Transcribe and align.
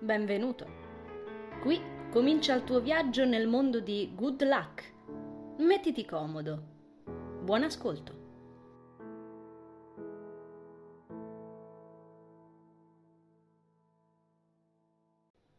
Benvenuto. 0.00 0.64
Qui 1.60 1.82
comincia 2.12 2.54
il 2.54 2.62
tuo 2.62 2.80
viaggio 2.80 3.24
nel 3.24 3.48
mondo 3.48 3.80
di 3.80 4.12
Good 4.14 4.44
Luck. 4.44 4.92
Mettiti 5.58 6.04
comodo. 6.04 6.62
Buon 7.42 7.64
ascolto. 7.64 8.26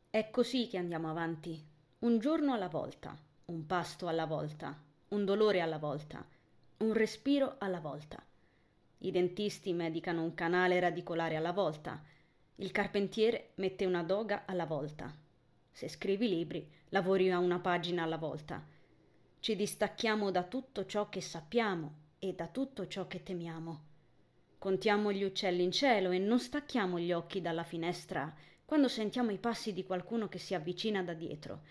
È 0.09 0.29
così 0.31 0.67
che 0.69 0.77
andiamo 0.77 1.09
avanti, 1.09 1.61
un 1.99 2.17
giorno 2.19 2.53
alla 2.53 2.69
volta, 2.69 3.17
un 3.47 3.65
pasto 3.65 4.07
alla 4.07 4.25
volta, 4.25 4.81
un 5.09 5.25
dolore 5.25 5.59
alla 5.59 5.79
volta, 5.79 6.25
un 6.77 6.93
respiro 6.93 7.55
alla 7.57 7.81
volta. 7.81 8.23
I 8.99 9.11
dentisti 9.11 9.73
medicano 9.73 10.23
un 10.23 10.33
canale 10.33 10.79
radicolare 10.79 11.35
alla 11.35 11.51
volta, 11.51 12.01
il 12.61 12.71
carpentiere 12.71 13.51
mette 13.55 13.85
una 13.85 14.03
doga 14.03 14.43
alla 14.45 14.65
volta. 14.65 15.15
Se 15.71 15.87
scrivi 15.87 16.27
libri, 16.27 16.69
lavori 16.89 17.31
a 17.31 17.39
una 17.39 17.59
pagina 17.59 18.03
alla 18.03 18.17
volta. 18.17 18.61
Ci 19.39 19.55
distacchiamo 19.55 20.29
da 20.29 20.43
tutto 20.43 20.85
ciò 20.85 21.07
che 21.07 21.21
sappiamo 21.21 21.93
e 22.19 22.33
da 22.33 22.47
tutto 22.47 22.85
ciò 22.87 23.07
che 23.07 23.23
temiamo. 23.23 23.83
Contiamo 24.57 25.13
gli 25.13 25.23
uccelli 25.23 25.63
in 25.63 25.71
cielo 25.71 26.11
e 26.11 26.17
non 26.17 26.37
stacchiamo 26.37 26.99
gli 26.99 27.13
occhi 27.13 27.39
dalla 27.39 27.63
finestra 27.63 28.35
quando 28.65 28.89
sentiamo 28.89 29.31
i 29.31 29.37
passi 29.37 29.71
di 29.71 29.85
qualcuno 29.85 30.27
che 30.27 30.37
si 30.37 30.53
avvicina 30.53 31.01
da 31.01 31.13
dietro. 31.13 31.61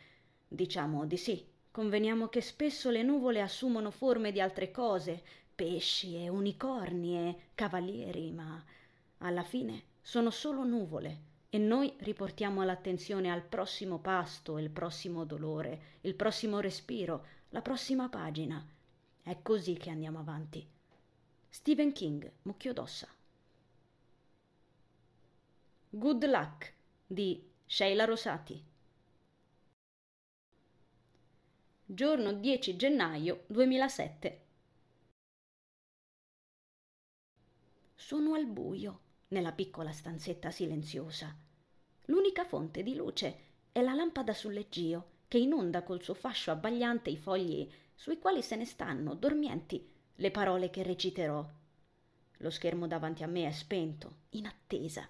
Diciamo 0.48 1.04
di 1.04 1.18
sì. 1.18 1.46
Conveniamo 1.70 2.28
che 2.28 2.40
spesso 2.40 2.88
le 2.88 3.02
nuvole 3.02 3.42
assumono 3.42 3.90
forme 3.90 4.32
di 4.32 4.40
altre 4.40 4.70
cose, 4.70 5.22
pesci 5.54 6.16
e 6.16 6.30
unicorni 6.30 7.28
e 7.28 7.36
cavalieri, 7.54 8.32
ma 8.32 8.64
alla 9.18 9.42
fine 9.42 9.87
sono 10.08 10.30
solo 10.30 10.64
nuvole 10.64 11.26
e 11.50 11.58
noi 11.58 11.94
riportiamo 11.98 12.62
l'attenzione 12.62 13.30
al 13.30 13.42
prossimo 13.42 13.98
pasto, 13.98 14.56
il 14.56 14.70
prossimo 14.70 15.24
dolore, 15.24 15.98
il 16.00 16.14
prossimo 16.14 16.60
respiro, 16.60 17.26
la 17.50 17.60
prossima 17.60 18.08
pagina. 18.08 18.66
È 19.20 19.42
così 19.42 19.74
che 19.74 19.90
andiamo 19.90 20.18
avanti. 20.18 20.66
Stephen 21.50 21.92
King, 21.92 22.32
Mucchio 22.44 22.72
d'ossa. 22.72 23.06
Good 25.90 26.24
Luck 26.24 26.72
di 27.06 27.46
Sheila 27.66 28.06
Rosati. 28.06 28.64
Giorno 31.84 32.32
10 32.32 32.76
gennaio 32.76 33.44
2007. 33.48 34.44
Sono 37.94 38.32
al 38.32 38.46
buio 38.46 39.00
nella 39.28 39.52
piccola 39.52 39.92
stanzetta 39.92 40.50
silenziosa. 40.50 41.34
L'unica 42.06 42.44
fonte 42.44 42.82
di 42.82 42.94
luce 42.94 43.38
è 43.72 43.82
la 43.82 43.94
lampada 43.94 44.32
sul 44.32 44.54
leggio 44.54 45.16
che 45.28 45.38
inonda 45.38 45.82
col 45.82 46.02
suo 46.02 46.14
fascio 46.14 46.50
abbagliante 46.50 47.10
i 47.10 47.16
fogli 47.16 47.70
sui 47.94 48.18
quali 48.18 48.42
se 48.42 48.56
ne 48.56 48.64
stanno, 48.64 49.14
dormienti, 49.14 49.86
le 50.16 50.30
parole 50.30 50.70
che 50.70 50.82
reciterò. 50.82 51.46
Lo 52.38 52.50
schermo 52.50 52.86
davanti 52.86 53.22
a 53.22 53.26
me 53.26 53.46
è 53.46 53.50
spento, 53.50 54.20
in 54.30 54.46
attesa. 54.46 55.06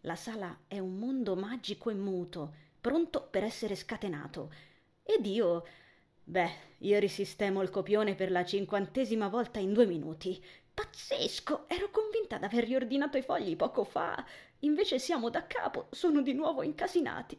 La 0.00 0.16
sala 0.16 0.62
è 0.66 0.78
un 0.78 0.98
mondo 0.98 1.36
magico 1.36 1.90
e 1.90 1.94
muto, 1.94 2.54
pronto 2.80 3.28
per 3.30 3.44
essere 3.44 3.76
scatenato. 3.76 4.52
Ed 5.02 5.24
io... 5.26 5.64
Beh, 6.24 6.50
io 6.78 6.98
risistemo 6.98 7.62
il 7.62 7.70
copione 7.70 8.14
per 8.14 8.30
la 8.30 8.44
cinquantesima 8.44 9.28
volta 9.28 9.58
in 9.58 9.72
due 9.72 9.86
minuti. 9.86 10.42
Pazzesco! 10.74 11.68
Ero 11.68 11.90
convinta 11.90 12.38
d'aver 12.38 12.64
riordinato 12.64 13.18
i 13.18 13.22
fogli 13.22 13.56
poco 13.56 13.84
fa. 13.84 14.24
Invece 14.60 14.98
siamo 14.98 15.28
da 15.28 15.46
capo, 15.46 15.88
sono 15.90 16.22
di 16.22 16.32
nuovo 16.32 16.62
incasinati. 16.62 17.38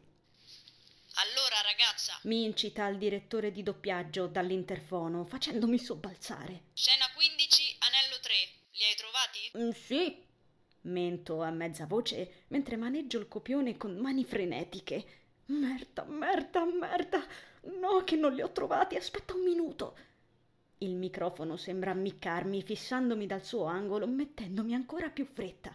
Allora, 1.15 1.61
ragazza. 1.63 2.17
Mi 2.23 2.43
incita 2.43 2.87
il 2.87 2.97
direttore 2.97 3.51
di 3.51 3.61
doppiaggio 3.61 4.25
dall'interfono, 4.25 5.23
facendomi 5.25 5.77
sobbalzare. 5.77 6.63
Scena 6.73 7.05
15, 7.13 7.77
anello 7.79 8.19
3. 8.19 8.33
Li 8.71 8.83
hai 8.83 8.95
trovati? 8.95 9.51
Mm, 9.57 9.69
sì. 9.69 10.25
Mento 10.81 11.41
a 11.41 11.51
mezza 11.51 11.85
voce 11.85 12.45
mentre 12.47 12.77
maneggio 12.77 13.19
il 13.19 13.27
copione 13.27 13.77
con 13.77 13.95
mani 13.97 14.25
frenetiche. 14.25 15.05
Merda, 15.45 16.03
merda, 16.05 16.65
merda. 16.65 17.25
No, 17.79 18.03
che 18.03 18.15
non 18.15 18.33
li 18.33 18.41
ho 18.41 18.51
trovati. 18.51 18.95
Aspetta 18.95 19.33
un 19.33 19.43
minuto. 19.43 19.95
Il 20.83 20.95
microfono 20.95 21.55
sembra 21.55 21.91
ammiccarmi, 21.91 22.61
fissandomi 22.61 23.25
dal 23.25 23.45
suo 23.45 23.63
angolo, 23.63 24.05
mettendomi 24.05 24.73
ancora 24.73 25.09
più 25.09 25.25
fretta. 25.25 25.73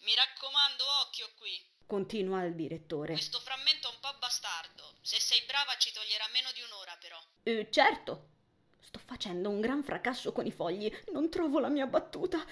Mi 0.00 0.14
raccomando, 0.14 0.82
occhio 1.06 1.28
qui. 1.36 1.62
Continua 1.84 2.42
il 2.44 2.54
direttore. 2.54 3.12
Questo 3.12 3.38
frammento 3.40 3.90
è 3.90 3.92
un 3.92 4.00
po' 4.00 4.16
bastardo. 4.18 4.94
Se 5.02 5.20
sei 5.20 5.42
brava 5.46 5.76
ci 5.76 5.92
toglierà 5.92 6.24
meno 6.32 6.48
di 6.54 6.62
un'ora, 6.62 6.96
però. 6.98 7.22
Eh, 7.42 7.68
certo. 7.70 8.28
Sto 8.80 8.98
facendo 8.98 9.50
un 9.50 9.60
gran 9.60 9.84
fracasso 9.84 10.32
con 10.32 10.46
i 10.46 10.50
fogli. 10.50 10.90
Non 11.12 11.28
trovo 11.28 11.60
la 11.60 11.68
mia 11.68 11.86
battuta. 11.86 12.42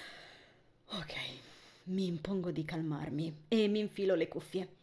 Ok, 0.89 1.15
mi 1.85 2.05
impongo 2.05 2.51
di 2.51 2.63
calmarmi 2.63 3.45
e 3.47 3.67
mi 3.67 3.79
infilo 3.79 4.13
le 4.13 4.27
cuffie. 4.27 4.77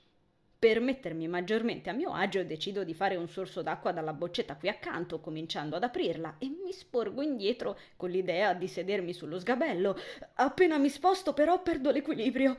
Per 0.62 0.80
mettermi 0.80 1.26
maggiormente 1.26 1.90
a 1.90 1.92
mio 1.92 2.12
agio 2.12 2.44
decido 2.44 2.84
di 2.84 2.94
fare 2.94 3.16
un 3.16 3.28
sorso 3.28 3.62
d'acqua 3.62 3.90
dalla 3.90 4.12
boccetta 4.12 4.54
qui 4.54 4.68
accanto, 4.68 5.18
cominciando 5.18 5.74
ad 5.74 5.82
aprirla, 5.82 6.36
e 6.38 6.46
mi 6.46 6.70
sporgo 6.70 7.20
indietro 7.20 7.76
con 7.96 8.10
l'idea 8.10 8.54
di 8.54 8.68
sedermi 8.68 9.12
sullo 9.12 9.40
sgabello. 9.40 9.98
Appena 10.34 10.78
mi 10.78 10.88
sposto 10.88 11.32
però 11.32 11.60
perdo 11.62 11.90
l'equilibrio. 11.90 12.56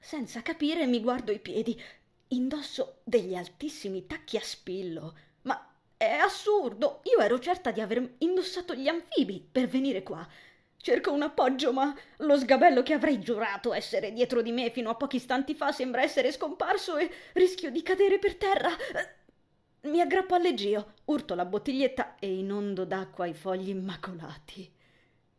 Senza 0.00 0.42
capire 0.42 0.84
mi 0.86 1.00
guardo 1.00 1.30
i 1.30 1.38
piedi. 1.38 1.80
Indosso 2.30 3.02
degli 3.04 3.36
altissimi 3.36 4.04
tacchi 4.04 4.36
a 4.36 4.42
spillo. 4.42 5.16
Ma 5.42 5.64
è 5.96 6.14
assurdo! 6.14 7.02
Io 7.04 7.20
ero 7.20 7.38
certa 7.38 7.70
di 7.70 7.80
aver 7.80 8.14
indossato 8.18 8.74
gli 8.74 8.88
anfibi 8.88 9.46
per 9.48 9.68
venire 9.68 10.02
qua. 10.02 10.28
Cerco 10.88 11.12
un 11.12 11.20
appoggio, 11.20 11.70
ma 11.70 11.94
lo 12.20 12.38
sgabello 12.38 12.82
che 12.82 12.94
avrei 12.94 13.20
giurato 13.20 13.74
essere 13.74 14.10
dietro 14.10 14.40
di 14.40 14.52
me 14.52 14.70
fino 14.70 14.88
a 14.88 14.94
pochi 14.94 15.16
istanti 15.16 15.54
fa 15.54 15.70
sembra 15.70 16.00
essere 16.00 16.32
scomparso 16.32 16.96
e 16.96 17.14
rischio 17.34 17.70
di 17.70 17.82
cadere 17.82 18.18
per 18.18 18.36
terra. 18.36 18.74
Mi 19.82 20.00
aggrappo 20.00 20.34
al 20.34 20.40
leggio, 20.40 20.94
urto 21.04 21.34
la 21.34 21.44
bottiglietta 21.44 22.16
e 22.18 22.38
inondo 22.38 22.86
d'acqua 22.86 23.26
i 23.26 23.34
fogli 23.34 23.68
immacolati. 23.68 24.74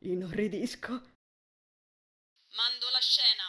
Inorridisco. 0.02 0.92
Mando 0.92 2.86
la 2.92 3.00
scena. 3.00 3.46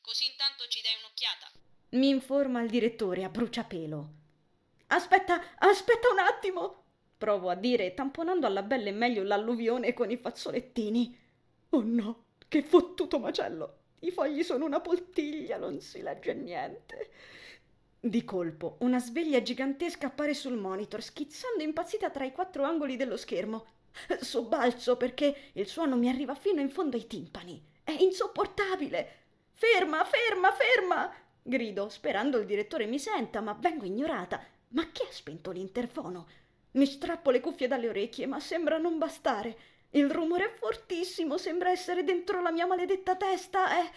Così 0.00 0.30
intanto 0.30 0.68
ci 0.68 0.80
dai 0.82 0.94
un'occhiata. 1.00 1.50
Mi 1.98 2.10
informa 2.10 2.62
il 2.62 2.70
direttore 2.70 3.24
a 3.24 3.28
bruciapelo. 3.28 4.10
Aspetta, 4.86 5.56
aspetta 5.58 6.10
un 6.10 6.20
attimo! 6.20 6.87
Provo 7.18 7.50
a 7.50 7.56
dire, 7.56 7.92
tamponando 7.92 8.46
alla 8.46 8.62
belle 8.62 8.92
meglio 8.92 9.24
l'alluvione 9.24 9.92
con 9.92 10.10
i 10.10 10.16
fazzolettini. 10.16 11.18
Oh 11.70 11.82
no, 11.84 12.24
che 12.46 12.62
fottuto 12.62 13.18
macello! 13.18 13.76
I 14.00 14.12
fogli 14.12 14.44
sono 14.44 14.64
una 14.64 14.80
poltiglia, 14.80 15.58
non 15.58 15.80
si 15.80 16.00
legge 16.00 16.32
niente. 16.32 17.10
Di 18.00 18.24
colpo, 18.24 18.76
una 18.80 19.00
sveglia 19.00 19.42
gigantesca 19.42 20.06
appare 20.06 20.32
sul 20.32 20.56
monitor, 20.56 21.02
schizzando 21.02 21.64
impazzita 21.64 22.10
tra 22.10 22.24
i 22.24 22.32
quattro 22.32 22.62
angoli 22.62 22.96
dello 22.96 23.16
schermo. 23.16 23.66
Sobbalzo 24.20 24.96
perché 24.96 25.50
il 25.54 25.66
suono 25.66 25.96
mi 25.96 26.08
arriva 26.08 26.36
fino 26.36 26.60
in 26.60 26.70
fondo 26.70 26.96
ai 26.96 27.08
timpani. 27.08 27.60
È 27.82 27.90
insopportabile! 27.90 29.08
Ferma, 29.50 30.04
ferma, 30.04 30.52
ferma! 30.52 31.12
grido, 31.42 31.88
sperando 31.88 32.38
il 32.38 32.46
direttore 32.46 32.86
mi 32.86 32.98
senta, 32.98 33.40
ma 33.40 33.56
vengo 33.58 33.84
ignorata. 33.84 34.40
Ma 34.68 34.86
chi 34.92 35.02
ha 35.02 35.10
spento 35.10 35.50
l'interfono? 35.50 36.28
Mi 36.72 36.86
strappo 36.86 37.30
le 37.30 37.40
cuffie 37.40 37.68
dalle 37.68 37.88
orecchie, 37.88 38.26
ma 38.26 38.40
sembra 38.40 38.78
non 38.78 38.98
bastare. 38.98 39.56
Il 39.90 40.10
rumore 40.10 40.46
è 40.46 40.50
fortissimo, 40.50 41.38
sembra 41.38 41.70
essere 41.70 42.04
dentro 42.04 42.42
la 42.42 42.52
mia 42.52 42.66
maledetta 42.66 43.16
testa. 43.16 43.78
È. 43.78 43.90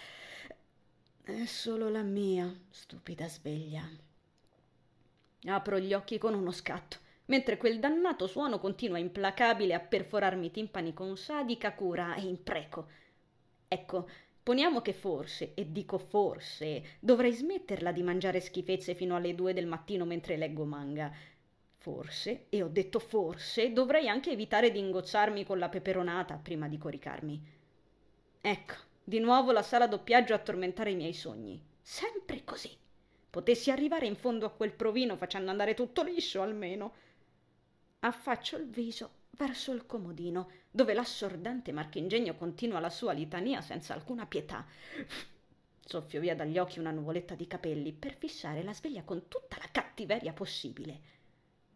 è 1.23 1.45
solo 1.45 1.89
la 1.89 2.01
mia 2.01 2.53
stupida 2.69 3.27
sveglia. 3.27 3.83
Apro 5.45 5.79
gli 5.79 5.93
occhi 5.93 6.17
con 6.17 6.33
uno 6.33 6.51
scatto, 6.51 6.97
mentre 7.25 7.57
quel 7.57 7.79
dannato 7.79 8.27
suono 8.27 8.59
continua 8.59 8.99
implacabile 8.99 9.73
a 9.73 9.79
perforarmi 9.79 10.45
i 10.45 10.51
timpani 10.51 10.93
con 10.93 11.17
sadica 11.17 11.73
cura 11.73 12.15
e 12.15 12.21
impreco. 12.21 12.87
Ecco, 13.67 14.07
poniamo 14.43 14.81
che 14.81 14.93
forse, 14.93 15.53
e 15.55 15.71
dico 15.71 15.97
forse, 15.97 16.97
dovrei 16.99 17.33
smetterla 17.33 17.91
di 17.91 18.03
mangiare 18.03 18.39
schifezze 18.39 18.95
fino 18.95 19.15
alle 19.15 19.35
due 19.35 19.53
del 19.53 19.67
mattino 19.67 20.05
mentre 20.05 20.37
leggo 20.37 20.63
manga. 20.63 21.11
Forse, 21.81 22.45
e 22.49 22.61
ho 22.61 22.67
detto 22.67 22.99
forse, 22.99 23.73
dovrei 23.73 24.07
anche 24.07 24.29
evitare 24.29 24.69
di 24.69 24.77
ingozzarmi 24.77 25.43
con 25.43 25.57
la 25.57 25.67
peperonata 25.67 26.35
prima 26.35 26.67
di 26.67 26.77
coricarmi. 26.77 27.43
Ecco, 28.39 28.75
di 29.03 29.17
nuovo 29.17 29.51
la 29.51 29.63
sala 29.63 29.87
doppiaggio 29.87 30.35
a 30.35 30.37
tormentare 30.37 30.91
i 30.91 30.95
miei 30.95 31.13
sogni. 31.13 31.59
Sempre 31.81 32.43
così. 32.43 32.69
Potessi 33.27 33.71
arrivare 33.71 34.05
in 34.05 34.15
fondo 34.15 34.45
a 34.45 34.51
quel 34.51 34.73
provino 34.73 35.15
facendo 35.15 35.49
andare 35.49 35.73
tutto 35.73 36.03
liscio 36.03 36.43
almeno. 36.43 36.93
Affaccio 38.01 38.57
il 38.57 38.69
viso 38.69 39.13
verso 39.31 39.71
il 39.71 39.87
comodino, 39.87 40.51
dove 40.69 40.93
l'assordante 40.93 41.71
marchingegno 41.71 42.35
continua 42.35 42.79
la 42.79 42.91
sua 42.91 43.13
litania 43.13 43.59
senza 43.61 43.95
alcuna 43.95 44.27
pietà. 44.27 44.67
Soffio 45.83 46.19
via 46.19 46.35
dagli 46.35 46.59
occhi 46.59 46.77
una 46.77 46.91
nuvoletta 46.91 47.33
di 47.33 47.47
capelli 47.47 47.91
per 47.91 48.13
fissare 48.13 48.61
la 48.61 48.71
sveglia 48.71 49.01
con 49.01 49.27
tutta 49.27 49.57
la 49.57 49.67
cattiveria 49.71 50.31
possibile. 50.31 51.20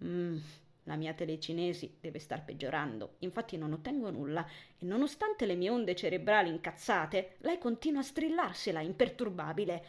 Mmm, 0.03 0.37
la 0.83 0.95
mia 0.95 1.13
telecinesi 1.13 1.97
deve 1.99 2.19
star 2.19 2.43
peggiorando, 2.43 3.15
infatti 3.19 3.57
non 3.57 3.73
ottengo 3.73 4.11
nulla 4.11 4.45
e 4.77 4.85
nonostante 4.85 5.45
le 5.45 5.55
mie 5.55 5.69
onde 5.69 5.95
cerebrali 5.95 6.49
incazzate, 6.49 7.37
lei 7.39 7.57
continua 7.57 8.01
a 8.01 8.03
strillarsela 8.03 8.81
imperturbabile. 8.81 9.85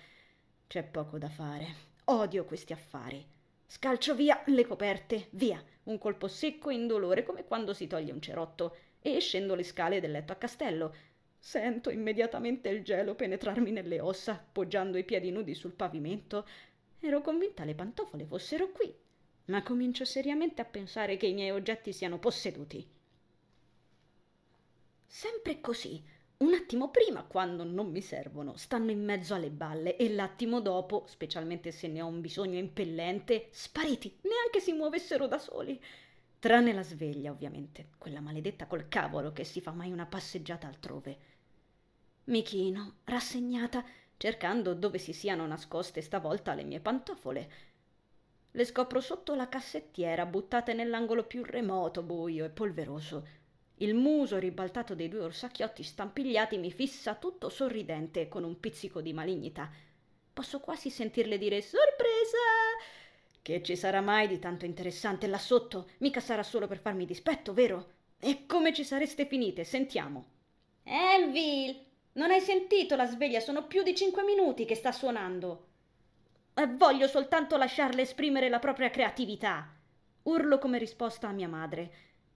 C'è 0.66 0.82
poco 0.84 1.18
da 1.18 1.28
fare. 1.28 1.94
Odio 2.04 2.44
questi 2.44 2.72
affari. 2.72 3.24
Scalcio 3.66 4.14
via 4.14 4.42
le 4.46 4.64
coperte, 4.64 5.26
via, 5.32 5.62
un 5.84 5.98
colpo 5.98 6.28
secco 6.28 6.70
e 6.70 6.74
indolore 6.74 7.24
come 7.24 7.44
quando 7.44 7.74
si 7.74 7.86
toglie 7.86 8.12
un 8.12 8.20
cerotto, 8.22 8.76
e 9.02 9.20
scendo 9.20 9.54
le 9.54 9.64
scale 9.64 10.00
del 10.00 10.12
letto 10.12 10.32
a 10.32 10.36
castello. 10.36 10.94
Sento 11.38 11.90
immediatamente 11.90 12.68
il 12.70 12.82
gelo 12.82 13.14
penetrarmi 13.14 13.70
nelle 13.70 14.00
ossa, 14.00 14.42
poggiando 14.50 14.96
i 14.96 15.04
piedi 15.04 15.30
nudi 15.30 15.54
sul 15.54 15.72
pavimento. 15.72 16.46
Ero 17.00 17.20
convinta 17.20 17.64
le 17.64 17.74
pantofole 17.74 18.24
fossero 18.24 18.70
qui, 18.70 18.92
ma 19.46 19.62
comincio 19.62 20.04
seriamente 20.04 20.60
a 20.60 20.64
pensare 20.64 21.16
che 21.16 21.26
i 21.26 21.34
miei 21.34 21.50
oggetti 21.50 21.92
siano 21.92 22.18
posseduti. 22.18 22.86
Sempre 25.06 25.60
così, 25.60 26.02
un 26.38 26.52
attimo 26.52 26.90
prima, 26.90 27.22
quando 27.22 27.64
non 27.64 27.90
mi 27.90 28.02
servono, 28.02 28.56
stanno 28.56 28.90
in 28.90 29.02
mezzo 29.02 29.34
alle 29.34 29.50
balle 29.50 29.96
e 29.96 30.12
l'attimo 30.12 30.60
dopo, 30.60 31.04
specialmente 31.06 31.70
se 31.70 31.88
ne 31.88 32.02
ho 32.02 32.06
un 32.06 32.20
bisogno 32.20 32.58
impellente, 32.58 33.48
spariti, 33.50 34.18
neanche 34.22 34.60
si 34.60 34.72
muovessero 34.72 35.26
da 35.26 35.38
soli. 35.38 35.82
Tranne 36.38 36.74
la 36.74 36.82
sveglia, 36.82 37.30
ovviamente, 37.30 37.88
quella 37.96 38.20
maledetta 38.20 38.66
col 38.66 38.88
cavolo 38.88 39.32
che 39.32 39.44
si 39.44 39.62
fa 39.62 39.70
mai 39.72 39.90
una 39.90 40.04
passeggiata 40.04 40.66
altrove. 40.66 41.18
Mi 42.24 42.42
chino, 42.42 42.96
rassegnata, 43.04 43.82
cercando 44.18 44.74
dove 44.74 44.98
si 44.98 45.12
siano 45.12 45.46
nascoste 45.46 46.02
stavolta 46.02 46.52
le 46.52 46.64
mie 46.64 46.80
pantofole. 46.80 47.50
Le 48.56 48.64
scopro 48.64 49.00
sotto 49.00 49.34
la 49.34 49.50
cassettiera, 49.50 50.24
buttate 50.24 50.72
nell'angolo 50.72 51.24
più 51.24 51.44
remoto, 51.44 52.02
buio 52.02 52.46
e 52.46 52.48
polveroso. 52.48 53.26
Il 53.74 53.92
muso 53.92 54.38
ribaltato 54.38 54.94
dei 54.94 55.10
due 55.10 55.20
orsacchiotti 55.20 55.82
stampigliati 55.82 56.56
mi 56.56 56.72
fissa 56.72 57.16
tutto 57.16 57.50
sorridente 57.50 58.28
con 58.28 58.44
un 58.44 58.58
pizzico 58.58 59.02
di 59.02 59.12
malignità. 59.12 59.70
Posso 60.32 60.60
quasi 60.60 60.88
sentirle 60.88 61.36
dire 61.36 61.60
sorpresa. 61.60 62.38
Che 63.42 63.62
ci 63.62 63.76
sarà 63.76 64.00
mai 64.00 64.26
di 64.26 64.38
tanto 64.38 64.64
interessante 64.64 65.26
là 65.26 65.36
sotto? 65.36 65.90
Mica 65.98 66.20
sarà 66.20 66.42
solo 66.42 66.66
per 66.66 66.78
farmi 66.78 67.04
dispetto, 67.04 67.52
vero? 67.52 67.90
E 68.18 68.46
come 68.46 68.72
ci 68.72 68.84
sareste 68.84 69.26
finite? 69.26 69.64
Sentiamo. 69.64 70.28
Envil, 70.82 71.78
non 72.12 72.30
hai 72.30 72.40
sentito 72.40 72.96
la 72.96 73.04
sveglia? 73.04 73.40
Sono 73.40 73.66
più 73.66 73.82
di 73.82 73.94
cinque 73.94 74.22
minuti 74.22 74.64
che 74.64 74.76
sta 74.76 74.92
suonando. 74.92 75.65
E 76.58 76.66
voglio 76.68 77.06
soltanto 77.06 77.58
lasciarle 77.58 78.00
esprimere 78.00 78.48
la 78.48 78.58
propria 78.58 78.88
creatività. 78.88 79.76
Urlo 80.22 80.56
come 80.56 80.78
risposta 80.78 81.28
a 81.28 81.32
mia 81.32 81.48
madre. 81.48 81.92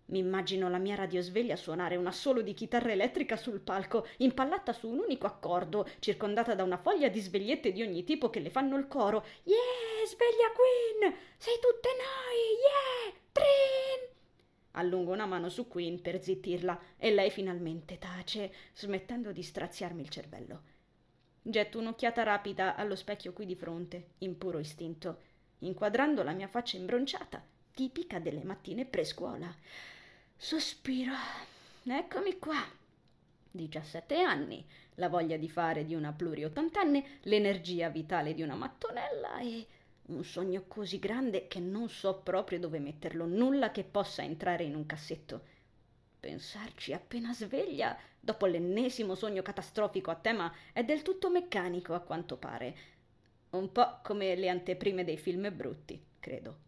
Mi 0.09 0.19
immagino 0.19 0.69
la 0.69 0.77
mia 0.77 0.95
radiosveglia 0.95 1.57
suonare 1.57 1.97
un 1.97 2.07
assolo 2.07 2.43
di 2.43 2.53
chitarra 2.53 2.93
elettrica 2.93 3.37
sul 3.37 3.61
palco, 3.61 4.07
impallata 4.19 4.75
su 4.75 4.91
un 4.91 4.99
unico 4.99 5.27
accordo, 5.27 5.89
circondata 6.01 6.55
da 6.55 6.65
una 6.65 6.77
foglia 6.77 7.09
di 7.09 7.19
svegliette 7.19 7.73
di 7.73 7.81
ogni 7.81 8.05
tipo 8.05 8.29
che 8.29 8.41
le 8.41 8.51
fanno 8.51 8.77
il 8.77 8.89
coro. 8.89 9.25
Yeah, 9.45 10.07
sveglia 10.07 10.53
Queen! 10.55 11.17
Sei 11.39 11.55
tutte 11.59 11.89
noi! 11.97 13.13
Yeah! 13.15 13.21
Trin! 13.33 14.17
Allungo 14.73 15.13
una 15.13 15.25
mano 15.25 15.49
su 15.49 15.67
Queen 15.67 16.03
per 16.03 16.23
zittirla 16.23 16.79
e 16.99 17.11
lei 17.11 17.31
finalmente 17.31 17.97
tace, 17.97 18.53
smettendo 18.75 19.33
di 19.33 19.43
straziarmi 19.43 20.03
il 20.03 20.11
cervello. 20.11 20.63
Getto 21.43 21.79
un'occhiata 21.79 22.23
rapida 22.23 22.77
allo 22.77 22.95
specchio 22.95 23.33
qui 23.33 23.47
di 23.47 23.55
fronte, 23.55 24.11
in 24.19 24.37
puro 24.37 24.59
istinto, 24.59 25.21
inquadrando 25.61 26.23
la 26.23 26.33
mia 26.33 26.49
faccia 26.49 26.77
imbronciata, 26.77 27.43
tipica 27.73 28.19
delle 28.19 28.45
mattine 28.45 28.85
prescuola. 28.85 29.51
Sospiro. 30.37 31.15
Eccomi 31.85 32.39
qua. 32.39 32.63
17 33.53 34.21
anni, 34.21 34.65
la 34.97 35.09
voglia 35.09 35.39
di 35.39 35.49
fare 35.49 35.87
di 35.87 35.95
una 35.95 36.13
pluriottantenne, 36.13 37.21
l'energia 37.23 37.89
vitale 37.89 38.35
di 38.35 38.43
una 38.43 38.55
mattonella 38.55 39.39
e 39.39 39.67
un 40.07 40.23
sogno 40.23 40.65
così 40.69 40.99
grande 40.99 41.49
che 41.49 41.59
non 41.59 41.89
so 41.89 42.19
proprio 42.19 42.59
dove 42.59 42.79
metterlo, 42.81 43.25
nulla 43.25 43.71
che 43.71 43.85
possa 43.85 44.23
entrare 44.23 44.65
in 44.65 44.75
un 44.75 44.85
cassetto. 44.85 45.43
Pensarci 46.21 46.93
appena 46.93 47.33
sveglia, 47.33 47.99
dopo 48.21 48.45
l'ennesimo 48.47 49.15
sogno 49.15 49.41
catastrofico 49.41 50.11
a 50.11 50.17
tema, 50.17 50.55
è 50.73 50.85
del 50.85 51.01
tutto 51.03 51.31
meccanico 51.31 51.95
a 51.95 52.01
quanto 52.01 52.37
pare. 52.37 52.77
Un 53.51 53.73
po' 53.73 54.01
come 54.03 54.37
le 54.37 54.51
anteprime 54.51 55.03
dei 55.03 55.17
film 55.17 55.51
brutti, 55.55 56.01
credo. 56.21 56.59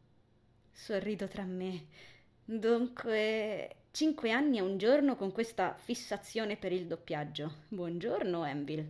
Sorrido 0.72 1.28
tra 1.28 1.44
me 1.44 1.86
Dunque, 2.44 3.76
cinque 3.92 4.32
anni 4.32 4.58
e 4.58 4.62
un 4.62 4.76
giorno 4.76 5.14
con 5.14 5.30
questa 5.30 5.74
fissazione 5.74 6.56
per 6.56 6.72
il 6.72 6.86
doppiaggio. 6.86 7.58
Buongiorno, 7.68 8.44
Envil. 8.44 8.84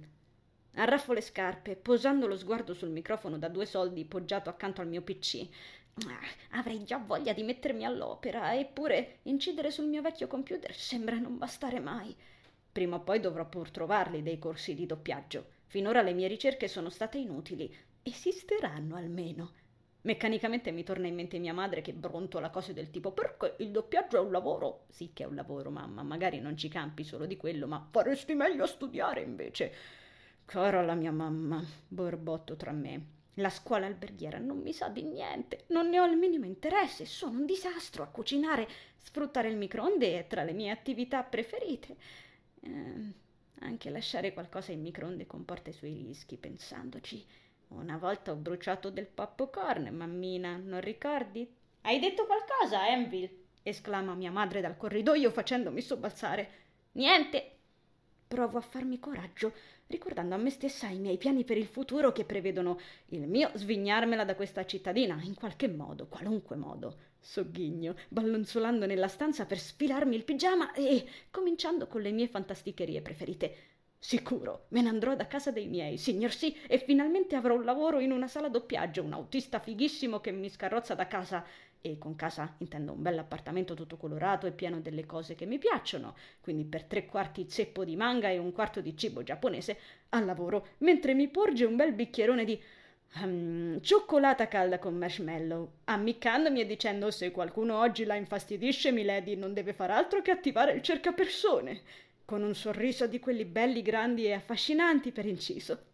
Arraffo 0.75 1.13
le 1.13 1.21
scarpe, 1.21 1.77
posando 1.77 2.27
lo 2.27 2.37
sguardo 2.39 2.73
sul 2.73 2.89
microfono 2.89 3.37
da 3.37 3.49
due 3.49 3.67
soldi 3.67 4.07
poggiato 4.07 4.49
accanto 4.49 4.81
al 4.81 4.89
mio 4.89 5.03
PC. 5.03 5.47
Ah, 5.95 6.59
avrei 6.59 6.85
già 6.85 6.99
voglia 6.99 7.33
di 7.33 7.43
mettermi 7.43 7.85
all'opera, 7.85 8.55
eppure 8.59 9.19
incidere 9.25 9.71
sul 9.71 9.87
mio 9.87 10.03
vecchio 10.03 10.27
computer 10.27 10.75
sembra 10.75 11.19
non 11.19 11.39
bastare 11.39 11.81
mai. 11.81 12.15
Prima 12.73 12.97
o 12.97 13.01
poi 13.01 13.21
dovrò 13.21 13.47
pur 13.47 13.71
trovarli 13.71 14.23
dei 14.23 14.39
corsi 14.39 14.75
di 14.75 14.87
doppiaggio. 14.87 15.47
Finora 15.67 16.03
le 16.03 16.15
mie 16.15 16.29
ricerche 16.29 16.69
sono 16.69 16.89
state 16.89 17.19
inutili. 17.19 17.75
Esisteranno 18.03 18.97
almeno. 18.97 19.53
Meccanicamente 20.03 20.73
mi 20.73 20.83
torna 20.83 21.07
in 21.07 21.15
mente 21.15 21.39
mia 21.39 21.53
madre 21.53 21.83
che 21.83 21.93
brontola 21.93 22.51
cose 22.51 22.73
del 22.73 22.91
tipo 22.91 23.13
perché 23.13 23.55
il 23.59 23.71
doppiaggio 23.71 24.17
è 24.17 24.21
un 24.21 24.33
lavoro. 24.33 24.87
Sì 24.89 25.13
che 25.13 25.25
è 25.25 25.27
un 25.27 25.35
lavoro, 25.35 25.71
mamma, 25.71 26.03
magari 26.03 26.41
non 26.41 26.57
ci 26.57 26.69
campi 26.69 27.05
solo 27.05 27.27
di 27.27 27.37
quello, 27.37 27.67
ma 27.67 27.87
faresti 27.91 28.35
meglio 28.35 28.65
a 28.65 28.67
studiare 28.67 29.21
invece. 29.21 29.73
Cara 30.47 30.83
la 30.83 30.95
mia 30.95 31.13
mamma, 31.13 31.63
borbotto 31.87 32.57
tra 32.57 32.73
me. 32.73 33.22
La 33.37 33.49
scuola 33.49 33.87
alberghiera 33.87 34.39
non 34.39 34.59
mi 34.59 34.73
sa 34.73 34.89
di 34.89 35.03
niente, 35.03 35.65
non 35.69 35.89
ne 35.89 35.99
ho 35.99 36.05
il 36.05 36.19
minimo 36.19 36.45
interesse, 36.45 37.07
sono 37.07 37.39
un 37.39 37.47
disastro 37.47 38.03
a 38.03 38.09
cucinare. 38.09 38.69
Sfruttare 38.99 39.49
il 39.49 39.57
microonde 39.57 40.19
è 40.19 40.27
tra 40.27 40.43
le 40.43 40.53
mie 40.53 40.71
attività 40.71 41.23
preferite. 41.23 41.97
Eh, 42.61 43.13
anche 43.61 43.91
lasciare 43.91 44.33
qualcosa 44.33 44.73
in 44.73 44.83
microonde 44.83 45.27
comporta 45.27 45.71
i 45.71 45.75
suoi 45.75 45.95
rischi, 45.95 46.37
pensandoci. 46.37 47.25
Una 47.69 47.97
volta 47.97 48.33
ho 48.33 48.37
bruciato 48.37 48.91
del 48.91 49.07
popcorn, 49.07 49.89
mammina, 49.95 50.57
non 50.57 50.81
ricordi? 50.81 51.49
Hai 51.83 51.99
detto 51.99 52.27
qualcosa, 52.27 52.87
Envil? 52.89 53.41
esclama 53.63 54.15
mia 54.15 54.31
madre 54.31 54.61
dal 54.61 54.77
corridoio 54.77 55.31
facendomi 55.31 55.81
sobbalzare. 55.81 56.51
Niente. 56.93 57.52
Provo 58.33 58.57
a 58.57 58.63
farmi 58.63 58.99
coraggio, 58.99 59.53
ricordando 59.89 60.35
a 60.35 60.39
me 60.39 60.49
stessa 60.49 60.89
i 60.89 60.99
miei 60.99 61.19
piani 61.19 61.45
per 61.45 61.59
il 61.59 61.67
futuro 61.67 62.13
che 62.13 62.25
prevedono 62.25 62.81
il 63.09 63.29
mio 63.29 63.51
svignarmela 63.53 64.25
da 64.25 64.35
questa 64.35 64.65
cittadina, 64.65 65.21
in 65.23 65.35
qualche 65.35 65.69
modo, 65.69 66.07
qualunque 66.07 66.57
modo. 66.57 66.97
Sogghigno, 67.21 67.95
ballonzolando 68.09 68.87
nella 68.87 69.09
stanza 69.09 69.45
per 69.45 69.59
sfilarmi 69.59 70.17
il 70.17 70.25
pigiama 70.25 70.73
e 70.73 71.05
cominciando 71.31 71.87
con 71.87 72.01
le 72.01 72.11
mie 72.11 72.27
fantasticherie 72.27 73.03
preferite. 73.03 73.55
Sicuro, 73.99 74.65
me 74.69 74.81
ne 74.81 74.89
andrò 74.89 75.15
da 75.15 75.27
casa 75.27 75.51
dei 75.51 75.67
miei, 75.67 75.99
signor 75.99 76.33
sì, 76.33 76.57
e 76.67 76.79
finalmente 76.79 77.37
avrò 77.37 77.55
un 77.55 77.65
lavoro 77.65 78.01
in 78.01 78.13
una 78.13 78.29
sala 78.29 78.49
doppiaggio, 78.49 79.03
un 79.03 79.13
autista 79.13 79.61
fighissimo 79.61 80.21
che 80.21 80.33
mi 80.33 80.49
scarrozza 80.49 80.95
da 80.95 81.07
casa. 81.07 81.45
E 81.85 81.99
con 81.99 82.15
casa 82.15 82.55
intendo 82.59 82.93
un 82.93 83.03
bel 83.03 83.19
appartamento 83.19 83.75
tutto 83.75 83.97
colorato 83.97 84.47
e 84.47 84.53
pieno 84.53 84.81
delle 84.81 85.05
cose 85.05 85.35
che 85.35 85.47
mi 85.47 85.59
piacciono, 85.59 86.15
quindi 86.41 86.65
per 86.65 86.85
tre 86.85 87.07
quarti 87.07 87.47
zeppo 87.49 87.85
di 87.85 87.97
manga 87.97 88.29
e 88.29 88.39
un 88.39 88.53
quarto 88.53 88.81
di 88.81 88.97
cibo 88.97 89.25
giapponese 89.25 89.77
al 90.11 90.25
lavoro, 90.25 90.69
mentre 90.79 91.13
mi 91.13 91.27
porge 91.27 91.65
un 91.65 91.75
bel 91.75 91.93
bicchierone 91.93 92.45
di 92.45 92.63
um, 93.23 93.81
cioccolata 93.81 94.47
calda 94.47 94.79
con 94.79 94.97
marshmallow, 94.97 95.73
ammiccandomi 95.85 96.61
e 96.61 96.67
dicendo 96.67 97.11
se 97.11 97.33
qualcuno 97.33 97.81
oggi 97.81 98.05
la 98.05 98.15
infastidisce, 98.15 98.93
milady 98.93 99.35
non 99.35 99.53
deve 99.53 99.73
far 99.73 99.91
altro 99.91 100.23
che 100.23 100.31
attivare 100.31 100.75
il 100.75 100.83
cercapersone. 100.83 101.81
Con 102.25 102.45
un 102.45 102.55
sorriso 102.55 103.09
di 103.09 103.19
quelli 103.19 103.45
belli, 103.45 103.83
grandi 103.83 104.25
e 104.25 104.35
affascinanti 104.35 105.11
per 105.11 105.27
inciso. 105.27 105.91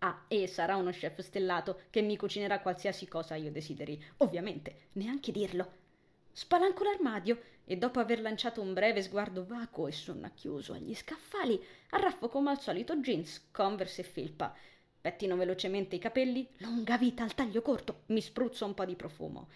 Ah, 0.00 0.24
e 0.28 0.46
sarà 0.46 0.76
uno 0.76 0.90
chef 0.90 1.20
stellato 1.20 1.80
che 1.90 2.02
mi 2.02 2.16
cucinerà 2.16 2.60
qualsiasi 2.60 3.08
cosa 3.08 3.34
io 3.34 3.50
desideri. 3.50 4.02
Ovviamente, 4.18 4.88
neanche 4.92 5.32
dirlo. 5.32 5.86
Spalanco 6.32 6.84
l'armadio 6.84 7.40
e 7.64 7.76
dopo 7.76 7.98
aver 7.98 8.20
lanciato 8.20 8.60
un 8.60 8.72
breve 8.72 9.02
sguardo 9.02 9.44
vacuo 9.44 9.88
e 9.88 9.92
sonnacchiuso 9.92 10.72
agli 10.72 10.94
scaffali, 10.94 11.60
arraffo 11.90 12.28
come 12.28 12.50
al 12.50 12.60
solito 12.60 12.96
jeans, 12.96 13.48
converse 13.50 14.02
e 14.02 14.04
felpa. 14.04 14.54
Pettino 15.00 15.36
velocemente 15.36 15.96
i 15.96 15.98
capelli, 15.98 16.48
lunga 16.58 16.96
vita 16.96 17.24
al 17.24 17.34
taglio 17.34 17.60
corto, 17.60 18.02
mi 18.06 18.20
spruzzo 18.20 18.66
un 18.66 18.74
po' 18.74 18.84
di 18.84 18.94
profumo. 18.94 19.48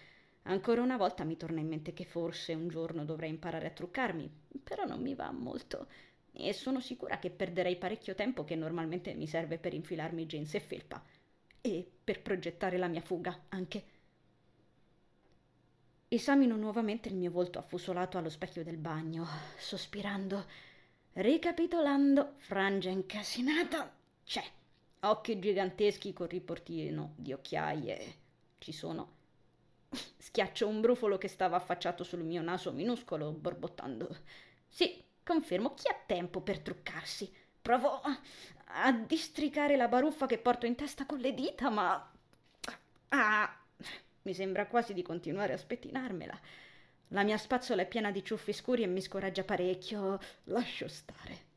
Ancora 0.43 0.81
una 0.81 0.97
volta 0.97 1.23
mi 1.23 1.37
torna 1.37 1.61
in 1.61 1.69
mente 1.69 1.93
che 1.93 2.03
forse 2.03 2.53
un 2.53 2.67
giorno 2.67 3.05
dovrei 3.05 3.29
imparare 3.29 3.67
a 3.67 3.71
truccarmi, 3.71 4.29
però 4.61 4.83
non 4.83 5.01
mi 5.01 5.15
va 5.15 5.31
molto. 5.31 5.87
E 6.33 6.51
sono 6.53 6.79
sicura 6.79 7.19
che 7.19 7.29
perderei 7.29 7.77
parecchio 7.77 8.15
tempo 8.15 8.43
che 8.43 8.55
normalmente 8.55 9.13
mi 9.13 9.27
serve 9.27 9.57
per 9.57 9.73
infilarmi 9.73 10.25
jeans 10.25 10.53
e 10.55 10.59
felpa 10.59 11.03
e 11.61 11.89
per 12.03 12.21
progettare 12.21 12.77
la 12.77 12.87
mia 12.87 13.01
fuga 13.01 13.45
anche. 13.49 13.83
Esamino 16.07 16.55
nuovamente 16.55 17.09
il 17.09 17.15
mio 17.15 17.31
volto 17.31 17.59
affusolato 17.59 18.17
allo 18.17 18.29
specchio 18.29 18.63
del 18.63 18.77
bagno, 18.77 19.25
sospirando, 19.57 20.45
ricapitolando, 21.13 22.33
frangia 22.37 22.89
incasinata, 22.89 23.91
c'è, 24.23 24.43
occhi 25.01 25.39
giganteschi 25.39 26.13
con 26.13 26.27
riportino 26.27 27.13
di 27.15 27.33
occhiaie, 27.33 28.15
ci 28.59 28.71
sono. 28.71 29.21
Schiaccio 30.17 30.67
un 30.67 30.81
brufolo 30.81 31.17
che 31.17 31.27
stava 31.27 31.55
affacciato 31.55 32.03
sul 32.03 32.23
mio 32.23 32.41
naso 32.41 32.71
minuscolo, 32.71 33.31
borbottando. 33.31 34.15
Sì, 34.67 35.03
confermo, 35.23 35.73
chi 35.73 35.87
ha 35.87 35.97
tempo 36.05 36.41
per 36.41 36.59
truccarsi? 36.59 37.31
Provo 37.61 38.01
a 38.75 38.91
districare 38.91 39.75
la 39.75 39.87
baruffa 39.87 40.25
che 40.25 40.37
porto 40.37 40.65
in 40.65 40.75
testa 40.75 41.05
con 41.05 41.19
le 41.19 41.33
dita, 41.33 41.69
ma... 41.69 42.11
Ah, 43.09 43.57
mi 44.23 44.33
sembra 44.33 44.67
quasi 44.67 44.93
di 44.93 45.01
continuare 45.01 45.53
a 45.53 45.57
spettinarmela. 45.57 46.39
La 47.09 47.23
mia 47.23 47.37
spazzola 47.37 47.83
è 47.83 47.87
piena 47.87 48.11
di 48.11 48.23
ciuffi 48.23 48.53
scuri 48.53 48.83
e 48.83 48.87
mi 48.87 49.01
scoraggia 49.01 49.43
parecchio. 49.43 50.19
Lascio 50.45 50.87
stare. 50.87 51.51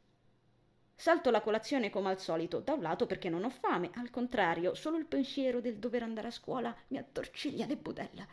Salto 0.94 1.30
la 1.30 1.40
colazione 1.40 1.90
come 1.90 2.10
al 2.10 2.18
solito, 2.18 2.60
da 2.60 2.72
un 2.72 2.82
lato 2.82 3.06
perché 3.06 3.28
non 3.28 3.44
ho 3.44 3.50
fame, 3.50 3.90
al 3.94 4.10
contrario, 4.10 4.74
solo 4.74 4.96
il 4.96 5.06
pensiero 5.06 5.60
del 5.60 5.78
dover 5.78 6.02
andare 6.02 6.28
a 6.28 6.32
scuola 6.32 6.74
mi 6.88 6.98
attorciglia 6.98 7.66
le 7.66 7.76
budella. 7.76 8.26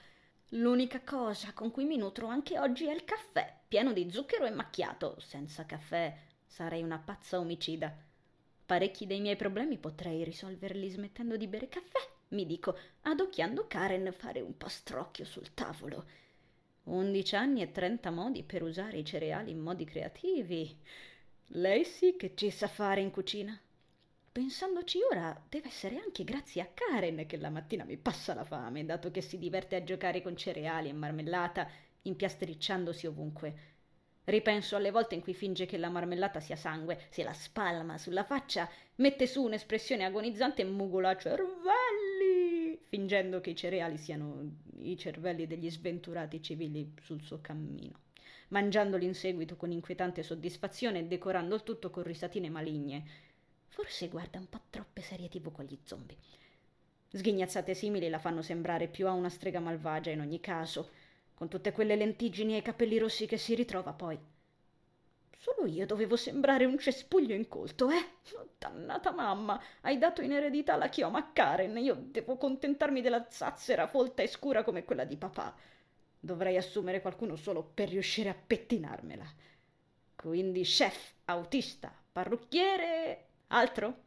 L'unica 0.56 1.02
cosa 1.02 1.52
con 1.54 1.72
cui 1.72 1.84
mi 1.86 1.98
nutro 1.98 2.28
anche 2.28 2.60
oggi 2.60 2.86
è 2.86 2.94
il 2.94 3.04
caffè, 3.06 3.62
pieno 3.68 3.92
di 3.92 4.12
zucchero 4.12 4.46
e 4.46 4.52
macchiato. 4.52 5.16
Senza 5.20 5.66
caffè 5.66 6.16
sarei 6.46 6.84
una 6.84 7.00
pazza 7.00 7.40
omicida. 7.40 7.92
Parecchi 8.64 9.08
dei 9.08 9.20
miei 9.20 9.36
problemi 9.36 9.80
potrei 9.80 10.24
risolverli 10.24 10.90
smettendo 10.90 11.38
di 11.38 11.48
bere 11.48 11.70
caffè, 11.70 11.98
mi 12.30 12.46
dico, 12.46 12.78
adocchiando 13.02 13.66
Karen 13.68 14.14
fare 14.16 14.42
un 14.42 14.56
pastrocchio 14.56 15.26
sul 15.26 15.56
tavolo. 15.56 16.06
Undici 16.84 17.36
anni 17.36 17.64
e 17.64 17.72
trenta 17.72 18.12
modi 18.12 18.44
per 18.44 18.62
usare 18.62 18.98
i 18.98 19.06
cereali 19.06 19.50
in 19.50 19.60
modi 19.60 19.86
creativi. 19.86 20.78
Lei 21.48 21.84
sì 21.84 22.16
che 22.16 22.34
ci 22.36 22.52
sa 22.52 22.68
fare 22.68 23.02
in 23.02 23.10
cucina. 23.10 23.60
Pensandoci 24.34 24.98
ora, 25.12 25.40
deve 25.48 25.68
essere 25.68 26.00
anche 26.00 26.24
grazie 26.24 26.64
a 26.64 26.68
Karen 26.74 27.28
che 27.28 27.38
la 27.38 27.52
mattina 27.52 27.84
mi 27.84 27.98
passa 27.98 28.34
la 28.34 28.44
fame, 28.44 28.84
dato 28.84 29.12
che 29.12 29.22
si 29.22 29.38
diverte 29.38 29.76
a 29.76 29.84
giocare 29.84 30.24
con 30.24 30.36
cereali 30.36 30.90
e 30.90 30.94
marmellata, 30.94 31.70
impiastricciandosi 32.02 33.06
ovunque. 33.06 33.54
Ripenso 34.24 34.76
alle 34.76 34.90
volte 34.90 35.14
in 35.14 35.22
cui 35.22 35.36
finge 35.36 35.68
che 35.68 35.78
la 35.78 35.90
marmellata 35.90 36.40
sia 36.40 36.56
sangue, 36.56 37.00
se 37.12 37.22
la 37.22 37.32
spalma 37.32 38.00
sulla 38.00 38.24
faccia, 38.24 38.68
mette 38.96 39.28
su 39.28 39.44
un'espressione 39.44 40.04
agonizzante 40.04 40.64
e 40.64 40.66
mugola 40.66 41.16
cervelli, 41.16 42.80
fingendo 42.82 43.40
che 43.40 43.52
i 43.52 43.56
cereali 43.56 43.98
siano 43.98 44.50
i 44.80 44.98
cervelli 44.98 45.46
degli 45.46 45.70
sventurati 45.70 46.42
civili 46.42 46.96
sul 47.04 47.22
suo 47.22 47.40
cammino, 47.40 48.00
mangiandoli 48.48 49.06
in 49.06 49.14
seguito 49.14 49.56
con 49.58 49.72
inquietante 49.72 50.24
soddisfazione 50.24 50.98
e 50.98 51.04
decorando 51.04 51.54
il 51.54 51.62
tutto 51.62 51.92
con 51.92 52.02
risatine 52.02 52.50
maligne. 52.50 53.23
Forse 53.74 54.08
guarda 54.08 54.38
un 54.38 54.48
po' 54.48 54.62
troppe 54.70 55.02
serie 55.02 55.30
tv 55.30 55.52
con 55.52 55.66
gli 55.66 55.76
zombie. 55.84 56.16
Sghignazzate 57.10 57.74
simili 57.74 58.08
la 58.08 58.20
fanno 58.20 58.44
sembrare 58.44 58.88
più 58.88 59.08
a 59.08 59.14
una 59.14 59.30
strega 59.30 59.60
malvagia 59.60 60.12
in 60.12 60.20
ogni 60.20 60.40
caso 60.40 60.92
con 61.34 61.48
tutte 61.48 61.72
quelle 61.72 61.96
lentiggini 61.96 62.54
e 62.54 62.58
i 62.58 62.62
capelli 62.62 63.00
rossi 63.00 63.26
che 63.26 63.38
si 63.38 63.56
ritrova 63.56 63.92
poi. 63.94 64.20
Solo 65.36 65.66
io 65.66 65.88
dovevo 65.88 66.16
sembrare 66.16 66.66
un 66.66 66.78
cespuglio 66.78 67.34
incolto, 67.34 67.90
eh? 67.90 68.10
Dannata 68.60 69.12
mamma, 69.12 69.60
hai 69.82 69.98
dato 69.98 70.22
in 70.22 70.34
eredità 70.34 70.76
la 70.76 70.90
chioma 70.90 71.18
a 71.18 71.32
Karen, 71.34 71.76
io 71.78 71.96
devo 71.96 72.38
contentarmi 72.38 73.02
della 73.02 73.26
zazzera 73.28 73.88
folta 73.88 74.22
e 74.22 74.28
scura 74.28 74.64
come 74.64 74.86
quella 74.86 75.04
di 75.04 75.18
papà. 75.18 75.52
Dovrei 76.20 76.58
assumere 76.58 77.02
qualcuno 77.02 77.36
solo 77.36 77.64
per 77.64 77.90
riuscire 77.90 78.30
a 78.30 78.36
pettinarmela. 78.36 79.26
Quindi 80.16 80.62
chef, 80.62 81.14
autista, 81.26 81.92
parrucchiere, 82.12 83.30
altro? 83.54 84.02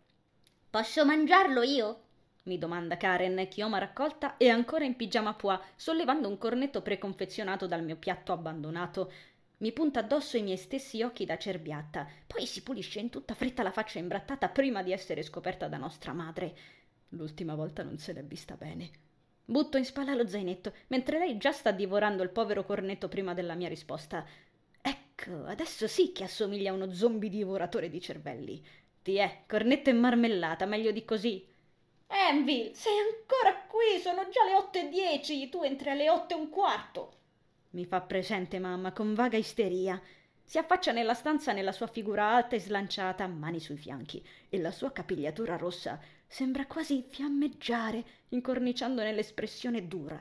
Posso 0.68 1.04
mangiarlo 1.06 1.62
io? 1.62 2.00
mi 2.46 2.58
domanda 2.58 2.96
Karen, 2.96 3.46
chioma 3.48 3.78
raccolta 3.78 4.36
e 4.36 4.48
ancora 4.48 4.84
in 4.84 4.94
pigiama 4.94 5.34
pois, 5.34 5.58
sollevando 5.74 6.28
un 6.28 6.38
cornetto 6.38 6.80
preconfezionato 6.80 7.66
dal 7.66 7.84
mio 7.84 7.96
piatto 7.96 8.32
abbandonato. 8.32 9.12
Mi 9.58 9.72
punta 9.72 10.00
addosso 10.00 10.36
i 10.36 10.42
miei 10.42 10.56
stessi 10.56 11.02
occhi 11.02 11.24
da 11.24 11.38
cerbiatta, 11.38 12.06
poi 12.26 12.46
si 12.46 12.62
pulisce 12.62 13.00
in 13.00 13.10
tutta 13.10 13.34
fretta 13.34 13.62
la 13.62 13.72
faccia 13.72 13.98
imbrattata 13.98 14.48
prima 14.48 14.82
di 14.82 14.92
essere 14.92 15.22
scoperta 15.22 15.66
da 15.66 15.76
nostra 15.76 16.12
madre. 16.12 16.54
L'ultima 17.10 17.54
volta 17.54 17.82
non 17.82 17.98
se 17.98 18.12
l'è 18.12 18.22
vista 18.22 18.54
bene. 18.54 18.90
Butto 19.44 19.76
in 19.76 19.84
spalla 19.84 20.14
lo 20.14 20.26
zainetto, 20.26 20.72
mentre 20.88 21.18
lei 21.18 21.36
già 21.38 21.52
sta 21.52 21.70
divorando 21.70 22.22
il 22.22 22.30
povero 22.30 22.64
cornetto 22.64 23.08
prima 23.08 23.32
della 23.32 23.54
mia 23.54 23.68
risposta. 23.68 24.24
Ecco, 24.80 25.44
adesso 25.46 25.88
sì 25.88 26.12
che 26.12 26.24
assomiglia 26.24 26.70
a 26.70 26.74
uno 26.74 26.92
zombie 26.92 27.30
divoratore 27.30 27.88
di 27.88 28.00
cervelli. 28.00 28.62
Ti 29.06 29.14
è, 29.18 29.44
cornetto 29.46 29.88
e 29.88 29.92
marmellata, 29.92 30.66
meglio 30.66 30.90
di 30.90 31.04
così. 31.04 31.46
Envil, 32.08 32.75
sei 32.75 32.94
ancora 32.98 33.56
qui, 33.68 34.00
sono 34.00 34.28
già 34.28 34.42
le 34.42 34.54
otto 34.54 34.78
e 34.78 34.88
dieci, 34.88 35.48
tu 35.48 35.62
entri 35.62 35.90
alle 35.90 36.10
otto 36.10 36.34
e 36.34 36.40
un 36.40 36.50
quarto. 36.50 37.12
Mi 37.70 37.84
fa 37.84 38.00
presente 38.00 38.58
mamma 38.58 38.90
con 38.90 39.14
vaga 39.14 39.36
isteria. 39.36 40.02
Si 40.42 40.58
affaccia 40.58 40.90
nella 40.90 41.14
stanza 41.14 41.52
nella 41.52 41.70
sua 41.70 41.86
figura 41.86 42.34
alta 42.34 42.56
e 42.56 42.58
slanciata, 42.58 43.28
mani 43.28 43.60
sui 43.60 43.76
fianchi, 43.76 44.20
e 44.48 44.58
la 44.58 44.72
sua 44.72 44.90
capigliatura 44.90 45.56
rossa 45.56 46.00
sembra 46.26 46.66
quasi 46.66 47.04
fiammeggiare, 47.08 48.04
incorniciando 48.30 49.04
nell'espressione 49.04 49.86
dura. 49.86 50.18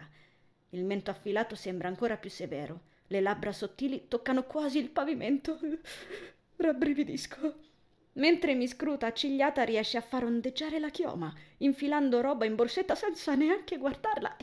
Il 0.70 0.86
mento 0.86 1.10
affilato 1.10 1.56
sembra 1.56 1.88
ancora 1.88 2.18
più 2.18 2.30
severo, 2.30 2.82
le 3.08 3.20
labbra 3.20 3.51
sottili 3.51 4.08
toccano 4.08 4.44
quasi 4.44 4.77
il 4.77 4.92
pavimento. 4.92 5.58
Rabbrividisco. 6.58 7.74
Mentre 8.17 8.55
mi 8.55 8.65
scruta 8.67 9.07
accigliata 9.07 9.63
riesce 9.63 9.98
a 9.98 10.01
far 10.01 10.24
ondeggiare 10.24 10.79
la 10.79 10.89
chioma, 10.89 11.34
infilando 11.57 12.22
roba 12.22 12.45
in 12.45 12.55
borsetta 12.55 12.95
senza 12.95 13.36
neanche 13.36 13.77
guardarla 13.77 14.38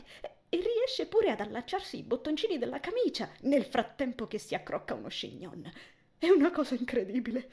e, 0.49 0.57
riesce 0.57 1.07
pure 1.07 1.31
ad 1.31 1.39
allacciarsi 1.39 1.97
i 1.97 2.03
bottoncini 2.03 2.59
della 2.59 2.79
camicia 2.79 3.31
nel 3.41 3.65
frattempo 3.65 4.27
che 4.27 4.37
si 4.37 4.53
accrocca 4.53 4.93
uno 4.93 5.09
scignon. 5.09 5.71
È 6.19 6.29
una 6.29 6.51
cosa 6.51 6.75
incredibile. 6.75 7.49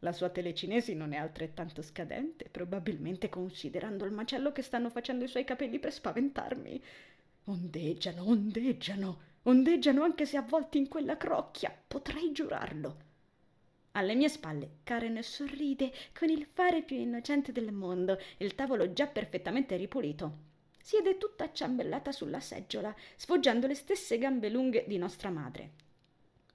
La 0.00 0.10
sua 0.10 0.30
telecinesi 0.30 0.96
non 0.96 1.12
è 1.12 1.16
altrettanto 1.16 1.80
scadente, 1.80 2.48
probabilmente 2.50 3.28
considerando 3.28 4.04
il 4.04 4.10
macello 4.10 4.50
che 4.50 4.62
stanno 4.62 4.90
facendo 4.90 5.24
i 5.24 5.28
suoi 5.28 5.44
capelli 5.44 5.78
per 5.78 5.92
spaventarmi. 5.92 6.82
Ondeggiano, 7.44 8.26
ondeggiano, 8.26 9.20
ondeggiano 9.42 10.02
anche 10.02 10.26
se 10.26 10.36
avvolti 10.36 10.78
in 10.78 10.88
quella 10.88 11.16
crocchia, 11.16 11.72
potrei 11.86 12.32
giurarlo. 12.32 13.10
Alle 13.92 14.14
mie 14.14 14.28
spalle 14.30 14.78
Karen 14.84 15.22
sorride 15.22 15.92
con 16.18 16.30
il 16.30 16.46
fare 16.46 16.82
più 16.82 16.96
innocente 16.96 17.52
del 17.52 17.72
mondo, 17.72 18.18
il 18.38 18.54
tavolo 18.54 18.92
già 18.92 19.06
perfettamente 19.06 19.76
ripulito. 19.76 20.50
Siede 20.80 21.18
tutta 21.18 21.44
acciambellata 21.44 22.10
sulla 22.10 22.40
seggiola, 22.40 22.94
sfoggiando 23.16 23.66
le 23.66 23.74
stesse 23.74 24.16
gambe 24.18 24.48
lunghe 24.48 24.84
di 24.88 24.96
nostra 24.96 25.30
madre. 25.30 25.70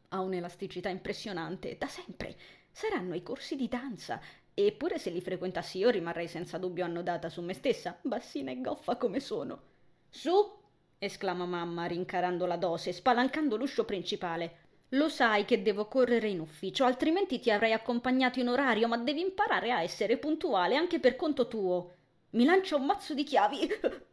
Ha 0.10 0.20
un'elasticità 0.20 0.90
impressionante, 0.90 1.78
da 1.78 1.88
sempre. 1.88 2.36
Saranno 2.72 3.14
i 3.14 3.24
corsi 3.24 3.56
di 3.56 3.68
danza. 3.68 4.20
Eppure 4.54 4.98
se 4.98 5.12
li 5.12 5.22
frequentassi 5.22 5.78
io 5.78 5.92
rimarrei 5.92 6.28
senza 6.28 6.58
dubbio 6.58 6.86
annodata 6.86 7.30
su 7.30 7.42
me 7.44 7.54
stessa, 7.54 8.00
bassina 8.02 8.50
e 8.50 8.62
goffa 8.62 8.98
come 8.98 9.20
sono. 9.20 9.62
Su! 10.10 10.56
esclama 10.98 11.46
mamma, 11.46 11.86
rincarando 11.86 12.48
la 12.48 12.58
dose, 12.58 12.92
spalancando 12.92 13.56
l'uscio 13.56 13.86
principale. 13.86 14.66
Lo 14.92 15.10
sai 15.10 15.44
che 15.44 15.62
devo 15.62 15.88
correre 15.88 16.30
in 16.30 16.40
ufficio, 16.40 16.86
altrimenti 16.86 17.40
ti 17.40 17.52
avrei 17.52 17.74
accompagnato 17.74 18.40
in 18.40 18.48
orario, 18.48 18.88
ma 18.88 18.96
devi 18.96 19.20
imparare 19.20 19.72
a 19.72 19.82
essere 19.82 20.16
puntuale 20.18 20.78
anche 20.78 21.02
per 21.02 21.18
conto 21.18 21.50
tuo. 21.50 21.96
Mi 22.32 22.46
lancia 22.46 22.78
un 22.78 22.86
mazzo 22.86 23.14
di 23.14 23.24
chiavi. 23.24 23.68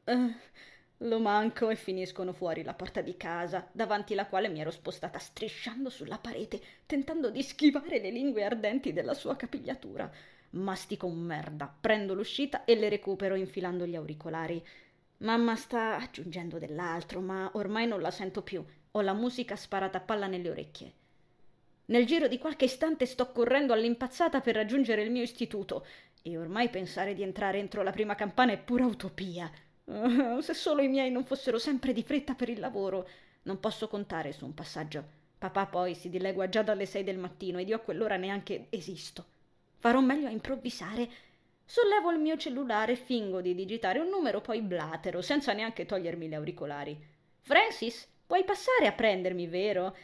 Uh, 0.07 0.35
lo 0.99 1.21
manco 1.21 1.71
e 1.71 1.77
finiscono 1.77 2.33
fuori 2.33 2.65
la 2.65 2.75
porta 2.75 3.03
di 3.03 3.17
casa, 3.17 3.69
davanti 3.71 4.17
la 4.17 4.27
quale 4.27 4.49
mi 4.49 4.61
ero 4.61 4.73
spostata 4.73 5.21
strisciando 5.21 5.91
sulla 5.91 6.19
parete, 6.19 6.61
tentando 6.87 7.31
di 7.31 7.43
schivare 7.45 8.01
le 8.01 8.11
lingue 8.11 8.43
ardenti 8.43 8.93
della 8.93 9.15
sua 9.15 9.37
capigliatura. 9.37 10.11
Mastico 10.51 11.07
un 11.07 11.21
merda, 11.21 11.73
prendo 11.81 12.15
l'uscita 12.15 12.65
e 12.65 12.75
le 12.75 12.89
recupero 12.89 13.37
infilando 13.37 13.87
gli 13.87 13.95
auricolari. 13.95 14.61
Mamma 15.19 15.55
sta 15.55 15.99
aggiungendo 15.99 16.59
dell'altro, 16.59 17.21
ma 17.21 17.49
ormai 17.55 17.87
non 17.87 18.01
la 18.01 18.11
sento 18.11 18.43
più 18.43 18.65
ho 18.97 19.01
la 19.01 19.13
musica 19.13 19.57
sparata 19.57 19.99
a 19.99 20.01
palla 20.01 20.29
nelle 20.29 20.51
orecchie. 20.51 20.93
Nel 21.87 22.07
giro 22.07 22.29
di 22.29 22.39
qualche 22.39 22.67
istante 22.67 23.07
sto 23.07 23.33
correndo 23.33 23.73
all'impazzata 23.73 24.41
per 24.41 24.55
raggiungere 24.55 25.03
il 25.03 25.11
mio 25.11 25.23
istituto 25.23 25.85
e 26.23 26.39
ormai 26.39 26.69
pensare 26.69 27.13
di 27.13 27.25
entrare 27.25 27.59
entro 27.59 27.83
la 27.83 27.91
prima 27.91 28.15
campana 28.15 28.53
è 28.53 28.59
pura 28.59 28.87
utopia. 28.87 29.51
Se 30.41 30.55
solo 30.55 30.81
i 30.81 30.89
miei 30.89 31.11
non 31.11 31.25
fossero 31.25 31.59
sempre 31.59 31.93
di 31.93 32.05
fretta 32.05 32.35
per 32.35 32.49
il 32.49 32.61
lavoro. 32.61 33.09
Non 33.43 33.59
posso 33.59 33.89
contare 33.89 34.33
su 34.33 34.45
un 34.45 34.55
passaggio. 34.55 35.05
Papà 35.39 35.67
poi 35.67 35.97
si 35.97 36.09
dilegua 36.09 36.49
già 36.49 36.63
dalle 36.63 36.87
sei 36.87 37.03
del 37.03 37.19
mattino 37.19 37.59
ed 37.59 37.69
io 37.69 37.77
a 37.77 37.81
quell'ora 37.81 38.17
neanche 38.17 38.67
esisto. 38.71 39.25
Farò 39.77 40.01
meglio 40.01 40.29
a 40.29 40.31
improvvisare. 40.31 41.09
Sollevo 41.65 42.13
il 42.13 42.21
mio 42.21 42.37
cellulare 42.37 42.93
e 42.93 42.97
fingo 42.97 43.41
di 43.41 43.57
digitare 43.57 43.99
un 43.99 44.09
numero, 44.09 44.41
poi 44.41 44.63
blatero, 44.63 45.21
senza 45.21 45.53
neanche 45.53 45.85
togliermi 45.85 46.29
gli 46.29 46.35
auricolari. 46.35 46.97
Francis, 47.41 48.09
puoi 48.27 48.45
passare 48.45 48.87
a 48.87 48.93
prendermi, 48.93 49.47
vero? 49.47 49.97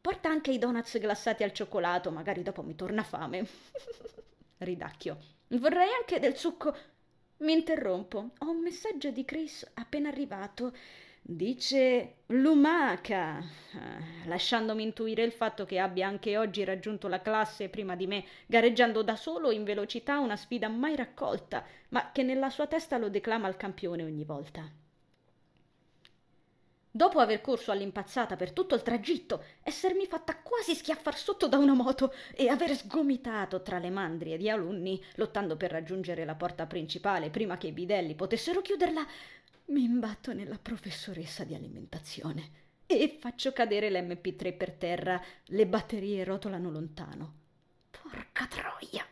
Porta 0.00 0.28
anche 0.28 0.52
i 0.52 0.58
donuts 0.58 0.98
glassati 0.98 1.42
al 1.42 1.52
cioccolato, 1.52 2.10
magari 2.10 2.42
dopo 2.42 2.62
mi 2.62 2.74
torna 2.74 3.02
fame. 3.02 3.46
Ridacchio. 4.58 5.18
Vorrei 5.48 5.88
anche 5.98 6.18
del 6.18 6.36
succo. 6.36 6.74
Mi 7.38 7.52
interrompo. 7.52 8.30
Ho 8.38 8.50
un 8.50 8.60
messaggio 8.60 9.10
di 9.10 9.24
Chris 9.24 9.68
appena 9.74 10.08
arrivato. 10.08 10.72
Dice 11.20 12.20
lumaca, 12.26 13.38
eh, 13.40 14.26
lasciandomi 14.26 14.82
intuire 14.82 15.22
il 15.24 15.32
fatto 15.32 15.66
che 15.66 15.78
abbia 15.78 16.06
anche 16.06 16.38
oggi 16.38 16.64
raggiunto 16.64 17.06
la 17.06 17.20
classe 17.20 17.68
prima 17.68 17.96
di 17.96 18.06
me, 18.06 18.24
gareggiando 18.46 19.02
da 19.02 19.14
solo 19.14 19.50
in 19.50 19.62
velocità 19.62 20.20
una 20.20 20.36
sfida 20.36 20.68
mai 20.68 20.96
raccolta, 20.96 21.64
ma 21.90 22.12
che 22.12 22.22
nella 22.22 22.48
sua 22.48 22.66
testa 22.66 22.96
lo 22.96 23.10
declama 23.10 23.46
al 23.46 23.58
campione 23.58 24.04
ogni 24.04 24.24
volta. 24.24 24.70
Dopo 26.90 27.18
aver 27.20 27.40
corso 27.40 27.70
all'impazzata 27.70 28.36
per 28.36 28.52
tutto 28.52 28.74
il 28.74 28.82
tragitto, 28.82 29.44
essermi 29.62 30.06
fatta 30.06 30.38
quasi 30.38 30.74
schiaffar 30.74 31.16
sotto 31.16 31.46
da 31.46 31.58
una 31.58 31.74
moto 31.74 32.14
e 32.34 32.48
aver 32.48 32.74
sgomitato 32.74 33.62
tra 33.62 33.78
le 33.78 33.90
mandrie 33.90 34.38
di 34.38 34.48
alunni, 34.48 35.02
lottando 35.16 35.56
per 35.56 35.70
raggiungere 35.70 36.24
la 36.24 36.34
porta 36.34 36.66
principale 36.66 37.30
prima 37.30 37.58
che 37.58 37.66
i 37.66 37.72
bidelli 37.72 38.14
potessero 38.14 38.62
chiuderla, 38.62 39.06
mi 39.66 39.82
imbatto 39.82 40.32
nella 40.32 40.58
professoressa 40.60 41.44
di 41.44 41.54
alimentazione 41.54 42.50
e 42.86 43.18
faccio 43.20 43.52
cadere 43.52 43.90
l'MP3 43.90 44.56
per 44.56 44.72
terra, 44.72 45.22
le 45.44 45.66
batterie 45.66 46.24
rotolano 46.24 46.70
lontano. 46.70 47.34
Porca 47.90 48.46
troia! 48.46 49.06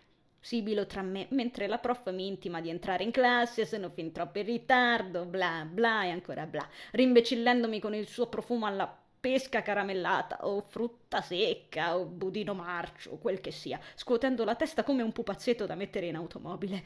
Sibilo 0.46 0.86
tra 0.86 1.02
me, 1.02 1.26
mentre 1.30 1.66
la 1.66 1.78
prof 1.78 2.08
mi 2.12 2.28
intima 2.28 2.60
di 2.60 2.68
entrare 2.68 3.02
in 3.02 3.10
classe, 3.10 3.66
sono 3.66 3.90
fin 3.90 4.12
troppo 4.12 4.38
in 4.38 4.44
ritardo, 4.44 5.24
bla 5.24 5.66
bla 5.68 6.04
e 6.04 6.10
ancora 6.10 6.46
bla, 6.46 6.64
rimbecillendomi 6.92 7.80
con 7.80 7.96
il 7.96 8.06
suo 8.06 8.28
profumo 8.28 8.64
alla 8.64 8.86
pesca 9.18 9.62
caramellata 9.62 10.46
o 10.46 10.60
frutta 10.60 11.20
secca 11.20 11.96
o 11.96 12.04
budino 12.04 12.54
marcio, 12.54 13.16
quel 13.16 13.40
che 13.40 13.50
sia, 13.50 13.80
scuotendo 13.96 14.44
la 14.44 14.54
testa 14.54 14.84
come 14.84 15.02
un 15.02 15.10
pupazzetto 15.10 15.66
da 15.66 15.74
mettere 15.74 16.06
in 16.06 16.14
automobile. 16.14 16.84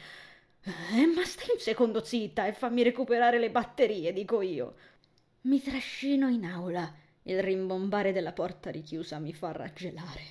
Eh, 0.63 1.07
ma 1.15 1.23
stai 1.27 1.49
un 1.53 1.61
secondo 1.61 2.03
zitta 2.03 2.47
e 2.47 2.55
fammi 2.55 2.83
recuperare 2.83 3.39
le 3.39 3.51
batterie, 3.51 4.15
dico 4.15 4.41
io. 4.41 4.75
Mi 5.43 5.61
trascino 5.61 6.29
in 6.31 6.47
aula. 6.47 6.91
Il 7.25 7.43
rimbombare 7.43 8.13
della 8.13 8.33
porta 8.33 8.71
richiusa 8.71 9.19
mi 9.19 9.35
fa 9.35 9.53
raggelare. 9.53 10.23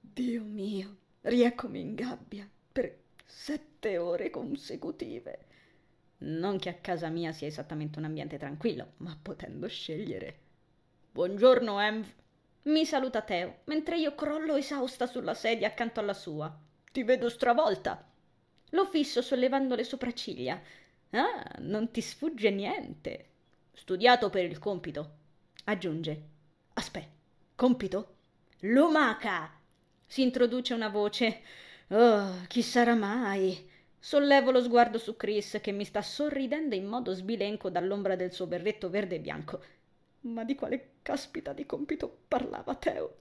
Dio 0.00 0.42
mio, 0.42 0.96
rieccomi 1.20 1.80
in 1.80 1.94
gabbia 1.94 2.48
per 2.74 3.02
sette 3.24 3.98
ore 3.98 4.30
consecutive. 4.30 5.46
Non 6.18 6.58
che 6.58 6.70
a 6.70 6.74
casa 6.74 7.08
mia 7.08 7.30
sia 7.30 7.46
esattamente 7.46 8.00
un 8.00 8.04
ambiente 8.04 8.36
tranquillo, 8.36 8.94
ma 8.96 9.16
potendo 9.20 9.68
scegliere. 9.68 10.38
Buongiorno, 11.12 11.78
Env. 11.78 12.12
Mi 12.62 12.84
saluta 12.84 13.22
Teo, 13.22 13.58
mentre 13.66 13.96
io 13.96 14.16
crollo 14.16 14.56
esausta 14.56 15.06
sulla 15.06 15.34
sedia 15.34 15.68
accanto 15.68 16.00
alla 16.00 16.14
sua. 16.14 16.52
Ti 16.90 17.04
vedo 17.04 17.28
stravolta. 17.28 18.10
Lo 18.70 18.86
fisso 18.86 19.22
sollevando 19.22 19.76
le 19.76 19.84
sopracciglia. 19.84 20.60
Ah, 21.10 21.44
non 21.60 21.92
ti 21.92 22.00
sfugge 22.00 22.50
niente. 22.50 23.28
Studiato 23.72 24.30
per 24.30 24.46
il 24.46 24.58
compito. 24.58 25.18
Aggiunge. 25.66 26.22
Aspetta, 26.72 27.12
compito? 27.54 28.16
Lumaca! 28.62 29.60
Si 30.04 30.22
introduce 30.22 30.74
una 30.74 30.88
voce. 30.88 31.42
Oh, 31.88 32.46
chi 32.48 32.62
sarà 32.62 32.94
mai? 32.94 33.70
Sollevo 33.98 34.50
lo 34.50 34.62
sguardo 34.62 34.98
su 34.98 35.16
Chris 35.16 35.58
che 35.60 35.72
mi 35.72 35.84
sta 35.84 36.02
sorridendo 36.02 36.74
in 36.74 36.86
modo 36.86 37.12
sbilenco 37.12 37.70
dall'ombra 37.70 38.16
del 38.16 38.32
suo 38.32 38.46
berretto 38.46 38.88
verde 38.88 39.16
e 39.16 39.20
bianco. 39.20 39.62
Ma 40.20 40.44
di 40.44 40.54
quale 40.54 40.92
caspita 41.02 41.52
di 41.52 41.66
compito 41.66 42.20
parlava 42.28 42.74
Teo? 42.74 43.16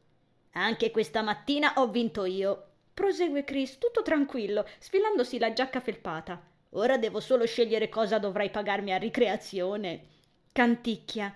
Anche 0.54 0.92
questa 0.92 1.22
mattina 1.22 1.74
ho 1.76 1.90
vinto 1.90 2.26
io, 2.26 2.68
prosegue 2.94 3.44
Chris, 3.44 3.78
tutto 3.78 4.02
tranquillo, 4.02 4.66
sfilandosi 4.80 5.40
la 5.40 5.52
giacca 5.52 5.80
felpata. 5.80 6.42
Ora 6.72 6.98
devo 6.98 7.20
solo 7.20 7.46
scegliere 7.46 7.90
cosa 7.90 8.18
dovrai 8.18 8.50
pagarmi 8.50 8.94
a 8.94 8.98
ricreazione. 8.98 10.08
Canticchia. 10.52 11.36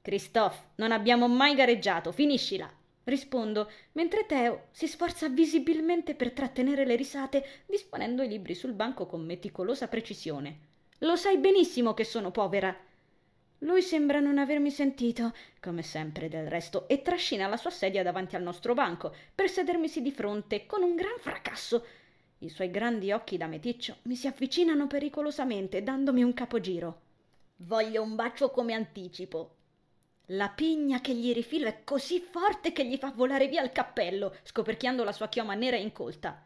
Christophe, 0.00 0.58
non 0.76 0.92
abbiamo 0.92 1.28
mai 1.28 1.54
gareggiato, 1.54 2.12
finiscila. 2.12 2.70
Rispondo, 3.04 3.70
mentre 3.92 4.24
Teo 4.26 4.68
si 4.70 4.86
sforza 4.86 5.28
visibilmente 5.28 6.14
per 6.14 6.32
trattenere 6.32 6.86
le 6.86 6.96
risate, 6.96 7.44
disponendo 7.66 8.22
i 8.22 8.28
libri 8.28 8.54
sul 8.54 8.72
banco 8.72 9.06
con 9.06 9.24
meticolosa 9.24 9.88
precisione. 9.88 10.58
Lo 10.98 11.16
sai 11.16 11.36
benissimo 11.36 11.92
che 11.92 12.04
sono 12.04 12.30
povera. 12.30 12.74
Lui 13.58 13.82
sembra 13.82 14.20
non 14.20 14.38
avermi 14.38 14.70
sentito, 14.70 15.34
come 15.60 15.82
sempre 15.82 16.28
del 16.28 16.48
resto, 16.48 16.88
e 16.88 17.02
trascina 17.02 17.46
la 17.46 17.56
sua 17.56 17.70
sedia 17.70 18.02
davanti 18.02 18.36
al 18.36 18.42
nostro 18.42 18.74
banco 18.74 19.14
per 19.34 19.50
sedermisi 19.50 20.00
di 20.00 20.10
fronte 20.10 20.66
con 20.66 20.82
un 20.82 20.94
gran 20.94 21.18
fracasso. 21.18 21.84
I 22.38 22.48
suoi 22.48 22.70
grandi 22.70 23.12
occhi 23.12 23.36
da 23.36 23.46
meticcio 23.46 23.98
mi 24.02 24.16
si 24.16 24.26
avvicinano 24.26 24.86
pericolosamente, 24.86 25.82
dandomi 25.82 26.22
un 26.22 26.34
capogiro. 26.34 27.00
Voglio 27.56 28.02
un 28.02 28.14
bacio 28.14 28.50
come 28.50 28.74
anticipo. 28.74 29.53
La 30.28 30.48
pigna 30.48 31.00
che 31.00 31.14
gli 31.14 31.32
rifilo 31.32 31.68
è 31.68 31.84
così 31.84 32.20
forte 32.20 32.72
che 32.72 32.86
gli 32.86 32.96
fa 32.96 33.10
volare 33.10 33.48
via 33.48 33.62
il 33.62 33.72
cappello, 33.72 34.36
scoperchiando 34.42 35.04
la 35.04 35.12
sua 35.12 35.28
chioma 35.28 35.54
nera 35.54 35.76
incolta. 35.76 36.44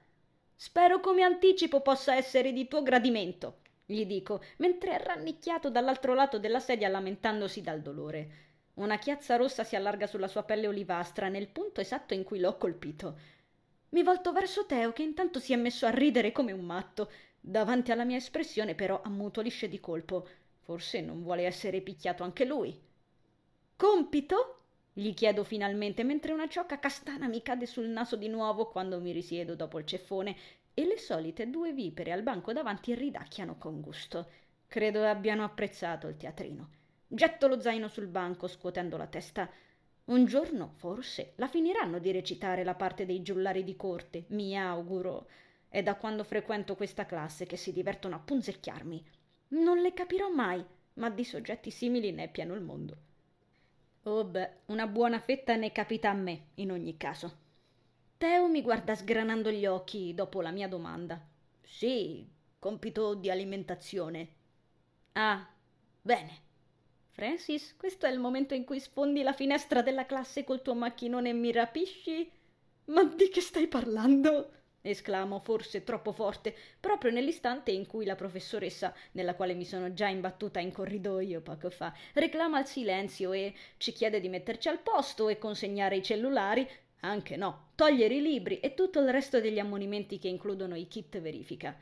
Spero 0.54 1.00
come 1.00 1.22
anticipo 1.22 1.80
possa 1.80 2.14
essere 2.14 2.52
di 2.52 2.66
tuo 2.66 2.82
gradimento 2.82 3.58
gli 3.90 4.04
dico, 4.04 4.42
mentre 4.58 4.98
è 4.98 5.02
rannicchiato 5.02 5.70
dall'altro 5.70 6.12
lato 6.12 6.38
della 6.38 6.60
sedia 6.60 6.88
lamentandosi 6.88 7.62
dal 7.62 7.80
dolore. 7.80 8.28
Una 8.74 8.98
chiazza 8.98 9.36
rossa 9.36 9.64
si 9.64 9.76
allarga 9.76 10.06
sulla 10.06 10.28
sua 10.28 10.42
pelle 10.42 10.66
olivastra 10.66 11.28
nel 11.28 11.48
punto 11.48 11.80
esatto 11.80 12.12
in 12.12 12.22
cui 12.22 12.38
l'ho 12.38 12.58
colpito. 12.58 13.18
Mi 13.90 14.02
volto 14.02 14.32
verso 14.32 14.66
Teo, 14.66 14.92
che 14.92 15.02
intanto 15.02 15.40
si 15.40 15.54
è 15.54 15.56
messo 15.56 15.86
a 15.86 15.90
ridere 15.90 16.32
come 16.32 16.52
un 16.52 16.66
matto. 16.66 17.10
Davanti 17.40 17.90
alla 17.90 18.04
mia 18.04 18.18
espressione, 18.18 18.74
però, 18.74 19.00
ammutolisce 19.02 19.68
di 19.68 19.80
colpo. 19.80 20.28
Forse 20.60 21.00
non 21.00 21.22
vuole 21.22 21.44
essere 21.44 21.80
picchiato 21.80 22.24
anche 22.24 22.44
lui. 22.44 22.78
Compito? 23.78 24.56
gli 24.92 25.14
chiedo 25.14 25.44
finalmente, 25.44 26.02
mentre 26.02 26.32
una 26.32 26.48
ciocca 26.48 26.80
castana 26.80 27.28
mi 27.28 27.42
cade 27.42 27.64
sul 27.64 27.86
naso 27.86 28.16
di 28.16 28.26
nuovo 28.26 28.66
quando 28.66 28.98
mi 28.98 29.12
risiedo 29.12 29.54
dopo 29.54 29.78
il 29.78 29.86
ceffone 29.86 30.34
e 30.74 30.84
le 30.84 30.98
solite 30.98 31.48
due 31.48 31.72
vipere 31.72 32.10
al 32.10 32.24
banco 32.24 32.52
davanti 32.52 32.92
ridacchiano 32.92 33.56
con 33.56 33.80
gusto. 33.80 34.30
Credo 34.66 35.04
abbiano 35.04 35.44
apprezzato 35.44 36.08
il 36.08 36.16
teatrino. 36.16 36.70
Getto 37.06 37.46
lo 37.46 37.60
zaino 37.60 37.86
sul 37.86 38.08
banco, 38.08 38.48
scuotendo 38.48 38.96
la 38.96 39.06
testa. 39.06 39.48
Un 40.06 40.24
giorno, 40.24 40.72
forse, 40.74 41.34
la 41.36 41.46
finiranno 41.46 42.00
di 42.00 42.10
recitare 42.10 42.64
la 42.64 42.74
parte 42.74 43.06
dei 43.06 43.22
giullari 43.22 43.62
di 43.62 43.76
corte, 43.76 44.24
mi 44.30 44.58
auguro. 44.58 45.28
È 45.68 45.84
da 45.84 45.94
quando 45.94 46.24
frequento 46.24 46.74
questa 46.74 47.06
classe 47.06 47.46
che 47.46 47.56
si 47.56 47.72
divertono 47.72 48.16
a 48.16 48.18
punzecchiarmi. 48.18 49.04
Non 49.50 49.78
le 49.78 49.94
capirò 49.94 50.28
mai, 50.30 50.64
ma 50.94 51.10
di 51.10 51.22
soggetti 51.22 51.70
simili 51.70 52.10
ne 52.10 52.24
è 52.24 52.28
pieno 52.28 52.54
il 52.54 52.62
mondo. 52.62 53.06
Oh 54.08 54.24
beh, 54.24 54.50
una 54.66 54.86
buona 54.86 55.18
fetta 55.20 55.54
ne 55.54 55.70
capita 55.70 56.08
a 56.08 56.14
me, 56.14 56.46
in 56.54 56.72
ogni 56.72 56.96
caso. 56.96 57.36
Teo 58.16 58.48
mi 58.48 58.62
guarda 58.62 58.94
sgranando 58.94 59.50
gli 59.50 59.66
occhi 59.66 60.14
dopo 60.14 60.40
la 60.40 60.50
mia 60.50 60.66
domanda. 60.66 61.20
Sì, 61.62 62.26
compito 62.58 63.12
di 63.14 63.30
alimentazione. 63.30 64.28
Ah, 65.12 65.46
bene. 66.00 66.40
Francis, 67.08 67.76
questo 67.76 68.06
è 68.06 68.10
il 68.10 68.18
momento 68.18 68.54
in 68.54 68.64
cui 68.64 68.80
sfondi 68.80 69.22
la 69.22 69.34
finestra 69.34 69.82
della 69.82 70.06
classe 70.06 70.42
col 70.42 70.62
tuo 70.62 70.74
macchinone 70.74 71.28
e 71.28 71.34
mi 71.34 71.52
rapisci? 71.52 72.30
Ma 72.86 73.04
di 73.04 73.28
che 73.28 73.42
stai 73.42 73.68
parlando? 73.68 74.52
Esclamo 74.80 75.38
forse 75.38 75.84
troppo 75.84 76.12
forte, 76.12 76.54
proprio 76.78 77.10
nell'istante 77.10 77.70
in 77.70 77.86
cui 77.86 78.04
la 78.04 78.14
professoressa, 78.14 78.94
nella 79.12 79.34
quale 79.34 79.54
mi 79.54 79.64
sono 79.64 79.92
già 79.92 80.08
imbattuta 80.08 80.60
in 80.60 80.72
corridoio 80.72 81.40
poco 81.40 81.70
fa, 81.70 81.94
reclama 82.14 82.60
il 82.60 82.66
silenzio 82.66 83.32
e 83.32 83.54
ci 83.76 83.92
chiede 83.92 84.20
di 84.20 84.28
metterci 84.28 84.68
al 84.68 84.80
posto 84.80 85.28
e 85.28 85.38
consegnare 85.38 85.96
i 85.96 86.02
cellulari, 86.02 86.68
anche 87.00 87.36
no, 87.36 87.70
togliere 87.74 88.14
i 88.14 88.22
libri 88.22 88.60
e 88.60 88.74
tutto 88.74 89.00
il 89.00 89.10
resto 89.10 89.40
degli 89.40 89.58
ammonimenti 89.58 90.18
che 90.18 90.28
includono 90.28 90.74
i 90.74 90.88
kit 90.88 91.20
verifica. 91.20 91.76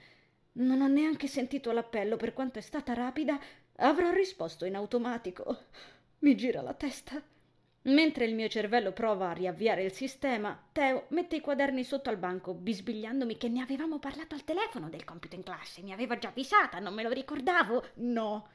Non 0.52 0.80
ho 0.80 0.88
neanche 0.88 1.26
sentito 1.26 1.72
l'appello, 1.72 2.16
per 2.16 2.32
quanto 2.32 2.58
è 2.58 2.62
stata 2.62 2.94
rapida, 2.94 3.38
avrò 3.76 4.10
risposto 4.10 4.64
in 4.64 4.74
automatico. 4.74 5.64
Mi 6.20 6.34
gira 6.34 6.62
la 6.62 6.72
testa. 6.72 7.22
Mentre 7.86 8.24
il 8.24 8.34
mio 8.34 8.48
cervello 8.48 8.92
prova 8.92 9.30
a 9.30 9.32
riavviare 9.32 9.84
il 9.84 9.92
sistema, 9.92 10.60
Teo 10.72 11.06
mette 11.10 11.36
i 11.36 11.40
quaderni 11.40 11.84
sotto 11.84 12.10
al 12.10 12.16
banco, 12.16 12.52
bisbigliandomi 12.52 13.36
che 13.36 13.48
ne 13.48 13.62
avevamo 13.62 14.00
parlato 14.00 14.34
al 14.34 14.42
telefono 14.42 14.88
del 14.88 15.04
compito 15.04 15.36
in 15.36 15.44
classe. 15.44 15.82
Mi 15.82 15.92
aveva 15.92 16.18
già 16.18 16.28
avvisata, 16.28 16.80
non 16.80 16.94
me 16.94 17.04
lo 17.04 17.10
ricordavo. 17.10 17.84
No. 17.94 18.48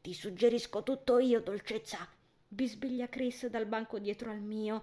Ti 0.00 0.12
suggerisco 0.12 0.82
tutto 0.82 1.18
io, 1.20 1.40
dolcezza. 1.40 2.08
Bisbiglia 2.48 3.08
Chris 3.08 3.46
dal 3.46 3.66
banco 3.66 3.98
dietro 3.98 4.30
al 4.30 4.40
mio 4.40 4.82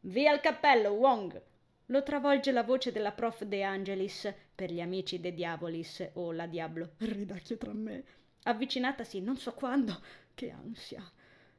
Via 0.00 0.32
il 0.32 0.40
cappello, 0.40 0.90
Wong! 0.90 1.42
Lo 1.86 2.02
travolge 2.02 2.52
la 2.52 2.62
voce 2.62 2.92
della 2.92 3.12
prof 3.12 3.44
De 3.44 3.62
Angelis, 3.62 4.32
per 4.54 4.70
gli 4.70 4.80
amici 4.80 5.20
De 5.20 5.32
Diabolis 5.32 6.10
o 6.14 6.32
la 6.32 6.46
Diablo, 6.46 6.92
ridacchio 6.98 7.56
tra 7.56 7.72
me, 7.72 8.04
avvicinatasi 8.42 9.20
non 9.20 9.36
so 9.36 9.52
quando, 9.54 10.00
che 10.34 10.50
ansia. 10.50 11.02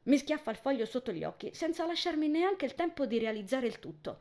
Mi 0.08 0.16
schiaffa 0.16 0.50
il 0.50 0.56
foglio 0.56 0.86
sotto 0.86 1.12
gli 1.12 1.22
occhi, 1.22 1.52
senza 1.52 1.84
lasciarmi 1.84 2.28
neanche 2.28 2.64
il 2.64 2.74
tempo 2.74 3.04
di 3.04 3.18
realizzare 3.18 3.66
il 3.66 3.78
tutto. 3.78 4.20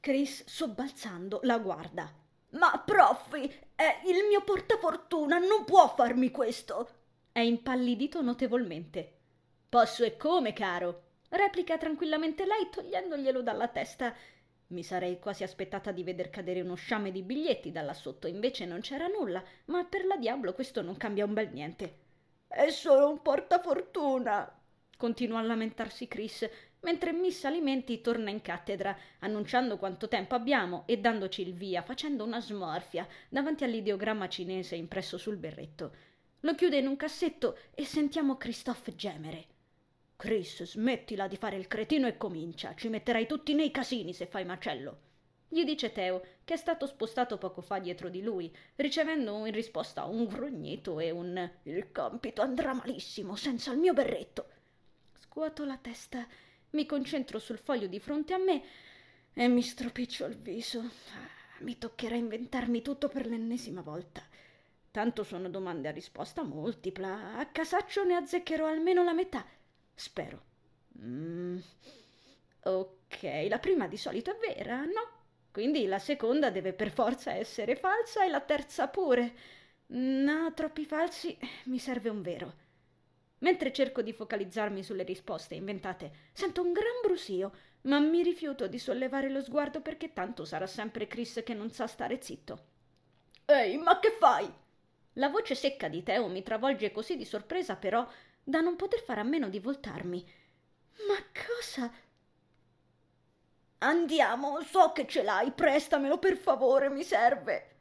Chris, 0.00 0.44
sobbalzando, 0.46 1.40
la 1.44 1.58
guarda. 1.58 2.12
Ma, 2.50 2.82
profi, 2.84 3.42
è 3.76 4.00
il 4.06 4.26
mio 4.28 4.42
portafortuna, 4.42 5.38
non 5.38 5.64
può 5.64 5.88
farmi 5.94 6.32
questo! 6.32 6.88
È 7.30 7.38
impallidito 7.38 8.20
notevolmente. 8.20 9.12
Posso 9.68 10.02
e 10.02 10.16
come, 10.16 10.52
caro? 10.52 11.02
replica 11.28 11.78
tranquillamente 11.78 12.44
lei, 12.44 12.68
togliendoglielo 12.68 13.42
dalla 13.42 13.68
testa. 13.68 14.12
Mi 14.68 14.82
sarei 14.82 15.20
quasi 15.20 15.44
aspettata 15.44 15.92
di 15.92 16.02
veder 16.02 16.30
cadere 16.30 16.62
uno 16.62 16.74
sciame 16.74 17.12
di 17.12 17.22
biglietti 17.22 17.70
da 17.70 17.82
là 17.82 17.94
sotto, 17.94 18.26
invece 18.26 18.64
non 18.64 18.80
c'era 18.80 19.06
nulla, 19.06 19.40
ma 19.66 19.84
per 19.84 20.04
la 20.04 20.16
diavolo 20.16 20.52
questo 20.52 20.82
non 20.82 20.96
cambia 20.96 21.24
un 21.24 21.34
bel 21.34 21.50
niente. 21.52 21.98
È 22.48 22.70
solo 22.70 23.08
un 23.08 23.22
portafortuna, 23.22 24.52
continua 24.96 25.38
a 25.38 25.42
lamentarsi 25.42 26.08
Chris, 26.08 26.48
mentre 26.80 27.12
Miss 27.12 27.44
Alimenti 27.44 28.00
torna 28.00 28.30
in 28.30 28.42
cattedra, 28.42 28.96
annunciando 29.20 29.76
quanto 29.76 30.08
tempo 30.08 30.34
abbiamo 30.34 30.84
e 30.86 30.98
dandoci 30.98 31.42
il 31.42 31.52
via, 31.52 31.82
facendo 31.82 32.24
una 32.24 32.40
smorfia 32.40 33.06
davanti 33.28 33.64
all'ideogramma 33.64 34.28
cinese 34.28 34.76
impresso 34.76 35.18
sul 35.18 35.36
berretto. 35.36 35.92
Lo 36.40 36.54
chiude 36.54 36.78
in 36.78 36.86
un 36.86 36.96
cassetto 36.96 37.58
e 37.74 37.84
sentiamo 37.84 38.36
Christophe 38.36 38.94
gemere. 38.94 39.46
Chris, 40.16 40.62
smettila 40.62 41.28
di 41.28 41.36
fare 41.36 41.56
il 41.56 41.66
cretino 41.66 42.06
e 42.06 42.16
comincia. 42.16 42.74
Ci 42.74 42.88
metterai 42.88 43.26
tutti 43.26 43.52
nei 43.54 43.70
casini 43.70 44.12
se 44.12 44.26
fai 44.26 44.44
macello. 44.44 45.00
Gli 45.48 45.64
dice 45.64 45.92
Teo, 45.92 46.22
che 46.44 46.54
è 46.54 46.56
stato 46.56 46.86
spostato 46.86 47.38
poco 47.38 47.60
fa 47.60 47.78
dietro 47.78 48.08
di 48.08 48.22
lui, 48.22 48.54
ricevendo 48.76 49.44
in 49.44 49.52
risposta 49.52 50.04
un 50.04 50.26
grugnito 50.26 51.00
e 51.00 51.10
un 51.10 51.50
Il 51.64 51.92
compito 51.92 52.42
andrà 52.42 52.72
malissimo 52.74 53.36
senza 53.36 53.72
il 53.72 53.78
mio 53.78 53.92
berretto. 53.92 54.48
Scuoto 55.36 55.66
la 55.66 55.76
testa, 55.76 56.26
mi 56.70 56.86
concentro 56.86 57.38
sul 57.38 57.58
foglio 57.58 57.88
di 57.88 58.00
fronte 58.00 58.32
a 58.32 58.38
me 58.38 58.62
e 59.34 59.48
mi 59.48 59.60
stropiccio 59.60 60.24
il 60.24 60.34
viso. 60.34 60.82
Mi 61.58 61.76
toccherà 61.76 62.14
inventarmi 62.14 62.80
tutto 62.80 63.10
per 63.10 63.26
l'ennesima 63.26 63.82
volta. 63.82 64.22
Tanto 64.90 65.24
sono 65.24 65.50
domande 65.50 65.88
a 65.88 65.90
risposta 65.90 66.42
multipla. 66.42 67.36
A 67.36 67.44
casaccio 67.48 68.02
ne 68.04 68.14
azzeccherò 68.14 68.66
almeno 68.66 69.04
la 69.04 69.12
metà. 69.12 69.44
Spero. 69.92 70.42
Mm. 71.02 71.58
Ok, 72.62 73.46
la 73.46 73.58
prima 73.58 73.88
di 73.88 73.98
solito 73.98 74.30
è 74.30 74.38
vera, 74.38 74.86
no? 74.86 75.10
Quindi 75.50 75.84
la 75.84 75.98
seconda 75.98 76.48
deve 76.48 76.72
per 76.72 76.90
forza 76.90 77.32
essere 77.34 77.76
falsa 77.76 78.24
e 78.24 78.30
la 78.30 78.40
terza 78.40 78.88
pure. 78.88 79.34
No, 79.88 80.54
troppi 80.54 80.86
falsi, 80.86 81.36
mi 81.64 81.78
serve 81.78 82.08
un 82.08 82.22
vero. 82.22 82.64
Mentre 83.38 83.72
cerco 83.72 84.02
di 84.02 84.12
focalizzarmi 84.12 84.82
sulle 84.82 85.02
risposte 85.02 85.54
inventate, 85.54 86.30
sento 86.32 86.62
un 86.62 86.72
gran 86.72 87.00
brusio, 87.02 87.52
ma 87.82 87.98
mi 87.98 88.22
rifiuto 88.22 88.66
di 88.66 88.78
sollevare 88.78 89.28
lo 89.28 89.42
sguardo 89.42 89.80
perché 89.80 90.12
tanto 90.12 90.44
sarà 90.44 90.66
sempre 90.66 91.06
Chris 91.06 91.42
che 91.44 91.54
non 91.54 91.70
sa 91.70 91.86
stare 91.86 92.20
zitto. 92.20 92.64
Ehi, 93.44 93.76
ma 93.76 93.98
che 94.00 94.10
fai? 94.18 94.50
La 95.14 95.28
voce 95.28 95.54
secca 95.54 95.88
di 95.88 96.02
Teo 96.02 96.28
mi 96.28 96.42
travolge 96.42 96.90
così 96.90 97.16
di 97.16 97.24
sorpresa, 97.24 97.76
però, 97.76 98.06
da 98.42 98.60
non 98.60 98.76
poter 98.76 99.00
fare 99.00 99.20
a 99.20 99.24
meno 99.24 99.48
di 99.48 99.58
voltarmi. 99.58 100.24
Ma 101.06 101.16
cosa? 101.46 101.92
Andiamo, 103.78 104.62
so 104.62 104.92
che 104.92 105.06
ce 105.06 105.22
l'hai, 105.22 105.52
prestamelo 105.52 106.18
per 106.18 106.36
favore, 106.36 106.88
mi 106.88 107.02
serve. 107.02 107.75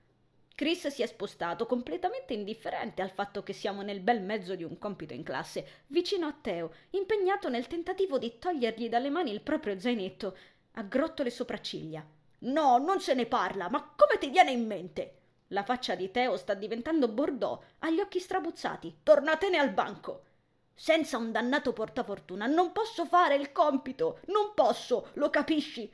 Chris 0.56 0.88
si 0.88 1.02
è 1.02 1.06
spostato, 1.06 1.65
completamente 1.65 2.34
indifferente 2.34 3.02
al 3.02 3.10
fatto 3.12 3.44
che 3.44 3.52
siamo 3.52 3.82
nel 3.82 4.00
bel 4.00 4.22
mezzo 4.22 4.56
di 4.56 4.63
un 4.63 4.78
compito 4.78 5.13
in 5.13 5.22
classe, 5.22 5.84
vicino 5.88 6.28
a 6.28 6.38
Teo, 6.39 6.72
impegnato 6.91 7.50
nel 7.50 7.68
tentativo 7.68 8.18
di 8.18 8.39
togliergli 8.39 8.88
dalle 8.88 9.10
mani 9.10 9.32
il 9.32 9.41
proprio 9.41 9.78
zainetto. 9.78 10.38
Aggrotto 10.76 11.24
le 11.24 11.30
sopracciglia. 11.30 12.06
No, 12.39 12.78
non 12.78 13.02
se 13.02 13.13
ne 13.13 13.26
parla, 13.26 13.70
ma 13.70 13.82
come 13.98 14.18
ti 14.18 14.30
viene 14.30 14.52
in 14.52 14.65
mente? 14.65 15.18
La 15.48 15.63
faccia 15.63 15.94
di 15.94 16.10
Teo 16.10 16.38
sta 16.38 16.54
diventando 16.54 17.10
bordeaux, 17.10 17.62
ha 17.80 17.89
gli 17.89 18.00
occhi 18.00 18.20
strabuzzati. 18.20 19.00
Tornatene 19.04 19.58
al 19.58 19.74
banco. 19.74 20.24
Senza 20.74 21.18
un 21.18 21.34
dannato 21.34 21.74
portafortuna 21.74 22.46
non 22.46 22.72
posso 22.72 23.06
fare 23.06 23.36
il 23.36 23.52
compito, 23.52 24.20
non 24.28 24.54
posso, 24.56 25.10
lo 25.15 25.30
capisci? 25.30 25.91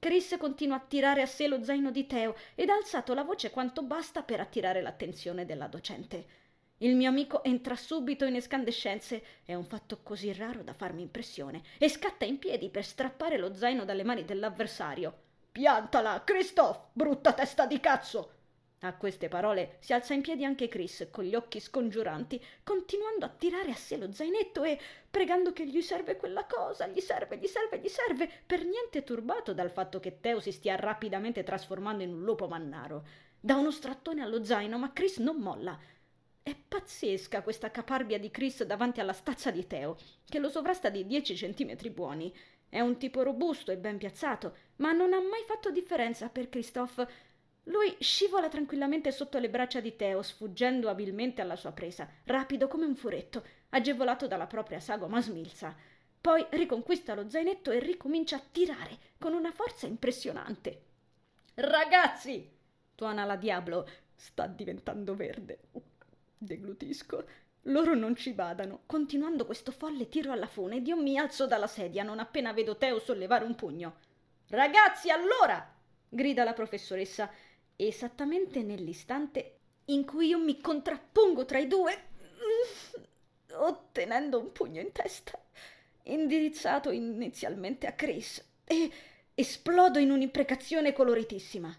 Chris 0.00 0.34
continua 0.38 0.76
a 0.76 0.80
tirare 0.80 1.20
a 1.20 1.26
sé 1.26 1.46
lo 1.46 1.62
zaino 1.62 1.90
di 1.90 2.06
Teo 2.06 2.34
ed 2.54 2.70
ha 2.70 2.74
alzato 2.74 3.12
la 3.12 3.22
voce 3.22 3.50
quanto 3.50 3.82
basta 3.82 4.22
per 4.22 4.40
attirare 4.40 4.80
l'attenzione 4.80 5.44
della 5.44 5.66
docente. 5.66 6.24
Il 6.78 6.96
mio 6.96 7.10
amico 7.10 7.44
entra 7.44 7.76
subito 7.76 8.24
in 8.24 8.34
escandescenze, 8.34 9.22
è 9.44 9.52
un 9.52 9.66
fatto 9.66 10.00
così 10.02 10.32
raro 10.32 10.62
da 10.62 10.72
farmi 10.72 11.02
impressione, 11.02 11.60
e 11.76 11.90
scatta 11.90 12.24
in 12.24 12.38
piedi 12.38 12.70
per 12.70 12.86
strappare 12.86 13.36
lo 13.36 13.54
zaino 13.54 13.84
dalle 13.84 14.02
mani 14.02 14.24
dell'avversario. 14.24 15.14
Piantala, 15.52 16.22
Christophe, 16.24 16.88
brutta 16.94 17.34
testa 17.34 17.66
di 17.66 17.78
cazzo! 17.78 18.38
A 18.82 18.94
queste 18.94 19.28
parole 19.28 19.76
si 19.80 19.92
alza 19.92 20.14
in 20.14 20.22
piedi 20.22 20.42
anche 20.42 20.68
Chris, 20.68 21.08
con 21.10 21.24
gli 21.24 21.34
occhi 21.34 21.60
scongiuranti, 21.60 22.42
continuando 22.64 23.26
a 23.26 23.28
tirare 23.28 23.72
a 23.72 23.74
sé 23.74 23.98
lo 23.98 24.10
zainetto 24.10 24.64
e 24.64 24.80
pregando 25.10 25.52
che 25.52 25.66
gli 25.66 25.82
serve 25.82 26.16
quella 26.16 26.46
cosa, 26.46 26.86
gli 26.86 27.00
serve, 27.00 27.36
gli 27.36 27.46
serve, 27.46 27.78
gli 27.78 27.88
serve, 27.88 28.30
per 28.46 28.64
niente 28.64 29.04
turbato 29.04 29.52
dal 29.52 29.70
fatto 29.70 30.00
che 30.00 30.20
Teo 30.20 30.40
si 30.40 30.50
stia 30.50 30.76
rapidamente 30.76 31.42
trasformando 31.42 32.04
in 32.04 32.14
un 32.14 32.24
lupo 32.24 32.48
mannaro. 32.48 33.04
Dà 33.38 33.56
uno 33.56 33.70
strattone 33.70 34.22
allo 34.22 34.42
zaino, 34.44 34.78
ma 34.78 34.94
Chris 34.94 35.18
non 35.18 35.36
molla. 35.36 35.78
È 36.42 36.56
pazzesca 36.56 37.42
questa 37.42 37.70
caparbia 37.70 38.18
di 38.18 38.30
Chris 38.30 38.64
davanti 38.64 39.00
alla 39.00 39.12
stazza 39.12 39.50
di 39.50 39.66
Teo, 39.66 39.98
che 40.24 40.38
lo 40.38 40.48
sovrasta 40.48 40.88
di 40.88 41.04
dieci 41.04 41.36
centimetri 41.36 41.90
buoni. 41.90 42.34
È 42.66 42.80
un 42.80 42.96
tipo 42.96 43.22
robusto 43.22 43.72
e 43.72 43.76
ben 43.76 43.98
piazzato, 43.98 44.56
ma 44.76 44.92
non 44.92 45.12
ha 45.12 45.20
mai 45.20 45.42
fatto 45.46 45.70
differenza 45.70 46.30
per 46.30 46.48
Christophe 46.48 47.28
lui 47.64 47.94
scivola 48.00 48.48
tranquillamente 48.48 49.12
sotto 49.12 49.38
le 49.38 49.50
braccia 49.50 49.80
di 49.80 49.94
Teo, 49.94 50.22
sfuggendo 50.22 50.88
abilmente 50.88 51.42
alla 51.42 51.56
sua 51.56 51.72
presa, 51.72 52.08
rapido 52.24 52.68
come 52.68 52.86
un 52.86 52.96
furetto, 52.96 53.44
agevolato 53.70 54.26
dalla 54.26 54.46
propria 54.46 54.80
sagoma 54.80 55.20
smilza. 55.20 55.74
Poi 56.20 56.44
riconquista 56.50 57.14
lo 57.14 57.28
zainetto 57.28 57.70
e 57.70 57.78
ricomincia 57.78 58.36
a 58.36 58.42
tirare 58.50 58.98
con 59.18 59.34
una 59.34 59.52
forza 59.52 59.86
impressionante. 59.86 60.82
Ragazzi! 61.54 62.58
tuona 62.94 63.24
la 63.24 63.36
Diablo. 63.36 63.88
Sta 64.14 64.46
diventando 64.46 65.14
verde. 65.14 65.60
Deglutisco. 66.36 67.24
Loro 67.64 67.94
non 67.94 68.16
ci 68.16 68.32
badano. 68.32 68.82
Continuando 68.86 69.46
questo 69.46 69.70
folle 69.70 70.08
tiro 70.08 70.32
alla 70.32 70.46
fune, 70.46 70.76
ed 70.76 70.86
io 70.86 70.96
mi 70.96 71.18
alzo 71.18 71.46
dalla 71.46 71.66
sedia 71.66 72.02
non 72.02 72.18
appena 72.18 72.52
vedo 72.52 72.76
Teo 72.76 72.98
sollevare 72.98 73.44
un 73.44 73.54
pugno. 73.54 73.96
Ragazzi, 74.48 75.10
allora! 75.10 75.74
grida 76.10 76.44
la 76.44 76.52
professoressa 76.52 77.30
esattamente 77.86 78.62
nell'istante 78.62 79.58
in 79.86 80.04
cui 80.04 80.28
io 80.28 80.38
mi 80.38 80.60
contrappongo 80.60 81.44
tra 81.44 81.58
i 81.58 81.66
due, 81.66 81.92
ottenendo 83.54 84.38
un 84.38 84.52
pugno 84.52 84.80
in 84.80 84.92
testa, 84.92 85.38
indirizzato 86.04 86.90
inizialmente 86.90 87.86
a 87.86 87.92
Chris, 87.92 88.44
e 88.64 88.90
esplodo 89.34 89.98
in 89.98 90.10
un'imprecazione 90.10 90.92
coloritissima. 90.92 91.76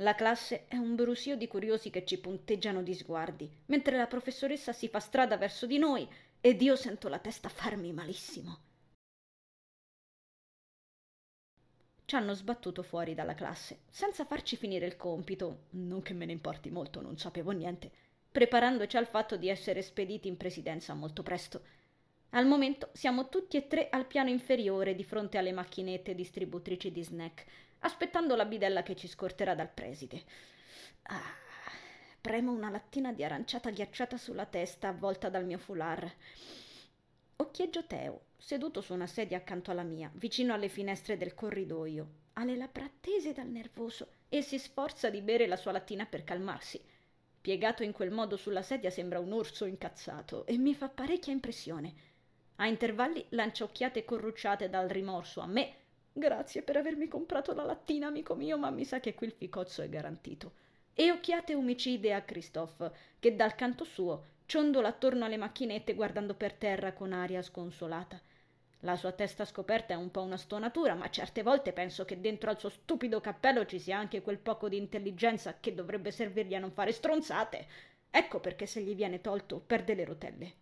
La 0.00 0.14
classe 0.14 0.66
è 0.68 0.76
un 0.76 0.94
brusio 0.94 1.36
di 1.36 1.48
curiosi 1.48 1.90
che 1.90 2.04
ci 2.04 2.18
punteggiano 2.18 2.82
di 2.82 2.94
sguardi, 2.94 3.50
mentre 3.66 3.96
la 3.96 4.06
professoressa 4.06 4.72
si 4.72 4.88
fa 4.88 5.00
strada 5.00 5.36
verso 5.36 5.66
di 5.66 5.78
noi 5.78 6.08
ed 6.40 6.62
io 6.62 6.76
sento 6.76 7.08
la 7.08 7.18
testa 7.18 7.48
farmi 7.48 7.92
malissimo. 7.92 8.67
Ci 12.08 12.14
hanno 12.14 12.32
sbattuto 12.32 12.82
fuori 12.82 13.12
dalla 13.12 13.34
classe, 13.34 13.80
senza 13.90 14.24
farci 14.24 14.56
finire 14.56 14.86
il 14.86 14.96
compito, 14.96 15.64
non 15.72 16.00
che 16.00 16.14
me 16.14 16.24
ne 16.24 16.32
importi 16.32 16.70
molto, 16.70 17.02
non 17.02 17.18
sapevo 17.18 17.50
niente, 17.50 17.90
preparandoci 18.32 18.96
al 18.96 19.06
fatto 19.06 19.36
di 19.36 19.50
essere 19.50 19.82
spediti 19.82 20.26
in 20.26 20.38
presidenza 20.38 20.94
molto 20.94 21.22
presto. 21.22 21.60
Al 22.30 22.46
momento 22.46 22.88
siamo 22.94 23.28
tutti 23.28 23.58
e 23.58 23.66
tre 23.66 23.90
al 23.90 24.06
piano 24.06 24.30
inferiore 24.30 24.94
di 24.94 25.04
fronte 25.04 25.36
alle 25.36 25.52
macchinette 25.52 26.14
distributrici 26.14 26.90
di 26.90 27.04
snack, 27.04 27.44
aspettando 27.80 28.36
la 28.36 28.46
bidella 28.46 28.82
che 28.82 28.96
ci 28.96 29.06
scorterà 29.06 29.54
dal 29.54 29.68
preside. 29.68 30.22
Ah, 31.02 31.36
premo 32.22 32.52
una 32.52 32.70
lattina 32.70 33.12
di 33.12 33.22
aranciata 33.22 33.68
ghiacciata 33.68 34.16
sulla 34.16 34.46
testa 34.46 34.88
avvolta 34.88 35.28
dal 35.28 35.44
mio 35.44 35.58
foulard. 35.58 36.10
Occhieggio 37.40 37.84
Teo, 37.86 38.22
seduto 38.36 38.80
su 38.80 38.94
una 38.94 39.06
sedia 39.06 39.36
accanto 39.36 39.70
alla 39.70 39.84
mia, 39.84 40.10
vicino 40.14 40.54
alle 40.54 40.68
finestre 40.68 41.16
del 41.16 41.34
corridoio. 41.34 42.08
Ha 42.32 42.44
le 42.44 42.56
labbra 42.56 42.90
tese 42.98 43.32
dal 43.32 43.46
nervoso 43.46 44.08
e 44.28 44.42
si 44.42 44.58
sforza 44.58 45.08
di 45.08 45.20
bere 45.20 45.46
la 45.46 45.54
sua 45.54 45.70
lattina 45.70 46.04
per 46.04 46.24
calmarsi. 46.24 46.82
Piegato 47.40 47.84
in 47.84 47.92
quel 47.92 48.10
modo 48.10 48.36
sulla 48.36 48.62
sedia 48.62 48.90
sembra 48.90 49.20
un 49.20 49.30
orso 49.30 49.66
incazzato 49.66 50.46
e 50.46 50.58
mi 50.58 50.74
fa 50.74 50.88
parecchia 50.88 51.32
impressione. 51.32 51.94
A 52.56 52.66
intervalli 52.66 53.24
lancia 53.28 53.62
occhiate 53.62 54.04
corrucciate 54.04 54.68
dal 54.68 54.88
rimorso 54.88 55.40
a 55.40 55.46
me, 55.46 55.74
grazie 56.12 56.62
per 56.62 56.76
avermi 56.76 57.06
comprato 57.06 57.54
la 57.54 57.62
lattina, 57.62 58.08
amico 58.08 58.34
mio, 58.34 58.58
ma 58.58 58.70
mi 58.70 58.84
sa 58.84 58.98
che 58.98 59.14
qui 59.14 59.28
il 59.28 59.32
ficozzo 59.32 59.80
è 59.82 59.88
garantito. 59.88 60.54
E 60.92 61.12
occhiate 61.12 61.54
omicide 61.54 62.14
a 62.14 62.22
Christophe, 62.22 62.90
che 63.20 63.36
dal 63.36 63.54
canto 63.54 63.84
suo 63.84 64.24
ciondola 64.48 64.88
attorno 64.88 65.26
alle 65.26 65.36
macchinette 65.36 65.92
guardando 65.92 66.32
per 66.32 66.54
terra 66.54 66.94
con 66.94 67.12
aria 67.12 67.42
sconsolata. 67.42 68.18
La 68.80 68.96
sua 68.96 69.12
testa 69.12 69.44
scoperta 69.44 69.92
è 69.92 69.96
un 69.96 70.10
po' 70.10 70.22
una 70.22 70.38
stonatura, 70.38 70.94
ma 70.94 71.10
certe 71.10 71.42
volte 71.42 71.74
penso 71.74 72.06
che 72.06 72.18
dentro 72.18 72.48
al 72.48 72.58
suo 72.58 72.70
stupido 72.70 73.20
cappello 73.20 73.66
ci 73.66 73.78
sia 73.78 73.98
anche 73.98 74.22
quel 74.22 74.38
poco 74.38 74.70
di 74.70 74.78
intelligenza 74.78 75.58
che 75.60 75.74
dovrebbe 75.74 76.10
servirgli 76.10 76.54
a 76.54 76.60
non 76.60 76.72
fare 76.72 76.92
stronzate. 76.92 77.66
Ecco 78.08 78.40
perché 78.40 78.64
se 78.64 78.80
gli 78.80 78.94
viene 78.94 79.20
tolto 79.20 79.60
perde 79.60 79.94
le 79.94 80.04
rotelle. 80.06 80.54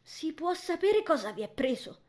Si 0.00 0.32
può 0.32 0.54
sapere 0.54 1.02
cosa 1.02 1.32
vi 1.32 1.42
è 1.42 1.48
preso? 1.50 2.00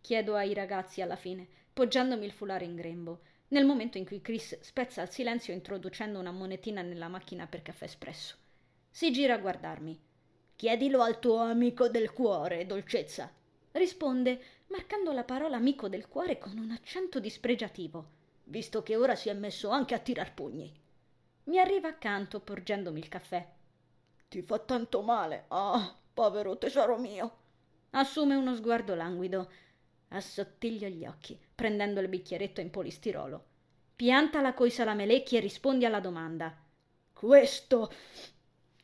chiedo 0.00 0.34
ai 0.34 0.52
ragazzi 0.52 1.00
alla 1.00 1.14
fine, 1.14 1.46
poggiandomi 1.72 2.24
il 2.24 2.32
fulare 2.32 2.64
in 2.64 2.74
grembo, 2.74 3.20
nel 3.52 3.66
momento 3.66 3.98
in 3.98 4.06
cui 4.06 4.20
Chris 4.20 4.58
spezza 4.60 5.02
il 5.02 5.10
silenzio 5.10 5.52
introducendo 5.52 6.18
una 6.18 6.30
monetina 6.30 6.80
nella 6.82 7.08
macchina 7.08 7.46
per 7.46 7.62
caffè 7.62 7.84
espresso. 7.84 8.36
Si 8.90 9.12
gira 9.12 9.34
a 9.34 9.38
guardarmi. 9.38 10.00
Chiedilo 10.56 11.02
al 11.02 11.18
tuo 11.18 11.38
amico 11.38 11.88
del 11.88 12.12
cuore, 12.12 12.66
dolcezza. 12.66 13.30
Risponde, 13.72 14.42
marcando 14.68 15.12
la 15.12 15.24
parola 15.24 15.56
amico 15.56 15.88
del 15.88 16.08
cuore 16.08 16.38
con 16.38 16.56
un 16.56 16.70
accento 16.70 17.20
dispregiativo, 17.20 18.06
visto 18.44 18.82
che 18.82 18.96
ora 18.96 19.14
si 19.14 19.28
è 19.28 19.34
messo 19.34 19.68
anche 19.68 19.94
a 19.94 19.98
tirar 19.98 20.32
pugni. 20.32 20.72
Mi 21.44 21.58
arriva 21.58 21.88
accanto, 21.88 22.40
porgendomi 22.40 23.00
il 23.00 23.08
caffè. 23.08 23.46
Ti 24.28 24.40
fa 24.40 24.58
tanto 24.60 25.02
male, 25.02 25.44
ah, 25.48 25.94
povero 26.14 26.56
tesoro 26.56 26.96
mio. 26.96 27.36
Assume 27.90 28.34
uno 28.34 28.54
sguardo 28.54 28.94
languido. 28.94 29.50
Assottiglio 30.12 30.88
gli 30.88 31.04
occhi, 31.04 31.38
prendendo 31.54 32.00
il 32.00 32.08
bicchieretto 32.08 32.60
in 32.60 32.70
polistirolo. 32.70 33.44
Piantala 33.96 34.54
coi 34.54 34.70
salamelecchi 34.70 35.36
e 35.36 35.40
rispondi 35.40 35.84
alla 35.84 36.00
domanda. 36.00 36.56
Questo 37.12 37.90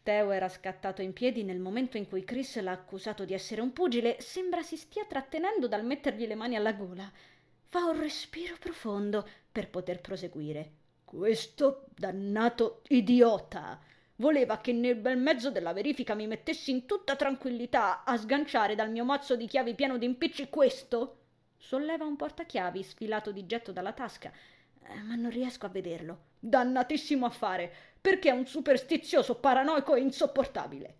Teo 0.08 0.30
era 0.30 0.48
scattato 0.48 1.02
in 1.02 1.12
piedi 1.12 1.44
nel 1.44 1.58
momento 1.58 1.98
in 1.98 2.08
cui 2.08 2.24
Chris 2.24 2.58
l'ha 2.60 2.70
accusato 2.70 3.26
di 3.26 3.34
essere 3.34 3.60
un 3.60 3.74
pugile, 3.74 4.16
sembra 4.20 4.62
si 4.62 4.78
stia 4.78 5.04
trattenendo 5.04 5.68
dal 5.68 5.84
mettergli 5.84 6.26
le 6.26 6.34
mani 6.34 6.56
alla 6.56 6.72
gola. 6.72 7.12
Fa 7.64 7.84
un 7.84 8.00
respiro 8.00 8.56
profondo 8.58 9.28
per 9.52 9.68
poter 9.68 10.00
proseguire. 10.00 10.70
Questo 11.04 11.88
dannato 11.94 12.80
idiota 12.88 13.78
voleva 14.16 14.62
che 14.62 14.72
nel 14.72 14.96
bel 14.96 15.18
mezzo 15.18 15.50
della 15.50 15.74
verifica 15.74 16.14
mi 16.14 16.26
mettessi 16.26 16.70
in 16.70 16.86
tutta 16.86 17.14
tranquillità 17.14 18.04
a 18.04 18.16
sganciare 18.16 18.74
dal 18.74 18.90
mio 18.90 19.04
mazzo 19.04 19.36
di 19.36 19.46
chiavi 19.46 19.74
pieno 19.74 19.98
di 19.98 20.06
impicci 20.06 20.48
questo. 20.48 21.17
Solleva 21.58 22.04
un 22.04 22.16
portachiavi 22.16 22.82
sfilato 22.82 23.32
di 23.32 23.44
getto 23.44 23.72
dalla 23.72 23.92
tasca, 23.92 24.32
eh, 24.84 25.02
ma 25.02 25.16
non 25.16 25.30
riesco 25.30 25.66
a 25.66 25.70
vederlo. 25.70 26.26
Dannatissimo 26.38 27.26
affare 27.26 27.70
perché 28.00 28.30
è 28.30 28.32
un 28.32 28.46
superstizioso 28.46 29.34
paranoico 29.34 29.94
e 29.94 30.00
insopportabile. 30.00 30.96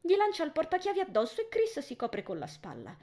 Gli 0.00 0.16
lancia 0.16 0.44
il 0.44 0.50
portachiavi 0.50 1.00
addosso 1.00 1.40
e 1.40 1.48
Chris 1.48 1.78
si 1.80 1.94
copre 1.94 2.22
con 2.22 2.38
la 2.38 2.46
spalla. 2.46 2.96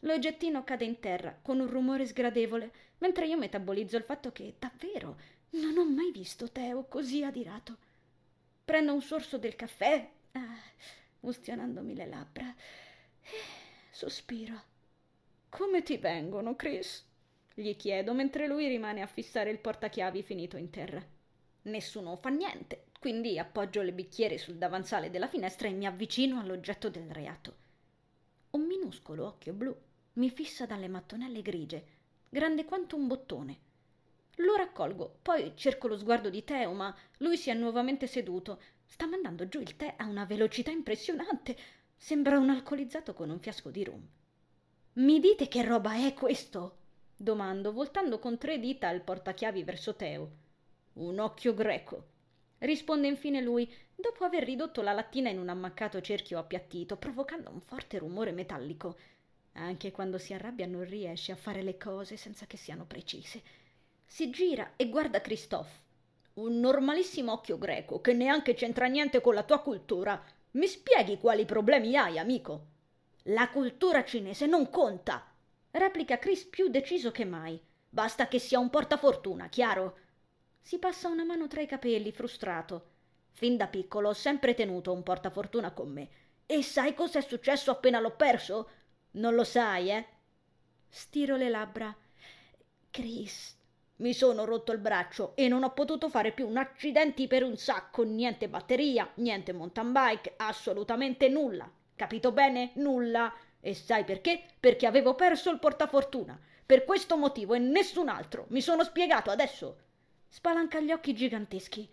L'oggettino 0.00 0.64
cade 0.64 0.84
in 0.84 0.98
terra 0.98 1.38
con 1.40 1.60
un 1.60 1.68
rumore 1.68 2.06
sgradevole, 2.06 2.72
mentre 2.98 3.26
io 3.26 3.36
metabolizzo 3.36 3.96
il 3.96 4.02
fatto 4.02 4.32
che, 4.32 4.54
davvero, 4.58 5.16
non 5.50 5.76
ho 5.78 5.84
mai 5.84 6.10
visto 6.10 6.50
Teo 6.50 6.84
così 6.84 7.22
adirato. 7.22 7.76
Prendo 8.64 8.92
un 8.92 9.02
sorso 9.02 9.36
del 9.38 9.56
caffè, 9.56 10.08
ah, 10.32 10.56
ustionandomi 11.20 11.94
le 11.94 12.06
labbra, 12.06 12.54
e 13.20 13.28
sospiro. 13.90 14.72
Come 15.56 15.84
ti 15.84 15.98
vengono, 15.98 16.56
Chris? 16.56 17.06
gli 17.54 17.76
chiedo 17.76 18.12
mentre 18.12 18.48
lui 18.48 18.66
rimane 18.66 19.02
a 19.02 19.06
fissare 19.06 19.50
il 19.50 19.60
portachiavi 19.60 20.20
finito 20.24 20.56
in 20.56 20.68
terra. 20.68 21.00
Nessuno 21.62 22.16
fa 22.16 22.28
niente, 22.28 22.86
quindi 22.98 23.38
appoggio 23.38 23.80
le 23.82 23.92
bicchiere 23.92 24.36
sul 24.36 24.56
davanzale 24.56 25.10
della 25.10 25.28
finestra 25.28 25.68
e 25.68 25.70
mi 25.70 25.86
avvicino 25.86 26.40
all'oggetto 26.40 26.90
del 26.90 27.08
reato. 27.08 27.54
Un 28.50 28.62
minuscolo 28.62 29.26
occhio 29.26 29.52
blu 29.52 29.72
mi 30.14 30.28
fissa 30.28 30.66
dalle 30.66 30.88
mattonelle 30.88 31.40
grigie, 31.40 31.86
grande 32.28 32.64
quanto 32.64 32.96
un 32.96 33.06
bottone. 33.06 33.58
Lo 34.38 34.56
raccolgo, 34.56 35.18
poi 35.22 35.52
cerco 35.54 35.86
lo 35.86 35.96
sguardo 35.96 36.30
di 36.30 36.42
Teo, 36.42 36.72
ma 36.72 36.92
lui 37.18 37.36
si 37.36 37.50
è 37.50 37.54
nuovamente 37.54 38.08
seduto. 38.08 38.60
Sta 38.84 39.06
mandando 39.06 39.46
giù 39.46 39.60
il 39.60 39.76
tè 39.76 39.94
a 39.98 40.06
una 40.06 40.24
velocità 40.24 40.72
impressionante. 40.72 41.56
Sembra 41.96 42.40
un 42.40 42.50
alcolizzato 42.50 43.14
con 43.14 43.30
un 43.30 43.38
fiasco 43.38 43.70
di 43.70 43.84
rum. 43.84 44.08
Mi 44.96 45.18
dite 45.18 45.48
che 45.48 45.64
roba 45.64 46.06
è 46.06 46.14
questo? 46.14 46.76
domando, 47.16 47.72
voltando 47.72 48.20
con 48.20 48.38
tre 48.38 48.60
dita 48.60 48.90
il 48.90 49.00
portachiavi 49.00 49.64
verso 49.64 49.96
Teo. 49.96 50.30
Un 50.94 51.18
occhio 51.18 51.52
greco. 51.52 52.04
Risponde 52.58 53.08
infine 53.08 53.40
lui, 53.40 53.68
dopo 53.92 54.22
aver 54.22 54.44
ridotto 54.44 54.82
la 54.82 54.92
lattina 54.92 55.30
in 55.30 55.40
un 55.40 55.48
ammaccato 55.48 56.00
cerchio 56.00 56.38
appiattito, 56.38 56.96
provocando 56.96 57.50
un 57.50 57.60
forte 57.60 57.98
rumore 57.98 58.30
metallico. 58.30 58.96
Anche 59.54 59.90
quando 59.90 60.16
si 60.16 60.32
arrabbia 60.32 60.66
non 60.66 60.84
riesce 60.84 61.32
a 61.32 61.36
fare 61.36 61.62
le 61.62 61.76
cose 61.76 62.16
senza 62.16 62.46
che 62.46 62.56
siano 62.56 62.84
precise. 62.84 63.42
Si 64.06 64.30
gira 64.30 64.74
e 64.76 64.88
guarda 64.88 65.20
Christophe. 65.20 65.72
Un 66.34 66.60
normalissimo 66.60 67.32
occhio 67.32 67.58
greco 67.58 68.00
che 68.00 68.12
neanche 68.12 68.54
c'entra 68.54 68.86
niente 68.86 69.20
con 69.20 69.34
la 69.34 69.42
tua 69.42 69.60
cultura. 69.60 70.22
Mi 70.52 70.68
spieghi 70.68 71.18
quali 71.18 71.44
problemi 71.44 71.96
hai, 71.96 72.16
amico? 72.16 72.73
La 73.28 73.48
cultura 73.48 74.04
cinese 74.04 74.44
non 74.44 74.68
conta, 74.68 75.26
replica 75.70 76.18
Chris 76.18 76.44
più 76.44 76.68
deciso 76.68 77.10
che 77.10 77.24
mai. 77.24 77.58
Basta 77.88 78.28
che 78.28 78.38
sia 78.38 78.58
un 78.58 78.68
portafortuna, 78.68 79.48
chiaro? 79.48 79.98
Si 80.60 80.78
passa 80.78 81.08
una 81.08 81.24
mano 81.24 81.48
tra 81.48 81.62
i 81.62 81.66
capelli, 81.66 82.12
frustrato. 82.12 82.90
Fin 83.30 83.56
da 83.56 83.66
piccolo 83.66 84.10
ho 84.10 84.12
sempre 84.12 84.52
tenuto 84.52 84.92
un 84.92 85.02
portafortuna 85.02 85.72
con 85.72 85.90
me. 85.90 86.08
E 86.44 86.62
sai 86.62 86.92
cos'è 86.92 87.22
successo 87.22 87.70
appena 87.70 87.98
l'ho 87.98 88.14
perso? 88.14 88.68
Non 89.12 89.34
lo 89.34 89.44
sai, 89.44 89.90
eh? 89.90 90.06
Stiro 90.86 91.36
le 91.36 91.48
labbra. 91.48 91.96
Chris. 92.90 93.56
Mi 93.96 94.12
sono 94.12 94.44
rotto 94.44 94.70
il 94.70 94.78
braccio 94.78 95.34
e 95.34 95.48
non 95.48 95.62
ho 95.62 95.72
potuto 95.72 96.10
fare 96.10 96.32
più 96.32 96.46
un 96.46 96.58
accidenti 96.58 97.26
per 97.26 97.42
un 97.42 97.56
sacco. 97.56 98.02
Niente 98.04 98.50
batteria, 98.50 99.10
niente 99.14 99.54
mountain 99.54 99.92
bike, 99.92 100.34
assolutamente 100.36 101.30
nulla. 101.30 101.72
Capito 101.96 102.32
bene? 102.32 102.72
Nulla. 102.74 103.32
E 103.60 103.74
sai 103.74 104.04
perché? 104.04 104.42
Perché 104.58 104.86
avevo 104.86 105.14
perso 105.14 105.50
il 105.50 105.58
portafortuna. 105.58 106.38
Per 106.66 106.84
questo 106.84 107.16
motivo 107.16 107.54
e 107.54 107.58
nessun 107.58 108.08
altro. 108.08 108.46
Mi 108.48 108.60
sono 108.60 108.84
spiegato 108.84 109.30
adesso. 109.30 109.78
Spalanca 110.28 110.80
gli 110.80 110.92
occhi 110.92 111.14
giganteschi. 111.14 111.88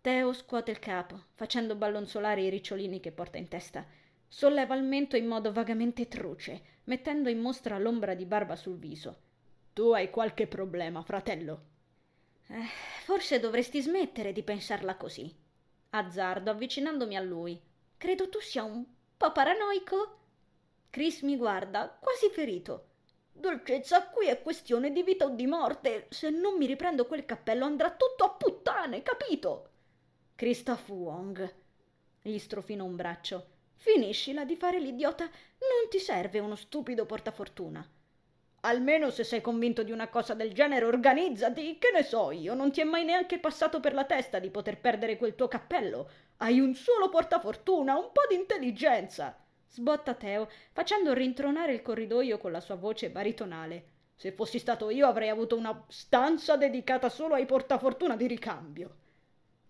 Teo 0.00 0.32
scuote 0.32 0.70
il 0.72 0.78
capo, 0.78 1.26
facendo 1.34 1.76
ballonzolare 1.76 2.42
i 2.42 2.50
ricciolini 2.50 3.00
che 3.00 3.12
porta 3.12 3.38
in 3.38 3.48
testa. 3.48 3.86
Solleva 4.26 4.74
il 4.74 4.82
mento 4.82 5.16
in 5.16 5.26
modo 5.26 5.52
vagamente 5.52 6.08
truce, 6.08 6.62
mettendo 6.84 7.28
in 7.28 7.38
mostra 7.38 7.78
l'ombra 7.78 8.14
di 8.14 8.24
barba 8.24 8.56
sul 8.56 8.78
viso. 8.78 9.20
Tu 9.72 9.90
hai 9.92 10.10
qualche 10.10 10.46
problema, 10.46 11.02
fratello. 11.02 11.62
Eh, 12.48 12.66
forse 13.04 13.40
dovresti 13.40 13.80
smettere 13.80 14.32
di 14.32 14.42
pensarla 14.42 14.96
così. 14.96 15.34
Azzardo, 15.90 16.50
avvicinandomi 16.50 17.16
a 17.16 17.20
lui. 17.20 17.60
Credo 17.96 18.28
tu 18.28 18.40
sia 18.40 18.64
un 18.64 18.84
po' 19.22 19.30
paranoico. 19.30 20.18
Chris 20.90 21.20
mi 21.22 21.36
guarda, 21.36 21.96
quasi 22.00 22.28
ferito. 22.28 22.88
Dolcezza, 23.30 24.08
qui 24.08 24.26
è 24.26 24.42
questione 24.42 24.90
di 24.90 25.04
vita 25.04 25.26
o 25.26 25.28
di 25.28 25.46
morte. 25.46 26.08
Se 26.10 26.28
non 26.28 26.56
mi 26.56 26.66
riprendo 26.66 27.06
quel 27.06 27.24
cappello 27.24 27.64
andrà 27.64 27.92
tutto 27.92 28.24
a 28.24 28.30
puttane, 28.30 29.04
capito? 29.04 29.68
Christoph 30.34 30.88
Wong. 30.88 31.54
Gli 32.20 32.36
strofino 32.36 32.84
un 32.84 32.96
braccio. 32.96 33.46
Finiscila 33.76 34.44
di 34.44 34.56
fare 34.56 34.80
l'idiota. 34.80 35.22
Non 35.26 35.88
ti 35.88 36.00
serve 36.00 36.40
uno 36.40 36.56
stupido 36.56 37.06
portafortuna. 37.06 37.88
Almeno 38.62 39.10
se 39.10 39.22
sei 39.22 39.40
convinto 39.40 39.84
di 39.84 39.92
una 39.92 40.08
cosa 40.08 40.34
del 40.34 40.52
genere, 40.52 40.84
organizzati. 40.84 41.78
Che 41.78 41.92
ne 41.94 42.02
so 42.02 42.32
io, 42.32 42.54
non 42.54 42.72
ti 42.72 42.80
è 42.80 42.84
mai 42.84 43.04
neanche 43.04 43.38
passato 43.38 43.78
per 43.78 43.94
la 43.94 44.04
testa 44.04 44.40
di 44.40 44.50
poter 44.50 44.80
perdere 44.80 45.16
quel 45.16 45.36
tuo 45.36 45.46
cappello. 45.46 46.10
Hai 46.42 46.58
un 46.58 46.74
solo 46.74 47.08
portafortuna, 47.08 47.96
un 47.96 48.10
po' 48.12 48.22
di 48.28 48.34
intelligenza 48.34 49.38
sbotta 49.68 50.14
Teo, 50.14 50.48
facendo 50.72 51.12
rintronare 51.12 51.72
il 51.72 51.82
corridoio 51.82 52.36
con 52.38 52.50
la 52.50 52.58
sua 52.58 52.74
voce 52.74 53.10
baritonale. 53.10 53.84
Se 54.16 54.32
fossi 54.32 54.58
stato 54.58 54.90
io 54.90 55.06
avrei 55.06 55.28
avuto 55.28 55.56
una 55.56 55.84
stanza 55.86 56.56
dedicata 56.56 57.08
solo 57.08 57.34
ai 57.34 57.46
portafortuna 57.46 58.16
di 58.16 58.26
ricambio. 58.26 58.96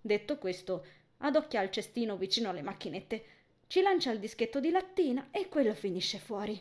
Detto 0.01 0.39
questo, 0.39 0.87
adocchia 1.19 1.61
il 1.61 1.71
cestino 1.71 2.17
vicino 2.17 2.49
alle 2.49 2.63
macchinette, 2.63 3.25
ci 3.67 3.83
lancia 3.83 4.11
il 4.11 4.19
dischetto 4.19 4.59
di 4.59 4.71
lattina 4.71 5.29
e 5.31 5.49
quello 5.49 5.75
finisce 5.75 6.17
fuori. 6.17 6.59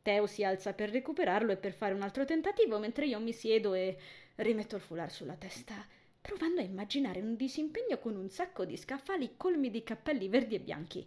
Teo 0.00 0.28
si 0.28 0.44
alza 0.44 0.74
per 0.74 0.90
recuperarlo 0.90 1.50
e 1.50 1.56
per 1.56 1.72
fare 1.72 1.92
un 1.92 2.02
altro 2.02 2.24
tentativo, 2.24 2.78
mentre 2.78 3.06
io 3.06 3.18
mi 3.18 3.32
siedo 3.32 3.74
e 3.74 3.98
rimetto 4.36 4.76
il 4.76 4.80
foulard 4.80 5.10
sulla 5.10 5.34
testa, 5.34 5.74
provando 6.20 6.60
a 6.60 6.64
immaginare 6.64 7.20
un 7.20 7.36
disimpegno 7.36 7.98
con 7.98 8.16
un 8.16 8.28
sacco 8.28 8.64
di 8.64 8.76
scaffali 8.76 9.34
colmi 9.36 9.70
di 9.70 9.82
cappelli 9.82 10.28
verdi 10.28 10.54
e 10.54 10.60
bianchi. 10.60 11.06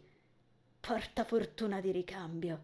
Porta 0.79 1.23
fortuna 1.23 1.79
di 1.79 1.91
ricambio, 1.91 2.63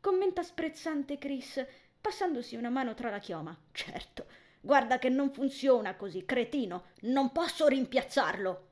commenta 0.00 0.42
sprezzante 0.42 1.18
Chris, 1.18 1.64
passandosi 2.00 2.54
una 2.54 2.70
mano 2.70 2.94
tra 2.94 3.10
la 3.10 3.18
chioma. 3.18 3.58
Certo, 3.72 4.26
guarda 4.60 4.98
che 4.98 5.08
non 5.08 5.32
funziona 5.32 5.96
così, 5.96 6.24
cretino, 6.24 6.84
non 7.02 7.32
posso 7.32 7.66
rimpiazzarlo. 7.66 8.68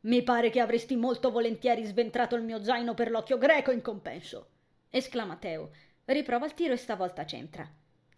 Mi 0.00 0.22
pare 0.22 0.48
che 0.48 0.60
avresti 0.60 0.96
molto 0.96 1.30
volentieri 1.30 1.84
sventrato 1.84 2.36
il 2.36 2.42
mio 2.42 2.62
zaino 2.62 2.94
per 2.94 3.10
l'occhio 3.10 3.36
greco 3.36 3.70
in 3.70 3.82
compenso, 3.82 4.48
esclama 4.88 5.36
Teo. 5.36 5.70
Riprova 6.04 6.46
il 6.46 6.54
tiro 6.54 6.72
e 6.72 6.78
stavolta 6.78 7.24
c'entra. 7.24 7.70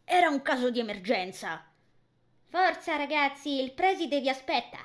Era 0.04 0.28
un 0.28 0.42
caso 0.42 0.70
di 0.70 0.78
emergenza. 0.78 1.69
Forza, 2.50 2.96
ragazzi, 2.96 3.62
il 3.62 3.70
preside 3.70 4.18
vi 4.18 4.28
aspetta. 4.28 4.78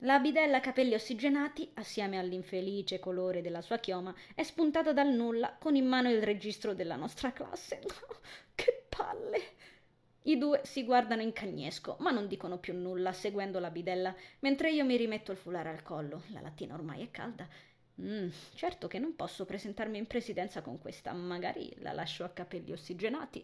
La 0.00 0.18
bidella 0.18 0.60
capelli 0.60 0.92
ossigenati, 0.92 1.70
assieme 1.76 2.18
all'infelice 2.18 2.98
colore 2.98 3.40
della 3.40 3.62
sua 3.62 3.78
chioma, 3.78 4.14
è 4.34 4.42
spuntata 4.42 4.92
dal 4.92 5.08
nulla 5.08 5.56
con 5.58 5.76
in 5.76 5.86
mano 5.86 6.10
il 6.10 6.22
registro 6.22 6.74
della 6.74 6.96
nostra 6.96 7.32
classe. 7.32 7.80
che 8.54 8.84
palle! 8.86 9.40
I 10.24 10.36
due 10.36 10.60
si 10.64 10.84
guardano 10.84 11.22
in 11.22 11.32
cagnesco, 11.32 11.96
ma 12.00 12.10
non 12.10 12.28
dicono 12.28 12.58
più 12.58 12.74
nulla, 12.74 13.14
seguendo 13.14 13.58
la 13.60 13.70
bidella, 13.70 14.14
mentre 14.40 14.70
io 14.70 14.84
mi 14.84 14.98
rimetto 14.98 15.32
il 15.32 15.38
fulare 15.38 15.70
al 15.70 15.82
collo. 15.82 16.24
La 16.34 16.42
lattina 16.42 16.74
ormai 16.74 17.00
è 17.02 17.10
calda. 17.10 17.48
Mm, 18.02 18.28
certo 18.56 18.88
che 18.88 18.98
non 18.98 19.16
posso 19.16 19.46
presentarmi 19.46 19.96
in 19.96 20.06
presidenza 20.06 20.60
con 20.60 20.78
questa, 20.78 21.14
magari 21.14 21.74
la 21.78 21.92
lascio 21.92 22.24
a 22.24 22.28
capelli 22.28 22.72
ossigenati. 22.72 23.42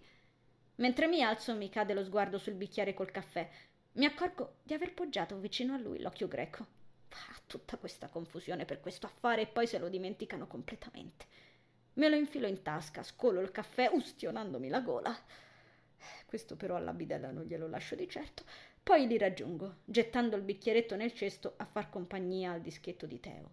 Mentre 0.81 1.07
mi 1.07 1.23
alzo 1.23 1.55
mi 1.55 1.69
cade 1.69 1.93
lo 1.93 2.03
sguardo 2.03 2.39
sul 2.39 2.55
bicchiere 2.55 2.95
col 2.95 3.11
caffè. 3.11 3.49
Mi 3.93 4.07
accorgo 4.07 4.57
di 4.63 4.73
aver 4.73 4.95
poggiato 4.95 5.37
vicino 5.39 5.75
a 5.75 5.79
lui 5.79 6.01
l'occhio 6.01 6.27
greco. 6.27 6.67
Ah, 7.11 7.41
tutta 7.47 7.77
questa 7.77 8.09
confusione 8.09 8.65
per 8.65 8.81
questo 8.81 9.07
affare 9.07 9.43
e 9.43 9.47
poi 9.47 9.67
se 9.67 9.79
lo 9.79 9.91
dimenticano 9.91 10.47
completamente. 10.47 11.27
Me 11.95 12.09
lo 12.09 12.17
infilo 12.17 12.47
in 12.47 12.63
tasca, 12.63 13.03
scolo 13.03 13.41
il 13.41 13.51
caffè 13.51 13.91
ustionandomi 13.93 14.69
la 14.69 14.81
gola. 14.81 15.15
Questo 16.25 16.57
però 16.57 16.77
alla 16.77 16.95
bidella 16.95 17.31
non 17.31 17.45
glielo 17.45 17.69
lascio 17.69 17.95
di 17.95 18.09
certo. 18.09 18.45
Poi 18.83 19.07
li 19.07 19.19
raggiungo, 19.19 19.81
gettando 19.85 20.35
il 20.37 20.43
bicchieretto 20.43 20.97
nel 20.97 21.13
cesto 21.13 21.55
a 21.59 21.67
far 21.67 21.91
compagnia 21.91 22.53
al 22.53 22.63
dischetto 22.63 23.05
di 23.05 23.21
Teo. 23.21 23.51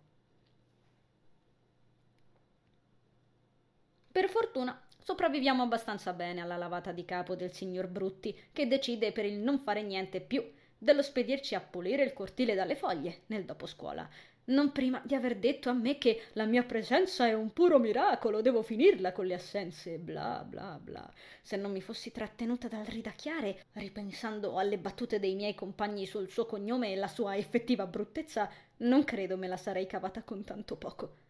Per 4.11 4.29
fortuna 4.29 4.86
sopravviviamo 5.07 5.63
abbastanza 5.63 6.11
bene 6.11 6.41
alla 6.41 6.57
lavata 6.57 6.91
di 6.91 7.05
capo 7.05 7.33
del 7.33 7.53
signor 7.53 7.87
Brutti, 7.87 8.37
che 8.51 8.67
decide 8.67 9.13
per 9.13 9.23
il 9.23 9.37
non 9.37 9.59
fare 9.59 9.81
niente 9.81 10.19
più 10.19 10.43
dello 10.77 11.01
spedirci 11.01 11.55
a 11.55 11.61
pulire 11.61 12.03
il 12.03 12.11
cortile 12.11 12.55
dalle 12.55 12.75
foglie 12.75 13.21
nel 13.27 13.45
doposcuola, 13.45 14.05
non 14.47 14.73
prima 14.73 15.01
di 15.05 15.15
aver 15.15 15.37
detto 15.37 15.69
a 15.69 15.73
me 15.73 15.97
che 15.97 16.23
la 16.33 16.43
mia 16.43 16.63
presenza 16.63 17.25
è 17.25 17.33
un 17.33 17.53
puro 17.53 17.79
miracolo, 17.79 18.41
devo 18.41 18.61
finirla 18.63 19.13
con 19.13 19.27
le 19.27 19.35
assenze, 19.35 19.97
bla 19.97 20.45
bla 20.45 20.77
bla. 20.77 21.09
Se 21.41 21.55
non 21.55 21.71
mi 21.71 21.79
fossi 21.79 22.11
trattenuta 22.11 22.67
dal 22.67 22.83
ridacchiare, 22.83 23.63
ripensando 23.75 24.57
alle 24.57 24.77
battute 24.77 25.21
dei 25.21 25.35
miei 25.35 25.55
compagni 25.55 26.05
sul 26.05 26.29
suo 26.29 26.45
cognome 26.45 26.91
e 26.91 26.97
la 26.97 27.07
sua 27.07 27.37
effettiva 27.37 27.87
bruttezza, 27.87 28.51
non 28.79 29.05
credo 29.05 29.37
me 29.37 29.47
la 29.47 29.55
sarei 29.55 29.87
cavata 29.87 30.23
con 30.23 30.43
tanto 30.43 30.75
poco. 30.75 31.26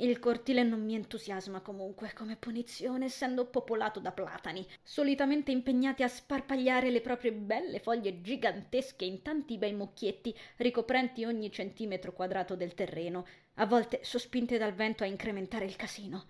Il 0.00 0.20
cortile 0.20 0.62
non 0.62 0.84
mi 0.84 0.94
entusiasma 0.94 1.60
comunque 1.60 2.12
come 2.12 2.36
punizione, 2.36 3.06
essendo 3.06 3.46
popolato 3.46 3.98
da 3.98 4.12
platani, 4.12 4.64
solitamente 4.80 5.50
impegnati 5.50 6.04
a 6.04 6.08
sparpagliare 6.08 6.88
le 6.90 7.00
proprie 7.00 7.32
belle 7.32 7.80
foglie 7.80 8.20
gigantesche 8.20 9.04
in 9.04 9.22
tanti 9.22 9.58
bei 9.58 9.72
mucchietti 9.72 10.32
ricoprenti 10.58 11.24
ogni 11.24 11.50
centimetro 11.50 12.12
quadrato 12.12 12.54
del 12.54 12.74
terreno, 12.74 13.26
a 13.54 13.66
volte 13.66 13.98
sospinte 14.04 14.56
dal 14.56 14.72
vento 14.72 15.02
a 15.02 15.08
incrementare 15.08 15.64
il 15.64 15.74
casino. 15.74 16.26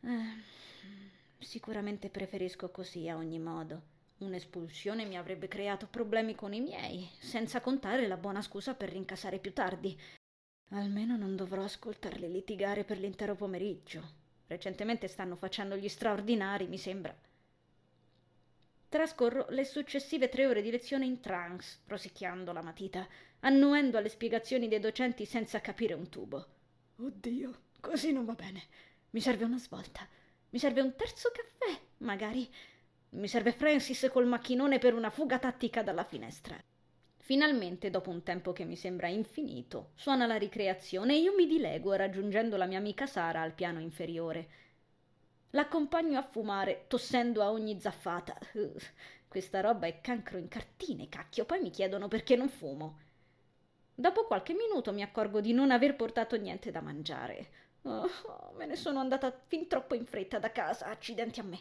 Eh, 0.00 0.42
sicuramente 1.38 2.10
preferisco 2.10 2.70
così 2.70 3.08
a 3.08 3.14
ogni 3.14 3.38
modo. 3.38 3.94
Un'espulsione 4.18 5.04
mi 5.04 5.16
avrebbe 5.16 5.46
creato 5.46 5.86
problemi 5.86 6.34
con 6.34 6.52
i 6.52 6.60
miei, 6.60 7.08
senza 7.20 7.60
contare 7.60 8.08
la 8.08 8.16
buona 8.16 8.42
scusa 8.42 8.74
per 8.74 8.90
rincasare 8.90 9.38
più 9.38 9.52
tardi. 9.52 9.96
Almeno 10.70 11.16
non 11.16 11.36
dovrò 11.36 11.62
ascoltarli 11.62 12.30
litigare 12.30 12.82
per 12.82 12.98
l'intero 12.98 13.36
pomeriggio. 13.36 14.24
Recentemente 14.48 15.06
stanno 15.06 15.36
facendo 15.36 15.76
gli 15.76 15.88
straordinari, 15.88 16.66
mi 16.66 16.78
sembra. 16.78 17.16
Trascorro 18.88 19.46
le 19.50 19.64
successive 19.64 20.28
tre 20.28 20.46
ore 20.46 20.62
di 20.62 20.70
lezione 20.70 21.04
in 21.04 21.20
trance, 21.20 21.80
rosicchiando 21.86 22.52
la 22.52 22.62
matita, 22.62 23.06
annuendo 23.40 23.98
alle 23.98 24.08
spiegazioni 24.08 24.68
dei 24.68 24.80
docenti 24.80 25.24
senza 25.24 25.60
capire 25.60 25.94
un 25.94 26.08
tubo. 26.08 26.46
Oddio, 26.96 27.62
così 27.80 28.12
non 28.12 28.24
va 28.24 28.34
bene. 28.34 28.64
Mi 29.10 29.20
serve 29.20 29.44
una 29.44 29.58
svolta. 29.58 30.06
Mi 30.50 30.58
serve 30.58 30.80
un 30.80 30.94
terzo 30.96 31.30
caffè, 31.32 31.80
magari. 31.98 32.48
Mi 33.10 33.28
serve 33.28 33.52
Francis 33.52 34.08
col 34.12 34.26
macchinone 34.26 34.78
per 34.78 34.94
una 34.94 35.10
fuga 35.10 35.38
tattica 35.38 35.82
dalla 35.82 36.04
finestra. 36.04 36.56
Finalmente, 37.26 37.90
dopo 37.90 38.10
un 38.10 38.22
tempo 38.22 38.52
che 38.52 38.64
mi 38.64 38.76
sembra 38.76 39.08
infinito, 39.08 39.90
suona 39.96 40.26
la 40.26 40.36
ricreazione 40.36 41.14
e 41.14 41.18
io 41.18 41.34
mi 41.34 41.48
dilego 41.48 41.92
raggiungendo 41.94 42.56
la 42.56 42.66
mia 42.66 42.78
amica 42.78 43.04
Sara 43.04 43.40
al 43.40 43.52
piano 43.52 43.80
inferiore. 43.80 44.48
L'accompagno 45.50 46.20
a 46.20 46.22
fumare, 46.22 46.84
tossendo 46.86 47.42
a 47.42 47.50
ogni 47.50 47.80
zaffata. 47.80 48.38
Questa 49.26 49.60
roba 49.60 49.88
è 49.88 50.00
cancro 50.00 50.38
in 50.38 50.46
cartine, 50.46 51.08
cacchio, 51.08 51.44
poi 51.44 51.60
mi 51.60 51.70
chiedono 51.70 52.06
perché 52.06 52.36
non 52.36 52.48
fumo. 52.48 52.98
Dopo 53.92 54.24
qualche 54.26 54.54
minuto 54.54 54.92
mi 54.92 55.02
accorgo 55.02 55.40
di 55.40 55.52
non 55.52 55.72
aver 55.72 55.96
portato 55.96 56.36
niente 56.36 56.70
da 56.70 56.80
mangiare. 56.80 57.48
Oh, 57.82 58.08
me 58.56 58.66
ne 58.66 58.76
sono 58.76 59.00
andata 59.00 59.36
fin 59.48 59.66
troppo 59.66 59.96
in 59.96 60.06
fretta 60.06 60.38
da 60.38 60.52
casa, 60.52 60.86
accidenti 60.86 61.40
a 61.40 61.42
me. 61.42 61.58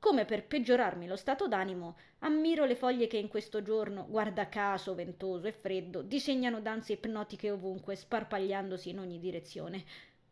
Come 0.00 0.24
per 0.24 0.46
peggiorarmi 0.46 1.08
lo 1.08 1.16
stato 1.16 1.48
d'animo, 1.48 1.96
ammiro 2.20 2.64
le 2.64 2.76
foglie 2.76 3.08
che 3.08 3.16
in 3.16 3.26
questo 3.26 3.62
giorno, 3.62 4.06
guarda 4.08 4.48
caso 4.48 4.94
ventoso 4.94 5.48
e 5.48 5.52
freddo, 5.52 6.02
disegnano 6.02 6.60
danze 6.60 6.92
ipnotiche 6.92 7.50
ovunque, 7.50 7.96
sparpagliandosi 7.96 8.90
in 8.90 9.00
ogni 9.00 9.18
direzione. 9.18 9.84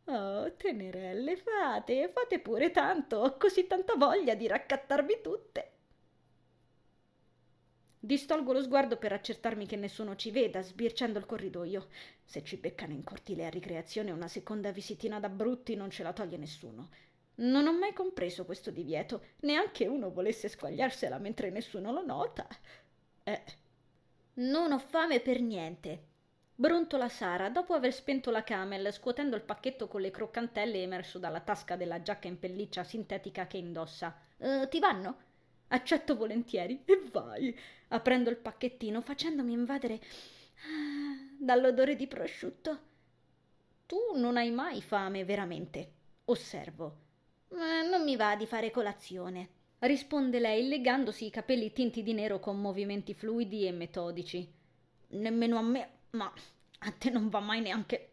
Oh, 0.05 0.55
tenerelle, 0.55 1.37
fate, 1.37 2.09
fate 2.09 2.38
pure 2.38 2.70
tanto, 2.70 3.16
ho 3.16 3.37
così 3.37 3.66
tanta 3.66 3.96
voglia 3.96 4.37
di 4.37 4.46
raccattarvi 4.46 5.20
tutte. 5.20 5.70
Distolgo 7.98 8.52
lo 8.52 8.62
sguardo 8.62 8.98
per 8.98 9.12
accertarmi 9.12 9.66
che 9.66 9.74
nessuno 9.74 10.14
ci 10.14 10.31
veda, 10.31 10.62
sbirciando 10.62 11.18
il 11.18 11.26
corridoio. 11.26 11.88
Se 12.22 12.44
ci 12.44 12.57
beccano 12.57 12.92
in 12.92 13.02
cortile 13.02 13.46
a 13.46 13.50
ricreazione 13.50 14.12
una 14.12 14.29
seconda 14.29 14.70
visitina 14.70 15.18
da 15.18 15.29
brutti 15.29 15.74
non 15.74 15.90
ce 15.90 16.05
la 16.05 16.12
toglie 16.12 16.37
nessuno. 16.37 16.88
Non 17.37 17.66
ho 17.66 17.72
mai 17.72 17.92
compreso 17.92 18.44
questo 18.44 18.70
divieto, 18.70 19.22
neanche 19.40 19.87
uno 19.87 20.11
volesse 20.11 20.49
squagliarsela 20.49 21.18
mentre 21.18 21.51
nessuno 21.51 21.92
lo 21.92 22.05
nota. 22.05 22.46
Eh. 23.25 23.42
Non 24.35 24.72
ho 24.72 24.79
fame 24.79 25.20
per 25.20 25.40
niente. 25.40 26.14
Brontola 26.55 27.11
Sara, 27.11 27.51
dopo 27.51 27.75
aver 27.75 27.92
spento 27.92 28.31
la 28.31 28.42
camel, 28.42 28.90
scuotendo 28.90 29.37
il 29.37 29.42
pacchetto 29.42 29.88
con 29.88 30.01
le 30.01 30.11
croccantelle 30.11 30.81
emerso 30.81 31.18
dalla 31.18 31.40
tasca 31.40 31.77
della 31.77 32.01
giacca 32.01 32.29
in 32.29 32.38
pelliccia 32.38 32.83
sintetica 32.83 33.46
che 33.46 33.59
indossa. 33.59 34.16
Uh, 34.38 34.66
ti 34.68 34.79
vanno? 34.79 35.18
Accetto 35.68 36.16
volentieri 36.16 36.83
e 36.87 37.03
vai, 37.11 37.55
aprendo 37.88 38.31
il 38.31 38.38
pacchettino, 38.38 39.03
facendomi 39.03 39.53
invadere 39.53 39.94
ah, 39.94 41.37
dall'odore 41.38 41.94
di 41.94 42.07
prosciutto. 42.07 42.79
Tu 43.85 43.99
non 44.14 44.38
hai 44.38 44.51
mai 44.51 44.81
fame, 44.81 45.27
veramente. 45.27 45.92
Osservo. 46.25 47.05
Eh, 47.48 47.88
non 47.88 48.02
mi 48.02 48.16
va 48.16 48.35
di 48.35 48.44
fare 48.44 48.70
colazione, 48.70 49.48
risponde 49.80 50.40
lei 50.40 50.66
legandosi 50.68 51.26
i 51.26 51.30
capelli 51.30 51.72
tinti 51.72 52.02
di 52.02 52.12
nero 52.12 52.40
con 52.40 52.61
movimenti 52.61 53.14
fluidi 53.14 53.66
e 53.66 53.72
metodici. 53.72 54.52
Nemmeno 55.09 55.56
a 55.56 55.62
me, 55.62 55.90
ma 56.11 56.32
a 56.80 56.90
te 56.90 57.11
non 57.11 57.28
va 57.28 57.40
mai 57.40 57.61
neanche 57.61 58.11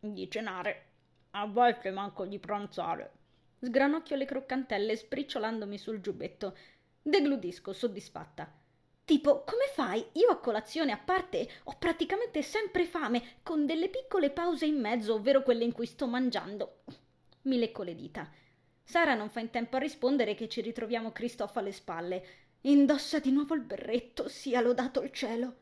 di 0.00 0.28
cenare. 0.30 0.86
A 1.32 1.46
volte 1.46 1.90
manco 1.90 2.24
di 2.24 2.38
pranzare. 2.38 3.12
Sgranocchio 3.60 4.16
le 4.16 4.24
croccantelle 4.24 4.96
spricciolandomi 4.96 5.78
sul 5.78 6.00
giubbetto. 6.00 6.56
Degludisco, 7.00 7.72
soddisfatta. 7.72 8.50
Tipo, 9.04 9.44
come 9.44 9.66
fai? 9.72 10.04
Io 10.12 10.30
a 10.30 10.38
colazione 10.38 10.92
a 10.92 10.98
parte 10.98 11.48
ho 11.64 11.76
praticamente 11.78 12.42
sempre 12.42 12.86
fame, 12.86 13.22
con 13.42 13.66
delle 13.66 13.88
piccole 13.88 14.30
pause 14.30 14.66
in 14.66 14.80
mezzo, 14.80 15.14
ovvero 15.14 15.42
quelle 15.42 15.64
in 15.64 15.72
cui 15.72 15.86
sto 15.86 16.06
mangiando. 16.06 16.82
Mi 17.42 17.58
lecco 17.58 17.82
le 17.82 17.94
dita. 17.94 18.30
Sara 18.84 19.14
non 19.14 19.30
fa 19.30 19.40
in 19.40 19.50
tempo 19.50 19.76
a 19.76 19.80
rispondere 19.80 20.34
che 20.34 20.48
ci 20.48 20.60
ritroviamo 20.60 21.12
Cristoff 21.12 21.56
alle 21.56 21.72
spalle. 21.72 22.24
Indossa 22.62 23.18
di 23.18 23.30
nuovo 23.30 23.54
il 23.54 23.62
berretto, 23.62 24.28
sia 24.28 24.60
lodato 24.60 25.02
il 25.02 25.12
cielo. 25.12 25.56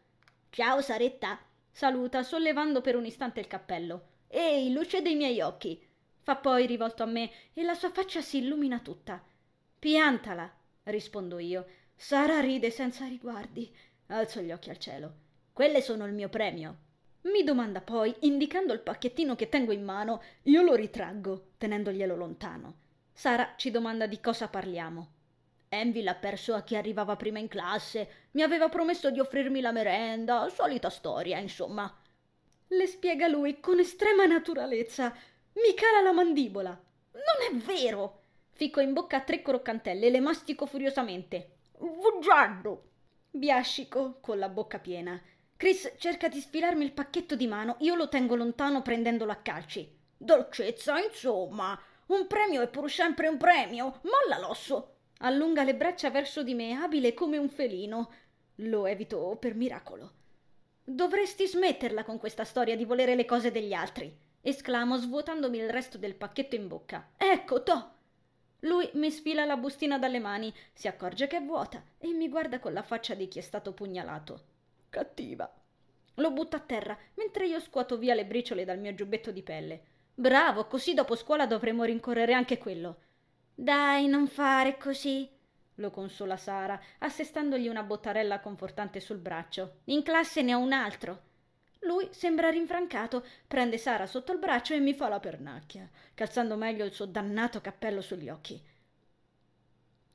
Ciao 0.50 0.80
Saretta, 0.80 1.38
saluta, 1.70 2.22
sollevando 2.22 2.80
per 2.80 2.96
un 2.96 3.06
istante 3.06 3.40
il 3.40 3.46
cappello. 3.46 4.08
Ehi, 4.28 4.72
luce 4.72 5.00
dei 5.00 5.14
miei 5.14 5.40
occhi. 5.40 5.80
Fa 6.22 6.36
poi 6.36 6.66
rivolto 6.66 7.02
a 7.02 7.06
me 7.06 7.30
e 7.54 7.62
la 7.62 7.74
sua 7.74 7.90
faccia 7.90 8.20
si 8.20 8.38
illumina 8.38 8.80
tutta. 8.80 9.22
Piantala, 9.78 10.52
rispondo 10.84 11.38
io. 11.38 11.66
Sara 11.94 12.40
ride 12.40 12.70
senza 12.70 13.06
riguardi. 13.06 13.74
Alzo 14.08 14.40
gli 14.40 14.52
occhi 14.52 14.70
al 14.70 14.78
cielo. 14.78 15.14
Quelle 15.52 15.80
sono 15.80 16.06
il 16.06 16.12
mio 16.12 16.28
premio. 16.28 16.76
Mi 17.22 17.44
domanda 17.44 17.80
poi, 17.80 18.14
indicando 18.20 18.72
il 18.72 18.80
pacchettino 18.80 19.36
che 19.36 19.48
tengo 19.48 19.72
in 19.72 19.84
mano, 19.84 20.22
io 20.44 20.62
lo 20.62 20.74
ritraggo, 20.74 21.52
tenendoglielo 21.58 22.16
lontano. 22.16 22.74
Sara 23.20 23.52
ci 23.56 23.70
domanda 23.70 24.06
di 24.06 24.18
cosa 24.18 24.48
parliamo. 24.48 25.08
Envy 25.68 26.02
l'ha 26.02 26.14
perso 26.14 26.54
a 26.54 26.62
chi 26.62 26.74
arrivava 26.74 27.16
prima 27.16 27.38
in 27.38 27.48
classe, 27.48 28.28
mi 28.30 28.40
aveva 28.40 28.70
promesso 28.70 29.10
di 29.10 29.20
offrirmi 29.20 29.60
la 29.60 29.72
merenda, 29.72 30.48
solita 30.48 30.88
storia, 30.88 31.36
insomma. 31.36 31.94
Le 32.68 32.86
spiega 32.86 33.28
lui 33.28 33.60
con 33.60 33.78
estrema 33.78 34.24
naturalezza. 34.24 35.14
Mi 35.52 35.74
cala 35.74 36.00
la 36.00 36.12
mandibola. 36.12 36.70
Non 36.70 37.46
è 37.46 37.54
vero! 37.62 38.22
Ficco 38.52 38.80
in 38.80 38.94
bocca 38.94 39.20
tre 39.20 39.42
croccantelle 39.42 40.06
e 40.06 40.10
le 40.10 40.20
mastico 40.20 40.64
furiosamente. 40.64 41.56
Vuggiardo! 41.76 42.84
Biascico 43.30 44.16
con 44.22 44.38
la 44.38 44.48
bocca 44.48 44.78
piena. 44.78 45.20
Chris 45.58 45.92
cerca 45.98 46.28
di 46.28 46.40
sfilarmi 46.40 46.82
il 46.82 46.92
pacchetto 46.92 47.36
di 47.36 47.46
mano, 47.46 47.76
io 47.80 47.96
lo 47.96 48.08
tengo 48.08 48.34
lontano 48.34 48.80
prendendolo 48.80 49.30
a 49.30 49.42
calci. 49.42 49.94
Dolcezza, 50.16 50.98
insomma. 50.98 51.78
Un 52.11 52.26
premio 52.26 52.61
è 52.61 52.68
pur 52.68 52.90
sempre 52.90 53.28
un 53.28 53.36
premio. 53.36 54.00
Molla 54.02 54.40
l'osso. 54.40 54.96
Allunga 55.18 55.62
le 55.62 55.76
braccia 55.76 56.11
verso 56.11 56.42
di 56.42 56.54
me, 56.54 56.74
abile 56.74 57.14
come 57.14 57.38
un 57.38 57.48
felino. 57.48 58.11
Lo 58.56 58.86
evito 58.86 59.36
per 59.38 59.54
miracolo. 59.54 60.14
Dovresti 60.82 61.46
smetterla 61.46 62.02
con 62.02 62.18
questa 62.18 62.42
storia 62.42 62.74
di 62.74 62.84
volere 62.84 63.14
le 63.14 63.24
cose 63.24 63.52
degli 63.52 63.72
altri, 63.72 64.12
esclamo 64.40 64.96
svuotandomi 64.96 65.56
il 65.58 65.70
resto 65.70 65.98
del 65.98 66.16
pacchetto 66.16 66.56
in 66.56 66.66
bocca. 66.66 67.11
Ecco, 67.16 67.62
to! 67.62 67.92
Lui 68.61 68.90
mi 68.94 69.08
sfila 69.12 69.44
la 69.44 69.56
bustina 69.56 69.96
dalle 69.96 70.18
mani, 70.18 70.52
si 70.72 70.88
accorge 70.88 71.28
che 71.28 71.36
è 71.36 71.42
vuota 71.42 71.80
e 71.96 72.08
mi 72.08 72.28
guarda 72.28 72.58
con 72.58 72.72
la 72.72 72.82
faccia 72.82 73.14
di 73.14 73.28
chi 73.28 73.38
è 73.38 73.42
stato 73.42 73.72
pugnalato. 73.72 74.46
Cattiva. 74.88 75.48
Lo 76.14 76.32
butta 76.32 76.56
a 76.56 76.61
terra 76.61 76.98
mentre 77.14 77.46
io 77.46 77.61
scuoto 77.61 77.96
via 77.98 78.14
le 78.14 78.26
briciole 78.26 78.64
dal 78.64 78.80
mio 78.80 78.94
giubbetto 78.94 79.30
di 79.30 79.44
pelle. 79.44 79.82
Bravo, 80.20 80.66
così 80.66 80.92
dopo 80.92 81.16
scuola 81.16 81.46
dovremo 81.46 81.82
rincorrere 81.82 82.34
anche 82.34 82.58
quello. 82.58 82.98
Dai, 83.54 84.06
non 84.06 84.26
fare 84.26 84.76
così, 84.76 85.26
lo 85.76 85.90
consola 85.90 86.36
Sara, 86.36 86.78
assestandogli 86.98 87.68
una 87.68 87.82
bottarella 87.82 88.40
confortante 88.40 89.00
sul 89.00 89.16
braccio. 89.16 89.76
In 89.84 90.02
classe 90.02 90.42
ne 90.42 90.52
ho 90.52 90.58
un 90.58 90.74
altro. 90.74 91.22
Lui 91.84 92.06
sembra 92.10 92.50
rinfrancato, 92.50 93.24
prende 93.48 93.78
Sara 93.78 94.04
sotto 94.04 94.32
il 94.32 94.38
braccio 94.38 94.74
e 94.74 94.78
mi 94.80 94.92
fa 94.92 95.08
la 95.08 95.20
pernacchia, 95.20 95.88
calzando 96.12 96.54
meglio 96.54 96.84
il 96.84 96.92
suo 96.92 97.06
dannato 97.06 97.62
cappello 97.62 98.02
sugli 98.02 98.28
occhi. 98.28 98.62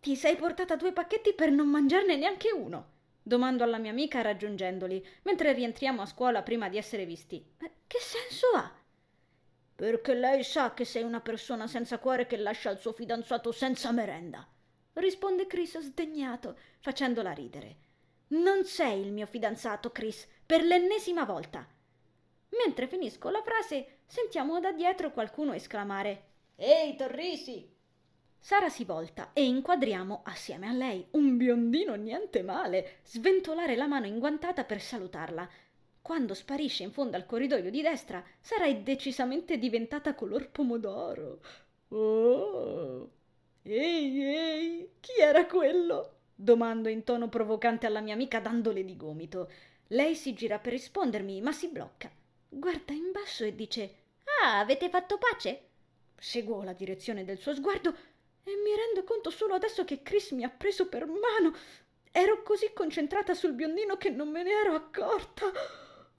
Ti 0.01 0.16
sei 0.16 0.36
portata 0.36 0.76
due 0.76 0.91
pacchetti 0.93 1.34
per 1.34 1.49
non 1.49 1.68
mangiarne 1.68 2.16
neanche 2.16 2.51
uno? 2.51 2.89
Domando 3.24 3.64
alla 3.64 3.80
mia 3.80 3.89
amica 3.89 4.22
raggiungendoli, 4.22 5.03
mentre 5.24 5.53
rientriamo 5.53 6.03
a 6.03 6.06
scuola 6.06 6.43
prima 6.43 6.70
di 6.70 6.78
essere 6.78 7.08
visti. 7.08 7.43
Che 7.58 7.97
senso 7.99 8.45
ha? 8.53 8.84
Perché 9.76 10.14
lei 10.14 10.44
sa 10.44 10.74
che 10.74 10.86
sei 10.86 11.04
una 11.04 11.20
persona 11.20 11.68
senza 11.68 12.00
cuore 12.00 12.26
che 12.26 12.38
lascia 12.38 12.70
il 12.70 12.78
suo 12.78 12.94
fidanzato 12.94 13.52
senza 13.52 13.92
merenda. 13.92 14.48
Risponde 14.94 15.48
Chris 15.48 15.78
sdegnato, 15.80 16.58
facendola 16.80 17.32
ridere. 17.32 17.76
Non 18.28 18.64
sei 18.64 19.02
il 19.02 19.12
mio 19.12 19.26
fidanzato, 19.26 19.92
Chris, 19.92 20.28
per 20.46 20.64
l'ennesima 20.64 21.26
volta. 21.26 21.68
Mentre 22.64 22.88
finisco 22.88 23.30
la 23.30 23.42
frase, 23.42 23.98
sentiamo 24.06 24.60
da 24.60 24.72
dietro 24.72 25.12
qualcuno 25.12 25.54
esclamare 25.54 26.34
Ehi, 26.56 26.96
Torrisi! 26.96 27.70
Sara 28.40 28.70
si 28.70 28.86
volta 28.86 29.32
e 29.34 29.44
inquadriamo, 29.44 30.22
assieme 30.24 30.68
a 30.70 30.72
lei, 30.72 31.06
un 31.12 31.36
biondino 31.36 31.96
niente 31.96 32.44
male, 32.44 33.00
sventolare 33.04 33.76
la 33.76 33.88
mano 33.88 34.06
inguantata 34.06 34.64
per 34.64 34.80
salutarla. 34.80 35.50
Quando 36.06 36.36
sparisce 36.36 36.84
in 36.84 36.91
fondo 36.91 37.18
al 37.18 37.26
corridoio 37.26 37.72
di 37.72 37.82
destra, 37.82 38.24
Sara 38.39 38.66
è 38.66 38.76
decisamente 38.78 39.58
diventata 39.58 40.14
color 40.14 40.51
pomodoro. 40.51 41.39
Oh! 41.88 43.10
Ehi, 43.64 44.24
ehi, 44.24 44.89
chi 44.99 45.20
era 45.20 45.47
quello? 45.47 46.18
Domando 46.36 46.89
in 46.89 47.03
tono 47.03 47.28
provocante 47.28 47.88
alla 47.88 48.01
mia 48.01 48.14
amica 48.14 48.39
dandole 48.39 48.86
di 48.86 48.95
gomito. 48.95 49.49
Lei 49.88 50.14
si 50.14 50.36
gira 50.36 50.60
per 50.60 50.74
rispondermi, 50.74 51.41
ma 51.41 51.51
si 51.51 51.70
blocca. 51.70 52.12
Guarda 52.49 52.93
in 52.93 53.10
basso 53.12 53.43
e 53.43 53.56
dice: 53.56 53.95
Ah, 54.43 54.60
avete 54.60 54.89
fatto 54.89 55.18
pace? 55.18 55.70
Seguo 56.20 56.62
la 56.62 56.74
direzione 56.74 57.26
del 57.26 57.39
suo 57.39 57.56
sguardo 57.56 57.89
e 58.43 58.51
mi 58.64 58.76
rendo 58.76 59.03
conto 59.03 59.32
solo 59.32 59.56
adesso 59.56 59.84
che 59.86 60.03
Chris 60.03 60.30
mi 60.34 60.43
ha 60.43 60.49
preso 60.49 60.88
per 60.88 61.08
mano. 61.08 61.56
Ero 62.12 62.43
così 62.43 62.74
concentrata 62.74 63.34
sul 63.34 63.53
biondino 63.53 63.97
che 63.97 64.12
non 64.12 64.30
me 64.30 64.43
ne 64.43 64.51
ero 64.51 64.76
accorta. 64.76 65.51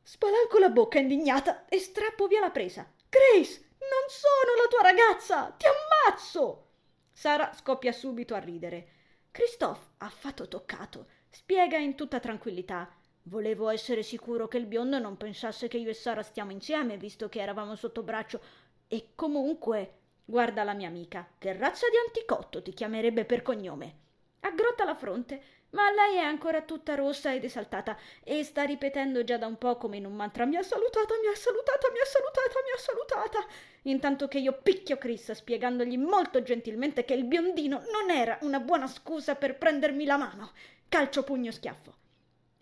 Spalanco 0.09 0.59
la 0.59 0.69
bocca 0.69 1.01
indignata 1.01 1.65
e 1.67 1.81
strappo 1.81 2.29
via 2.29 2.39
la 2.39 2.51
presa. 2.51 2.89
Chris, 3.09 3.59
non 3.59 4.07
sono 4.07 4.55
la 4.63 4.69
tua 4.69 4.83
ragazza! 4.83 5.51
Ti 5.51 5.67
ammazzo! 5.67 6.69
Sara 7.11 7.53
scoppia 7.53 7.91
subito 7.91 8.37
a 8.37 8.39
ridere. 8.39 8.89
Christophe, 9.33 9.95
affatto 9.97 10.47
toccato, 10.47 11.09
spiega 11.29 11.79
in 11.79 11.97
tutta 11.97 12.21
tranquillità. 12.21 12.89
Volevo 13.25 13.69
essere 13.69 14.05
sicuro 14.05 14.47
che 14.47 14.59
il 14.59 14.67
biondo 14.67 15.01
non 15.01 15.17
pensasse 15.17 15.67
che 15.67 15.79
io 15.79 15.91
e 15.91 15.95
Sara 15.95 16.23
stiamo 16.23 16.53
insieme, 16.53 16.97
visto 16.99 17.29
che 17.29 17.41
eravamo 17.41 17.75
sotto 17.75 18.05
braccio. 18.05 18.41
E 18.87 19.09
comunque, 19.17 19.95
guarda 20.25 20.63
la 20.63 20.75
mia 20.75 20.87
amica, 20.87 21.29
che 21.37 21.53
razza 21.53 21.89
di 21.89 21.97
anticotto 21.97 22.63
ti 22.63 22.73
chiamerebbe 22.73 23.25
per 23.25 23.43
cognome? 23.43 23.97
Aggrotta 24.39 24.85
la 24.85 24.95
fronte, 24.95 25.43
ma 25.77 25.91
lei 25.91 26.17
è 26.17 26.21
ancora 26.21 26.63
tutta 26.63 26.95
rossa 26.95 27.35
ed 27.35 27.45
esaltata 27.45 27.99
e 28.25 28.43
sta 28.43 28.63
ripetendo 28.63 29.25
già 29.25 29.37
da 29.37 29.47
un 29.47 29.59
po' 29.59 29.77
come 29.77 29.99
in 29.99 30.07
un 30.07 30.17
mantra 30.17 30.47
mi 30.47 30.57
ha 30.57 30.63
salutata, 30.63 31.15
mi 31.21 31.29
ha 31.29 31.35
salutata, 31.35 31.91
mi 31.93 31.99
ha 31.99 32.05
salutata, 32.07 32.61
mi 32.65 32.71
ha 32.75 32.79
salutata. 32.79 33.47
Intanto 33.83 34.27
che 34.27 34.39
io 34.39 34.59
picchio 34.63 34.97
Chris 34.97 35.33
spiegandogli 35.33 35.99
molto 35.99 36.43
gentilmente 36.43 37.05
che 37.05 37.13
il 37.13 37.25
biondino 37.25 37.83
non 37.93 38.11
era 38.11 38.39
una 38.41 38.59
buona 38.59 38.87
scusa 38.87 39.35
per 39.35 39.59
prendermi 39.59 40.07
la 40.07 40.17
mano. 40.17 40.53
Calcio 40.89 41.23
pugno 41.23 41.53
schiaffo. 41.53 41.95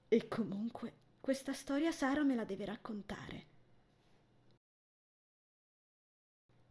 E 0.09 0.27
comunque 0.27 0.93
questa 1.21 1.53
storia 1.53 1.93
Sara 1.93 2.25
me 2.25 2.35
la 2.35 2.45
deve 2.45 2.65
raccontare. 2.65 3.47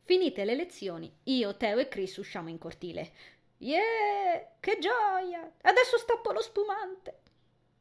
Finite 0.02 0.44
le 0.44 0.56
lezioni, 0.56 1.10
io, 1.24 1.56
Teo 1.56 1.80
e 1.80 1.88
Chris 1.88 2.18
usciamo 2.18 2.50
in 2.50 2.58
cortile. 2.58 3.14
Yeah, 3.64 4.57
che 4.59 4.78
gioia! 4.78 5.49
Adesso 5.61 5.97
stappo 5.97 6.34
lo 6.34 6.41
spumante. 6.41 7.22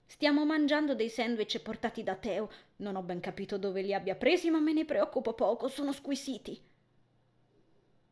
Stiamo 0.06 0.44
mangiando 0.44 0.94
dei 0.94 1.08
sandwich 1.08 1.58
portati 1.58 2.04
da 2.04 2.14
Teo. 2.14 2.48
Non 2.76 2.94
ho 2.94 3.02
ben 3.02 3.18
capito 3.18 3.58
dove 3.58 3.82
li 3.82 3.92
abbia 3.92 4.14
presi, 4.14 4.48
ma 4.48 4.60
me 4.60 4.72
ne 4.72 4.84
preoccupo 4.84 5.32
poco, 5.32 5.66
sono 5.66 5.90
squisiti. 5.90 6.56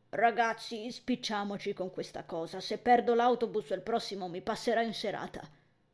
Ragazzi, 0.09 0.91
spicciamoci 0.91 1.71
con 1.71 1.91
questa 1.91 2.25
cosa. 2.25 2.59
Se 2.59 2.77
perdo 2.77 3.15
l'autobus 3.15 3.69
il 3.69 3.81
prossimo 3.81 4.27
mi 4.27 4.41
passerà 4.41 4.81
in 4.81 4.93
serata, 4.93 5.39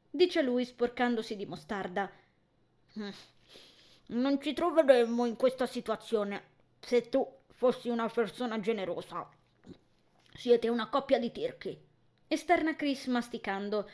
dice 0.10 0.42
lui 0.42 0.66
sporcandosi 0.66 1.36
di 1.36 1.46
mostarda. 1.46 2.12
Mm. 2.98 3.10
Non 4.08 4.42
ci 4.42 4.54
troveremmo 4.54 5.28
in 5.28 5.36
questa 5.36 5.68
situazione 5.68 6.42
se 6.80 7.08
tu 7.08 7.24
fossi 7.50 7.90
una 7.90 8.10
persona 8.10 8.60
generosa. 8.60 9.37
Siete 10.38 10.70
una 10.70 10.88
coppia 10.88 11.18
di 11.18 11.32
tirchi. 11.32 11.76
Esterna 12.28 12.76
Chris 12.76 13.08
masticando. 13.08 13.90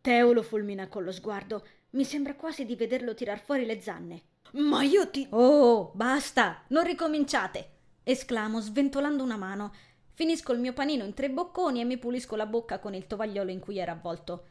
Teo 0.00 0.32
lo 0.32 0.42
fulmina 0.42 0.88
con 0.88 1.04
lo 1.04 1.12
sguardo. 1.12 1.64
Mi 1.90 2.02
sembra 2.02 2.34
quasi 2.34 2.64
di 2.64 2.74
vederlo 2.74 3.14
tirar 3.14 3.38
fuori 3.38 3.64
le 3.64 3.80
zanne. 3.80 4.22
Ma 4.54 4.82
io 4.82 5.08
ti. 5.08 5.24
Oh, 5.30 5.92
basta! 5.94 6.64
Non 6.70 6.82
ricominciate! 6.82 7.68
esclamo 8.02 8.58
sventolando 8.58 9.22
una 9.22 9.36
mano. 9.36 9.72
Finisco 10.14 10.52
il 10.52 10.58
mio 10.58 10.72
panino 10.72 11.04
in 11.04 11.14
tre 11.14 11.30
bocconi 11.30 11.80
e 11.80 11.84
mi 11.84 11.96
pulisco 11.96 12.34
la 12.34 12.46
bocca 12.46 12.80
con 12.80 12.94
il 12.94 13.06
tovagliolo 13.06 13.52
in 13.52 13.60
cui 13.60 13.78
era 13.78 13.92
avvolto. 13.92 14.46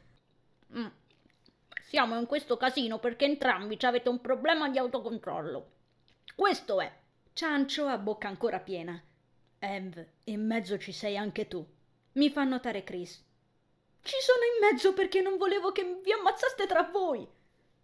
Mm. 0.77 0.87
Siamo 1.89 2.17
in 2.17 2.25
questo 2.25 2.55
casino 2.55 2.99
perché 2.99 3.25
entrambi 3.25 3.77
avete 3.81 4.07
un 4.07 4.21
problema 4.21 4.69
di 4.69 4.77
autocontrollo. 4.77 5.71
Questo 6.35 6.79
è. 6.79 6.89
Ciancio 7.33 7.85
a 7.87 7.97
bocca 7.97 8.29
ancora 8.29 8.61
piena. 8.61 9.03
Ev, 9.65 10.05
in 10.25 10.45
mezzo 10.45 10.77
ci 10.77 10.91
sei 10.91 11.15
anche 11.15 11.47
tu. 11.47 11.65
Mi 12.13 12.29
fa 12.29 12.43
notare 12.43 12.83
Chris. 12.83 13.23
Ci 14.01 14.15
sono 14.19 14.39
in 14.43 14.69
mezzo 14.69 14.91
perché 14.91 15.21
non 15.21 15.37
volevo 15.37 15.71
che 15.71 16.01
vi 16.03 16.11
ammazzaste 16.11 16.67
tra 16.67 16.83
voi. 16.91 17.25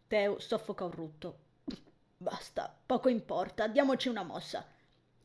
Teo 0.05 0.39
soffoca 0.39 0.83
un 0.83 0.91
rutto. 0.91 1.39
Basta, 2.17 2.77
poco 2.85 3.07
importa, 3.07 3.67
diamoci 3.67 4.09
una 4.09 4.23
mossa. 4.23 4.67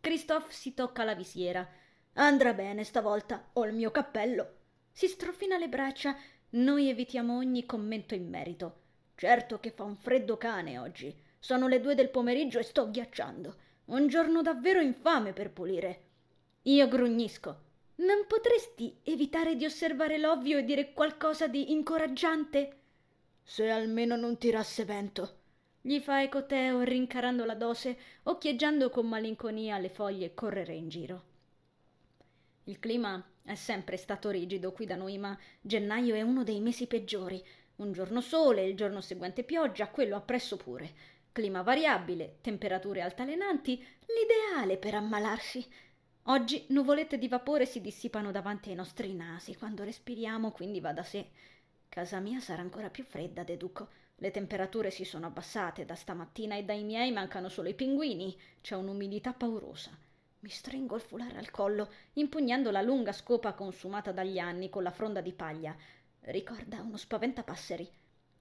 Christophe 0.01 0.53
si 0.53 0.75
tocca 0.75 1.03
la 1.03 1.17
visiera. 1.17 1.69
Andrà 2.13 2.55
bene 2.55 2.85
stavolta, 2.85 3.49
ho 3.55 3.65
il 3.65 3.75
mio 3.75 3.91
cappello. 3.91 4.59
Si 4.93 5.09
strofina 5.09 5.59
le 5.59 5.69
braccia. 5.69 6.17
Noi 6.51 6.89
evitiamo 6.89 7.37
ogni 7.37 7.67
commento 7.67 8.15
in 8.15 8.29
merito. 8.29 8.83
Certo 9.17 9.59
che 9.59 9.73
fa 9.73 9.83
un 9.83 9.97
freddo 9.97 10.37
cane 10.37 10.79
oggi. 10.79 11.21
Sono 11.37 11.67
le 11.67 11.81
due 11.81 11.97
del 11.97 12.11
pomeriggio 12.11 12.61
e 12.61 12.63
sto 12.63 12.93
ghiacciando. 12.93 13.57
Un 13.87 14.07
giorno 14.07 14.41
davvero 14.41 14.81
infame 14.81 15.33
per 15.33 15.51
pulire. 15.51 16.13
Io 16.67 16.89
grugnisco. 16.89 17.61
Non 17.97 18.25
potresti 18.27 18.97
evitare 19.03 19.55
di 19.55 19.67
osservare 19.67 20.17
l'ovvio 20.17 20.57
e 20.57 20.65
dire 20.65 20.95
qualcosa 20.95 21.47
di 21.47 21.73
incoraggiante? 21.73 22.79
Se 23.43 23.69
almeno 23.69 24.17
non 24.17 24.39
tirasse 24.39 24.87
vento. 24.87 25.41
Gli 25.83 26.01
fa 26.01 26.23
eco 26.23 26.47
Teo 26.47 26.81
rincarando 26.81 27.45
la 27.45 27.55
dose, 27.55 27.99
occhieggiando 28.23 28.89
con 28.89 29.07
malinconia 29.07 29.77
le 29.77 29.91
foglie 29.91 30.33
correre 30.33 30.73
in 30.73 30.89
giro. 30.89 31.25
Il 32.65 32.79
clima 32.79 33.23
è 33.43 33.55
sempre 33.57 33.99
stato 33.99 34.31
rigido 34.31 34.73
qui 34.73 34.87
da 34.87 34.97
noi, 34.97 35.19
ma 35.19 35.39
gennaio 35.61 36.15
è 36.15 36.23
uno 36.23 36.45
dei 36.45 36.61
mesi 36.61 36.87
peggiori. 36.87 37.45
Un 37.77 37.93
giorno 37.93 38.23
sole, 38.23 38.65
il 38.65 38.75
giorno 38.75 39.03
seguente 39.03 39.43
pioggia, 39.43 39.89
quello 39.89 40.17
appresso 40.17 40.57
pure. 40.57 40.95
Clima 41.31 41.61
variabile, 41.61 42.37
temperature 42.41 43.03
altalenanti, 43.03 43.85
l'ideale 44.07 44.79
per 44.79 44.95
ammalarsi. 44.95 45.63
Oggi 46.29 46.65
nuvolette 46.69 47.19
di 47.19 47.29
vapore 47.29 47.67
si 47.67 47.83
dissipano 47.83 48.31
davanti 48.31 48.71
ai 48.71 48.75
nostri 48.75 49.13
nasi 49.13 49.57
quando 49.57 49.85
respiriamo, 49.85 50.53
quindi 50.53 50.81
va 50.81 50.91
da 50.95 51.03
sé. 51.03 51.29
Casa 51.87 52.19
mia 52.19 52.41
sarà 52.41 52.63
ancora 52.63 52.89
più 52.89 53.05
fredda, 53.05 53.43
deduco. 53.43 53.89
Le 54.15 54.31
temperature 54.31 54.91
si 54.91 55.05
sono 55.05 55.27
abbassate 55.27 55.85
da 55.85 55.95
stamattina 55.95 56.57
e 56.57 56.65
dai 56.65 56.83
miei 56.83 57.13
mancano 57.13 57.51
solo 57.51 57.69
i 57.69 57.75
pinguini. 57.75 58.35
C'è 58.63 58.75
un'umidità 58.75 59.35
paurosa. 59.35 59.91
Mi 60.41 60.49
stringo 60.49 60.95
il 60.95 61.03
foulard 61.03 61.37
al 61.37 61.51
collo, 61.51 61.91
impugnando 62.15 62.71
la 62.71 62.81
lunga 62.81 63.13
scopa 63.13 63.53
consumata 63.53 64.11
dagli 64.11 64.39
anni 64.39 64.71
con 64.71 64.83
la 64.83 64.91
fronda 64.91 65.21
di 65.21 65.35
paglia. 65.35 65.77
Ricorda 66.21 66.81
uno 66.81 66.97
spaventapasseri. 66.97 67.87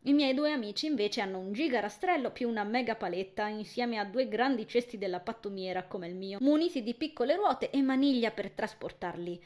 I 0.05 0.11
miei 0.11 0.33
due 0.33 0.51
amici 0.51 0.85
invece 0.85 1.21
hanno 1.21 1.39
un 1.39 1.53
giga 1.53 1.79
rastrello 1.79 2.31
più 2.31 2.49
una 2.49 2.65
mega 2.65 2.95
paletta 2.95 3.47
insieme 3.47 3.97
a 3.97 4.03
due 4.03 4.27
grandi 4.27 4.67
cesti 4.67 4.97
della 4.97 5.21
pattumiera 5.21 5.83
come 5.83 6.07
il 6.07 6.15
mio, 6.15 6.39
muniti 6.41 6.83
di 6.83 6.93
piccole 6.93 7.35
ruote 7.35 7.69
e 7.69 7.81
maniglia 7.81 8.31
per 8.31 8.51
trasportarli. 8.51 9.41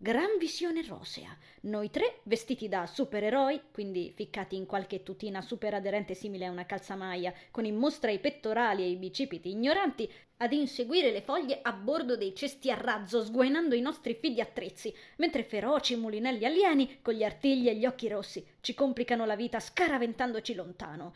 Gran 0.00 0.38
visione 0.38 0.86
rosea. 0.86 1.36
Noi 1.62 1.90
tre 1.90 2.20
vestiti 2.22 2.68
da 2.68 2.86
supereroi, 2.86 3.62
quindi 3.72 4.12
ficcati 4.14 4.54
in 4.54 4.64
qualche 4.64 5.02
tutina 5.02 5.42
super 5.42 5.74
aderente 5.74 6.14
simile 6.14 6.46
a 6.46 6.52
una 6.52 6.66
calzamaia, 6.66 7.34
con 7.50 7.64
in 7.64 7.74
mostra 7.74 8.12
i 8.12 8.20
pettorali 8.20 8.84
e 8.84 8.90
i 8.90 8.96
bicipiti 8.96 9.50
ignoranti, 9.50 10.08
ad 10.36 10.52
inseguire 10.52 11.10
le 11.10 11.22
foglie 11.22 11.58
a 11.62 11.72
bordo 11.72 12.16
dei 12.16 12.32
cesti 12.32 12.70
a 12.70 12.76
razzo, 12.76 13.24
sguainando 13.24 13.74
i 13.74 13.80
nostri 13.80 14.14
figli 14.14 14.38
attrezzi, 14.38 14.94
mentre 15.16 15.42
feroci 15.42 15.96
mulinelli 15.96 16.44
alieni, 16.44 17.00
con 17.02 17.14
gli 17.14 17.24
artigli 17.24 17.68
e 17.68 17.74
gli 17.74 17.84
occhi 17.84 18.06
rossi, 18.06 18.46
ci 18.60 18.74
complicano 18.74 19.26
la 19.26 19.34
vita 19.34 19.58
scaraventandoci 19.58 20.54
lontano. 20.54 21.12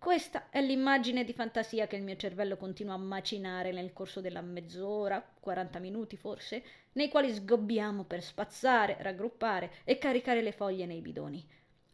Questa 0.00 0.48
è 0.48 0.62
l'immagine 0.62 1.24
di 1.24 1.34
fantasia 1.34 1.86
che 1.86 1.94
il 1.94 2.02
mio 2.02 2.16
cervello 2.16 2.56
continua 2.56 2.94
a 2.94 2.96
macinare 2.96 3.70
nel 3.70 3.92
corso 3.92 4.22
della 4.22 4.40
mezz'ora, 4.40 5.22
40 5.38 5.78
minuti 5.78 6.16
forse, 6.16 6.64
nei 6.92 7.10
quali 7.10 7.30
sgobbiamo 7.30 8.04
per 8.04 8.22
spazzare, 8.22 8.96
raggruppare 9.00 9.72
e 9.84 9.98
caricare 9.98 10.40
le 10.40 10.52
foglie 10.52 10.86
nei 10.86 11.02
bidoni. 11.02 11.46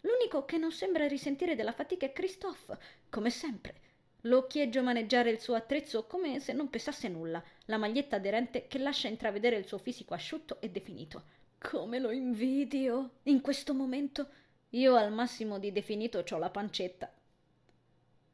L'unico 0.03 0.45
che 0.45 0.57
non 0.57 0.71
sembra 0.71 1.09
risentire 1.09 1.57
della 1.57 1.73
fatica 1.73 2.07
è 2.07 2.13
Christophe, 2.13 2.79
come 3.11 3.29
sempre. 3.29 3.75
Lo 4.21 4.39
occhieggio 4.39 4.85
maneggiare 4.85 5.31
il 5.31 5.41
suo 5.41 5.57
attrezzo 5.57 6.07
come 6.07 6.39
se 6.39 6.53
non 6.53 6.71
pesasse 6.71 7.09
nulla, 7.09 7.43
la 7.65 7.77
maglietta 7.77 8.17
aderente 8.17 8.69
che 8.69 8.79
lascia 8.79 9.09
intravedere 9.09 9.57
il 9.57 9.67
suo 9.67 9.79
fisico 9.79 10.15
asciutto 10.15 10.61
e 10.61 10.71
definito. 10.71 11.25
Come 11.59 11.99
lo 11.99 12.13
invidio 12.13 13.17
in 13.25 13.41
questo 13.41 13.75
momento. 13.75 14.29
Io 14.71 14.95
al 14.95 15.13
massimo 15.13 15.59
di 15.59 15.73
definito 15.73 16.25
ho 16.31 16.39
la 16.39 16.51
pancetta. 16.51 17.13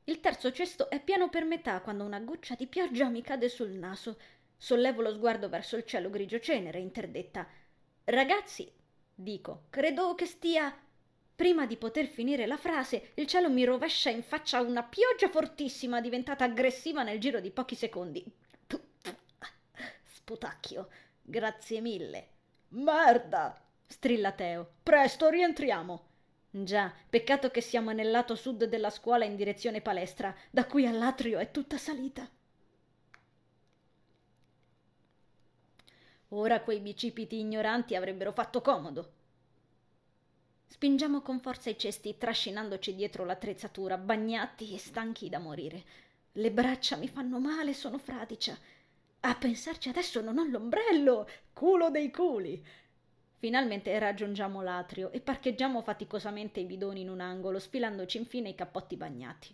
Il 0.05 0.21
terzo 0.21 0.51
cesto 0.53 0.91
è 0.91 1.01
pieno 1.01 1.29
per 1.29 1.45
metà 1.45 1.81
quando 1.81 2.05
una 2.05 2.21
goccia 2.21 2.55
di 2.55 2.67
pioggia 2.67 3.09
mi 3.09 3.23
cade 3.23 3.49
sul 3.49 3.71
naso. 3.71 4.19
Sollevo 4.57 5.03
lo 5.03 5.13
sguardo 5.13 5.49
verso 5.49 5.77
il 5.77 5.85
cielo 5.85 6.11
grigio 6.11 6.39
cenere, 6.41 6.79
interdetta. 6.79 7.47
Ragazzi, 8.05 8.71
dico, 9.15 9.65
credo 9.71 10.15
che 10.15 10.27
stia 10.27 10.77
Prima 11.35 11.67
di 11.67 11.77
poter 11.77 12.07
finire 12.07 12.47
la 12.47 12.57
frase, 12.57 13.11
il 13.15 13.27
cielo 13.27 13.51
mi 13.51 13.65
rovescia 13.65 14.11
in 14.11 14.23
faccia 14.23 14.61
una 14.61 14.85
pioggia 14.85 15.29
fortissima, 15.29 16.01
diventata 16.01 16.45
aggressiva 16.45 17.03
nel 17.03 17.19
giro 17.19 17.41
di 17.41 17.51
pochi 17.51 17.75
secondi. 17.75 18.25
Sputacchio. 20.05 20.89
Grazie 21.21 21.81
mille. 21.81 22.29
Merda! 22.69 23.61
strilla 23.87 24.31
Teo. 24.31 24.75
Presto, 24.83 25.31
rientriamo. 25.31 26.12
Già, 26.55 26.93
peccato 27.09 27.51
che 27.51 27.63
siamo 27.63 27.93
nel 27.93 28.11
lato 28.11 28.35
sud 28.35 28.65
della 28.65 28.91
scuola 28.91 29.25
in 29.25 29.37
direzione 29.37 29.81
palestra, 29.81 30.37
da 30.51 30.67
qui 30.67 30.87
all'atrio 30.87 31.39
è 31.39 31.51
tutta 31.51 31.79
salita. 31.79 32.29
Ora 36.29 36.61
quei 36.61 36.81
bicipiti 36.81 37.39
ignoranti 37.39 37.97
avrebbero 37.97 38.33
fatto 38.33 38.61
comodo. 38.61 39.13
Spingiamo 40.67 41.23
con 41.23 41.41
forza 41.41 41.71
i 41.71 41.79
cesti, 41.79 42.19
trascinandoci 42.19 42.95
dietro 42.95 43.25
l'attrezzatura, 43.25 43.97
bagnati 43.97 44.75
e 44.75 44.79
stanchi 44.79 45.31
da 45.31 45.39
morire. 45.39 45.85
Le 46.33 46.51
braccia 46.51 46.97
mi 46.97 47.09
fanno 47.09 47.41
male, 47.41 47.73
sono 47.73 47.97
fradicia. 47.97 48.59
A 49.21 49.35
pensarci 49.37 49.89
adesso 49.89 50.21
non 50.21 50.37
ho 50.37 50.45
l'ombrello! 50.45 51.27
Culo 51.55 51.89
dei 51.89 52.11
culi! 52.11 52.63
Finalmente 53.43 53.99
raggiungiamo 53.99 54.63
l'atrio 54.63 55.11
e 55.11 55.21
parcheggiamo 55.21 55.81
faticosamente 55.81 56.61
i 56.61 56.65
bidoni 56.65 57.01
in 57.01 57.09
un 57.09 57.19
angolo, 57.19 57.59
sfilandoci 57.59 58.17
infine 58.17 58.51
i 58.51 58.55
cappotti 58.55 58.97
bagnati. 58.97 59.53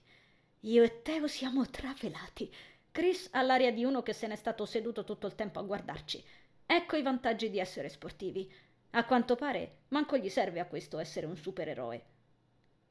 Io 0.60 0.82
e 0.82 1.00
Teo 1.00 1.26
siamo 1.26 1.66
trafelati. 1.70 2.52
Chris 2.92 3.30
ha 3.32 3.40
l'aria 3.40 3.72
di 3.72 3.84
uno 3.84 4.02
che 4.02 4.12
se 4.12 4.26
n'è 4.26 4.36
stato 4.36 4.66
seduto 4.66 5.04
tutto 5.04 5.26
il 5.26 5.34
tempo 5.34 5.58
a 5.58 5.62
guardarci. 5.62 6.22
Ecco 6.66 6.96
i 6.96 7.02
vantaggi 7.02 7.48
di 7.48 7.58
essere 7.58 7.88
sportivi. 7.88 8.52
A 8.90 9.06
quanto 9.06 9.36
pare, 9.36 9.76
manco 9.88 10.18
gli 10.18 10.28
serve 10.28 10.60
a 10.60 10.66
questo 10.66 10.98
essere 10.98 11.24
un 11.24 11.36
supereroe. 11.36 12.04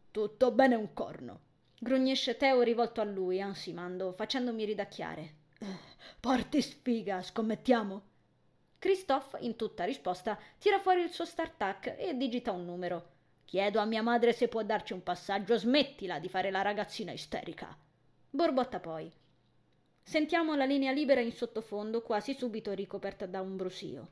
Tutto 0.10 0.52
bene 0.52 0.74
un 0.74 0.94
corno, 0.94 1.42
grugnisce 1.78 2.38
Teo 2.38 2.64
rivolto 2.64 3.02
a 3.02 3.04
lui, 3.04 3.40
ansimando, 3.40 4.14
facendomi 4.14 4.66
ridacchiare. 4.66 5.36
Eh, 5.60 5.78
porti 6.20 6.60
sfiga, 6.60 7.22
scommettiamo? 7.22 8.16
Christophe, 8.80 9.40
in 9.40 9.56
tutta 9.56 9.84
risposta, 9.84 10.38
tira 10.60 10.80
fuori 10.80 11.02
il 11.02 11.10
suo 11.10 11.26
startup 11.26 11.96
e 11.98 12.16
digita 12.16 12.52
un 12.52 12.66
numero. 12.66 13.16
Chiedo 13.46 13.80
a 13.80 13.86
mia 13.86 14.02
madre 14.02 14.34
se 14.34 14.48
può 14.48 14.62
darci 14.62 14.94
un 14.94 15.02
passaggio, 15.02 15.58
smettila 15.58 16.20
di 16.20 16.30
fare 16.30 16.52
la 16.52 16.62
ragazzina 16.62 17.12
isterica. 17.12 17.76
Borbotta 18.30 18.80
poi. 18.80 19.12
Sentiamo 20.04 20.56
la 20.56 20.66
linea 20.66 20.92
libera 20.92 21.22
in 21.22 21.32
sottofondo, 21.32 22.02
quasi 22.02 22.34
subito 22.34 22.72
ricoperta 22.74 23.26
da 23.26 23.42
un 23.42 23.56
brusio. 23.56 24.10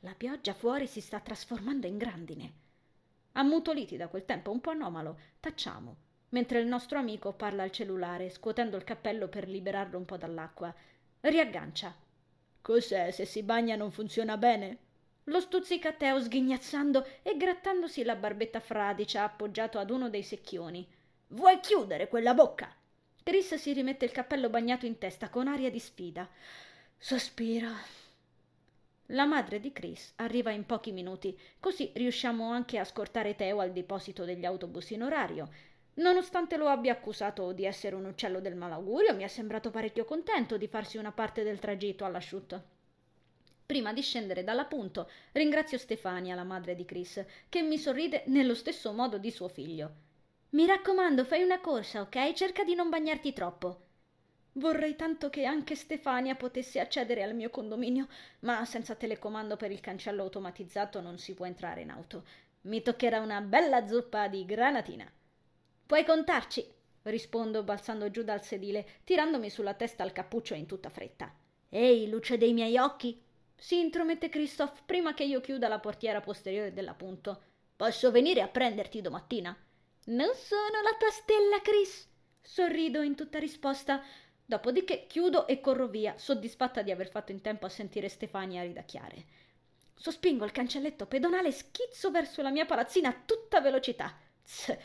La 0.00 0.14
pioggia 0.14 0.52
fuori 0.52 0.86
si 0.86 1.00
sta 1.00 1.20
trasformando 1.20 1.86
in 1.86 1.96
grandine. 1.96 2.52
Ammutoliti 3.32 3.96
da 3.96 4.08
quel 4.08 4.24
tempo 4.24 4.50
un 4.50 4.60
po' 4.60 4.70
anomalo, 4.70 5.18
tacciamo, 5.38 5.96
mentre 6.30 6.58
il 6.58 6.66
nostro 6.66 6.98
amico 6.98 7.32
parla 7.32 7.62
al 7.62 7.70
cellulare, 7.70 8.30
scuotendo 8.30 8.76
il 8.76 8.84
cappello 8.84 9.28
per 9.28 9.48
liberarlo 9.48 9.96
un 9.96 10.04
po' 10.04 10.16
dall'acqua. 10.16 10.74
Riaggancia. 11.20 11.94
Cos'è 12.68 13.12
se 13.12 13.24
si 13.24 13.42
bagna 13.42 13.76
non 13.76 13.90
funziona 13.90 14.36
bene? 14.36 14.76
Lo 15.24 15.40
stuzzica 15.40 15.92
Teo 15.92 16.20
sghignazzando 16.20 17.02
e 17.22 17.34
grattandosi 17.34 18.04
la 18.04 18.14
barbetta 18.14 18.60
fradicia 18.60 19.22
appoggiato 19.22 19.78
ad 19.78 19.88
uno 19.88 20.10
dei 20.10 20.22
secchioni. 20.22 20.86
Vuoi 21.28 21.60
chiudere 21.60 22.08
quella 22.08 22.34
bocca? 22.34 22.70
Chris 23.22 23.54
si 23.54 23.72
rimette 23.72 24.04
il 24.04 24.10
cappello 24.10 24.50
bagnato 24.50 24.84
in 24.84 24.98
testa 24.98 25.30
con 25.30 25.48
aria 25.48 25.70
di 25.70 25.78
sfida. 25.78 26.28
Sospira. 26.98 27.72
La 29.06 29.24
madre 29.24 29.60
di 29.60 29.72
Chris 29.72 30.12
arriva 30.16 30.50
in 30.50 30.66
pochi 30.66 30.92
minuti, 30.92 31.34
così 31.58 31.90
riusciamo 31.94 32.50
anche 32.50 32.76
a 32.76 32.84
scortare 32.84 33.34
Teo 33.34 33.60
al 33.60 33.72
deposito 33.72 34.26
degli 34.26 34.44
autobus 34.44 34.90
in 34.90 35.04
orario. 35.04 35.48
Nonostante 35.98 36.56
lo 36.56 36.68
abbia 36.68 36.92
accusato 36.92 37.50
di 37.50 37.64
essere 37.64 37.96
un 37.96 38.04
uccello 38.04 38.40
del 38.40 38.54
malaugurio, 38.54 39.14
mi 39.14 39.24
è 39.24 39.28
sembrato 39.28 39.70
parecchio 39.70 40.04
contento 40.04 40.56
di 40.56 40.68
farsi 40.68 40.96
una 40.96 41.10
parte 41.10 41.42
del 41.42 41.58
tragitto 41.58 42.04
all'asciutto. 42.04 42.76
Prima 43.66 43.92
di 43.92 44.00
scendere 44.00 44.44
dall'appunto, 44.44 45.10
ringrazio 45.32 45.76
Stefania, 45.76 46.36
la 46.36 46.44
madre 46.44 46.76
di 46.76 46.84
Chris, 46.84 47.24
che 47.48 47.62
mi 47.62 47.78
sorride 47.78 48.22
nello 48.26 48.54
stesso 48.54 48.92
modo 48.92 49.18
di 49.18 49.32
suo 49.32 49.48
figlio. 49.48 49.92
Mi 50.50 50.66
raccomando, 50.66 51.24
fai 51.24 51.42
una 51.42 51.60
corsa, 51.60 52.00
ok? 52.00 52.32
Cerca 52.32 52.62
di 52.62 52.76
non 52.76 52.88
bagnarti 52.88 53.32
troppo. 53.32 53.86
Vorrei 54.52 54.94
tanto 54.94 55.28
che 55.30 55.44
anche 55.46 55.74
Stefania 55.74 56.36
potesse 56.36 56.78
accedere 56.78 57.24
al 57.24 57.34
mio 57.34 57.50
condominio, 57.50 58.06
ma 58.40 58.64
senza 58.64 58.94
telecomando 58.94 59.56
per 59.56 59.72
il 59.72 59.80
cancello 59.80 60.22
automatizzato 60.22 61.00
non 61.00 61.18
si 61.18 61.34
può 61.34 61.44
entrare 61.44 61.80
in 61.80 61.90
auto. 61.90 62.24
Mi 62.62 62.82
toccherà 62.82 63.20
una 63.20 63.40
bella 63.40 63.84
zuppa 63.84 64.28
di 64.28 64.44
granatina. 64.44 65.10
Puoi 65.88 66.04
contarci, 66.04 66.70
rispondo 67.04 67.62
balzando 67.62 68.10
giù 68.10 68.22
dal 68.22 68.42
sedile, 68.42 69.00
tirandomi 69.04 69.48
sulla 69.48 69.72
testa 69.72 70.04
il 70.04 70.12
cappuccio 70.12 70.52
in 70.52 70.66
tutta 70.66 70.90
fretta. 70.90 71.34
Ehi, 71.70 72.10
luce 72.10 72.36
dei 72.36 72.52
miei 72.52 72.76
occhi! 72.76 73.18
Si 73.56 73.80
intromette 73.80 74.28
Christoph 74.28 74.82
prima 74.84 75.14
che 75.14 75.24
io 75.24 75.40
chiuda 75.40 75.66
la 75.66 75.78
portiera 75.78 76.20
posteriore 76.20 76.74
dell'appunto. 76.74 77.42
Posso 77.74 78.10
venire 78.10 78.42
a 78.42 78.48
prenderti 78.48 79.00
domattina? 79.00 79.56
Non 80.08 80.34
sono 80.34 80.82
la 80.82 80.94
tua 80.98 81.08
stella, 81.08 81.58
Chris. 81.62 82.06
Sorrido 82.42 83.00
in 83.00 83.14
tutta 83.14 83.38
risposta, 83.38 84.02
Dopodiché 84.44 85.06
chiudo 85.06 85.46
e 85.46 85.62
corro 85.62 85.86
via, 85.86 86.18
soddisfatta 86.18 86.82
di 86.82 86.90
aver 86.90 87.08
fatto 87.08 87.32
in 87.32 87.40
tempo 87.40 87.64
a 87.64 87.70
sentire 87.70 88.10
Stefania 88.10 88.62
ridacchiare. 88.62 89.24
Sospingo 89.94 90.44
il 90.44 90.52
cancelletto 90.52 91.06
pedonale 91.06 91.48
e 91.48 91.52
schizzo 91.52 92.10
verso 92.10 92.42
la 92.42 92.50
mia 92.50 92.66
palazzina 92.66 93.08
a 93.08 93.22
tutta 93.24 93.62
velocità. 93.62 94.14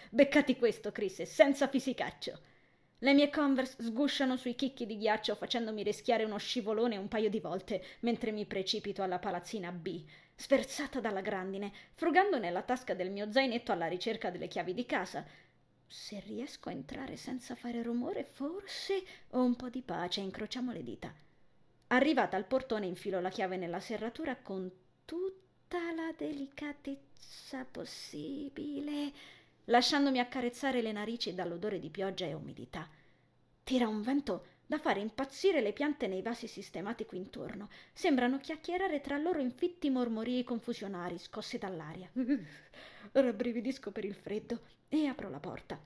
Beccati 0.09 0.57
questo, 0.57 0.91
Chris, 0.91 1.21
senza 1.21 1.67
fisicaccio. 1.67 2.39
Le 2.99 3.13
mie 3.13 3.29
converse 3.29 3.81
sgusciano 3.81 4.35
sui 4.35 4.55
chicchi 4.55 4.85
di 4.85 4.97
ghiaccio 4.97 5.35
facendomi 5.35 5.83
rischiare 5.83 6.23
uno 6.23 6.37
scivolone 6.37 6.97
un 6.97 7.07
paio 7.07 7.29
di 7.29 7.39
volte 7.39 7.83
mentre 7.99 8.31
mi 8.31 8.45
precipito 8.45 9.03
alla 9.03 9.19
palazzina 9.19 9.71
B, 9.71 10.03
sferzata 10.35 10.99
dalla 10.99 11.21
grandine, 11.21 11.71
frugando 11.93 12.39
nella 12.39 12.61
tasca 12.61 12.93
del 12.93 13.09
mio 13.09 13.31
zainetto 13.31 13.71
alla 13.71 13.87
ricerca 13.87 14.29
delle 14.29 14.47
chiavi 14.47 14.73
di 14.73 14.85
casa. 14.85 15.25
Se 15.87 16.21
riesco 16.25 16.69
a 16.69 16.73
entrare 16.73 17.17
senza 17.17 17.55
fare 17.55 17.81
rumore, 17.83 18.23
forse 18.23 19.03
ho 19.31 19.43
un 19.43 19.55
po' 19.55 19.69
di 19.69 19.81
pace, 19.81 20.21
incrociamo 20.21 20.71
le 20.71 20.83
dita. 20.83 21.13
Arrivata 21.87 22.35
al 22.35 22.45
portone 22.45 22.85
infilo 22.85 23.21
la 23.21 23.29
chiave 23.29 23.57
nella 23.57 23.79
serratura 23.79 24.35
con 24.35 24.71
tutta 25.05 25.91
la 25.93 26.13
delicatezza 26.17 27.65
possibile, 27.69 29.11
lasciandomi 29.65 30.19
accarezzare 30.19 30.81
le 30.81 30.91
narici 30.91 31.33
dall'odore 31.33 31.79
di 31.79 31.89
pioggia 31.89 32.25
e 32.25 32.33
umidità. 32.33 32.89
Tira 33.63 33.87
un 33.87 34.01
vento 34.01 34.45
da 34.65 34.77
fare 34.77 34.99
impazzire 34.99 35.61
le 35.61 35.73
piante 35.73 36.07
nei 36.07 36.21
vasi 36.21 36.47
sistemati 36.47 37.05
qui 37.05 37.17
intorno. 37.17 37.69
Sembrano 37.93 38.39
chiacchierare 38.39 39.01
tra 39.01 39.17
loro 39.17 39.39
in 39.39 39.51
fitti 39.51 39.89
mormorii 39.89 40.43
confusionari 40.43 41.17
scossi 41.17 41.57
dall'aria. 41.57 42.09
Rabbrividisco 43.11 43.91
per 43.91 44.05
il 44.05 44.15
freddo 44.15 44.61
e 44.89 45.05
apro 45.07 45.29
la 45.29 45.39
porta. 45.39 45.79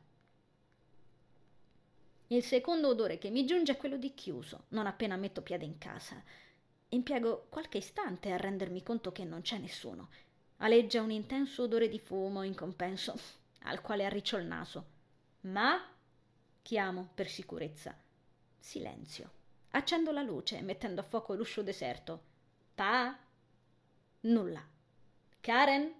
Il 2.30 2.43
secondo 2.43 2.89
odore 2.89 3.17
che 3.17 3.30
mi 3.30 3.45
giunge 3.45 3.73
è 3.73 3.78
quello 3.78 3.97
di 3.97 4.13
chiuso, 4.13 4.65
non 4.69 4.86
appena 4.86 5.15
metto 5.15 5.41
piede 5.41 5.65
in 5.65 5.78
casa. 5.78 6.21
Impiego 6.89 7.47
qualche 7.49 7.78
istante 7.78 8.32
a 8.32 8.38
rendermi 8.38 8.84
conto 8.84 9.11
che 9.11 9.23
non 9.23 9.41
c'è 9.41 9.57
nessuno. 9.57 10.09
Aleggia 10.57 11.01
un 11.01 11.11
intenso 11.11 11.63
odore 11.63 11.88
di 11.88 11.99
fumo 11.99 12.43
in 12.43 12.55
compenso, 12.55 13.17
al 13.68 13.82
quale 13.82 14.05
arriccio 14.05 14.38
il 14.38 14.45
naso. 14.45 14.86
Ma 15.41 15.80
chiamo 16.61 17.09
per 17.13 17.30
sicurezza. 17.30 17.95
Silenzio. 18.57 19.32
Accendo 19.72 20.11
la 20.11 20.22
luce, 20.22 20.61
mettendo 20.61 21.01
a 21.01 21.03
fuoco 21.03 21.34
l'uscio 21.34 21.61
deserto. 21.61 22.24
Pa? 22.74 23.18
Nulla. 24.22 24.65
Karen? 25.39 25.93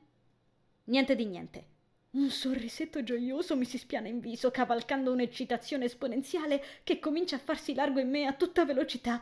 Niente 0.86 1.15
di 1.15 1.26
niente. 1.26 1.76
Un 2.11 2.30
sorrisetto 2.30 3.03
gioioso 3.03 3.55
mi 3.55 3.65
si 3.65 3.78
spiana 3.78 4.07
in 4.07 4.20
viso, 4.20 4.49
cavalcando 4.49 5.11
un'eccitazione 5.11 5.86
esponenziale 5.86 6.63
che 6.84 6.99
comincia 6.99 7.36
a 7.36 7.39
farsi 7.39 7.74
largo 7.74 7.99
in 7.99 8.09
me 8.09 8.26
a 8.26 8.34
tutta 8.34 8.65
velocità. 8.65 9.22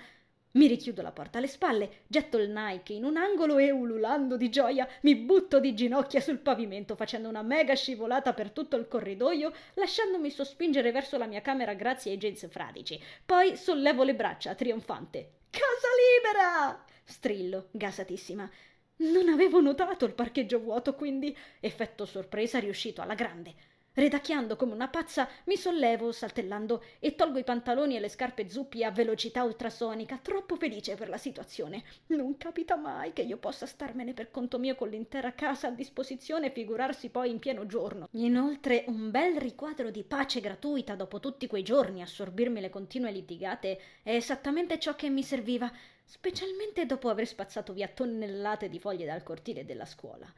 Mi 0.56 0.68
richiudo 0.68 1.01
la 1.01 1.12
porta 1.12 1.38
alle 1.38 1.47
spalle, 1.47 2.03
getto 2.08 2.38
il 2.38 2.49
Nike 2.49 2.93
in 2.93 3.03
un 3.03 3.18
angolo 3.18 3.58
e, 3.58 3.72
ululando 3.72 4.38
di 4.38 4.49
gioia, 4.49 4.88
mi 5.01 5.16
butto 5.16 5.60
di 5.60 5.74
ginocchia 5.74 6.22
sul 6.22 6.39
pavimento, 6.39 6.95
facendo 6.95 7.28
una 7.28 7.41
mega 7.41 7.74
scivolata 7.74 8.34
per 8.34 8.51
tutto 8.51 8.78
il 8.78 8.88
corridoio, 8.88 9.51
lasciandomi 9.74 10.30
sospingere 10.30 10.93
verso 10.93 11.18
la 11.18 11.26
mia 11.26 11.41
camera 11.41 11.74
grazie 11.74 12.12
ai 12.12 12.18
jeans 12.18 12.47
fradici. 12.49 12.97
Poi 13.26 13.58
sollevo 13.58 14.03
le 14.03 14.16
braccia, 14.16 14.56
trionfante. 14.56 15.32
Casa 15.49 15.88
libera! 16.16 16.86
strillo, 17.03 17.68
gasatissima. 17.72 18.49
Non 18.97 19.28
avevo 19.28 19.60
notato 19.60 20.06
il 20.06 20.14
parcheggio 20.14 20.62
vuoto, 20.62 20.95
quindi, 20.95 21.36
effetto 21.60 22.06
sorpresa, 22.06 22.60
riuscito 22.60 23.01
alla 23.01 23.14
grande. 23.14 23.53
Redacchiando 23.98 24.58
come 24.58 24.74
una 24.74 24.89
pazza, 24.89 25.26
mi 25.46 25.56
sollevo 25.56 26.12
saltellando 26.12 26.84
e 27.00 27.16
tolgo 27.16 27.39
i 27.39 27.46
pantaloni 27.46 27.96
e 27.96 28.02
le 28.02 28.10
scarpe 28.10 28.50
zuppi 28.50 28.84
a 28.84 28.91
velocità 28.91 29.43
ultrasonica, 29.43 30.20
troppo 30.22 30.58
felice 30.58 30.96
per 30.96 31.08
la 31.08 31.18
situazione. 31.18 31.82
Non 32.08 32.36
capita 32.36 32.76
mai 32.76 33.14
che 33.14 33.22
io 33.22 33.38
possa 33.38 33.66
starmene 33.66 34.14
per 34.14 34.32
conto 34.32 34.60
mio 34.60 34.76
con 34.76 34.89
l'intera 34.89 35.32
casa 35.32 35.68
a 35.68 35.72
disposizione 35.72 36.48
e 36.48 36.52
figurarsi 36.52 37.08
poi 37.08 37.30
in 37.30 37.39
pieno 37.39 37.66
giorno. 37.68 38.10
Inoltre, 38.12 38.84
un 38.88 39.12
bel 39.12 39.38
riquadro 39.38 39.89
di 39.89 40.04
pace 40.04 40.41
gratuita 40.41 40.96
dopo 40.96 41.22
tutti 41.22 41.48
quei 41.48 41.64
giorni 41.64 42.02
a 42.02 42.06
sorbirmi 42.06 42.60
le 42.60 42.70
continue 42.70 43.12
litigate 43.12 43.80
è 44.04 44.14
esattamente 44.14 44.78
ciò 44.78 44.98
che 44.98 45.10
mi 45.10 45.24
serviva 45.24 45.72
specialmente 46.04 46.86
dopo 46.86 47.08
aver 47.08 47.28
spazzato 47.28 47.72
via 47.72 47.88
tonnellate 47.88 48.68
di 48.68 48.78
foglie 48.78 49.06
dal 49.06 49.24
cortile 49.24 49.64
della 49.64 49.86
scuola. 49.86 50.30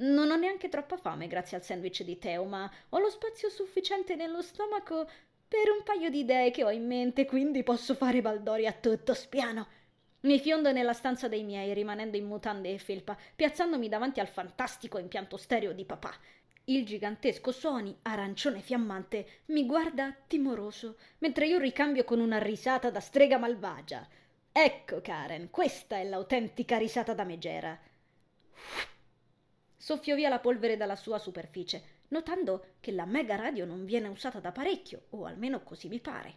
Non 0.00 0.30
ho 0.30 0.36
neanche 0.36 0.70
troppa 0.70 0.96
fame 0.96 1.26
grazie 1.26 1.58
al 1.58 1.62
sandwich 1.62 2.02
di 2.04 2.18
Teo, 2.18 2.44
ma 2.44 2.70
ho 2.88 2.98
lo 2.98 3.10
spazio 3.10 3.50
sufficiente 3.50 4.14
nello 4.16 4.40
stomaco 4.40 5.06
per 5.46 5.68
un 5.76 5.82
paio 5.84 6.08
di 6.08 6.20
idee 6.20 6.50
che 6.50 6.64
ho 6.64 6.70
in 6.70 6.86
mente, 6.86 7.26
quindi 7.26 7.62
posso 7.62 7.94
fare 7.94 8.22
baldoria 8.22 8.70
a 8.70 8.72
tutto 8.72 9.12
spiano. 9.12 9.66
Mi 10.20 10.38
fiondo 10.38 10.72
nella 10.72 10.94
stanza 10.94 11.28
dei 11.28 11.42
miei, 11.42 11.74
rimanendo 11.74 12.16
in 12.16 12.26
mutande 12.26 12.72
e 12.72 12.78
felpa, 12.78 13.16
piazzandomi 13.36 13.88
davanti 13.88 14.20
al 14.20 14.28
fantastico 14.28 14.96
impianto 14.96 15.36
stereo 15.36 15.72
di 15.72 15.84
papà. 15.84 16.14
Il 16.64 16.86
gigantesco 16.86 17.52
Sony, 17.52 17.94
arancione 18.02 18.60
fiammante, 18.60 19.42
mi 19.46 19.66
guarda 19.66 20.16
timoroso, 20.26 20.96
mentre 21.18 21.46
io 21.46 21.58
ricambio 21.58 22.04
con 22.04 22.20
una 22.20 22.38
risata 22.38 22.90
da 22.90 23.00
strega 23.00 23.36
malvagia. 23.36 24.06
Ecco, 24.50 25.02
Karen, 25.02 25.50
questa 25.50 25.96
è 25.96 26.04
l'autentica 26.04 26.78
risata 26.78 27.12
da 27.12 27.24
megera. 27.24 27.78
Soffio 29.82 30.14
via 30.14 30.28
la 30.28 30.40
polvere 30.40 30.76
dalla 30.76 30.94
sua 30.94 31.18
superficie, 31.18 31.82
notando 32.08 32.74
che 32.80 32.92
la 32.92 33.06
mega 33.06 33.34
radio 33.34 33.64
non 33.64 33.86
viene 33.86 34.08
usata 34.08 34.38
da 34.38 34.52
parecchio, 34.52 35.04
o 35.10 35.24
almeno 35.24 35.62
così 35.62 35.88
mi 35.88 36.00
pare. 36.00 36.34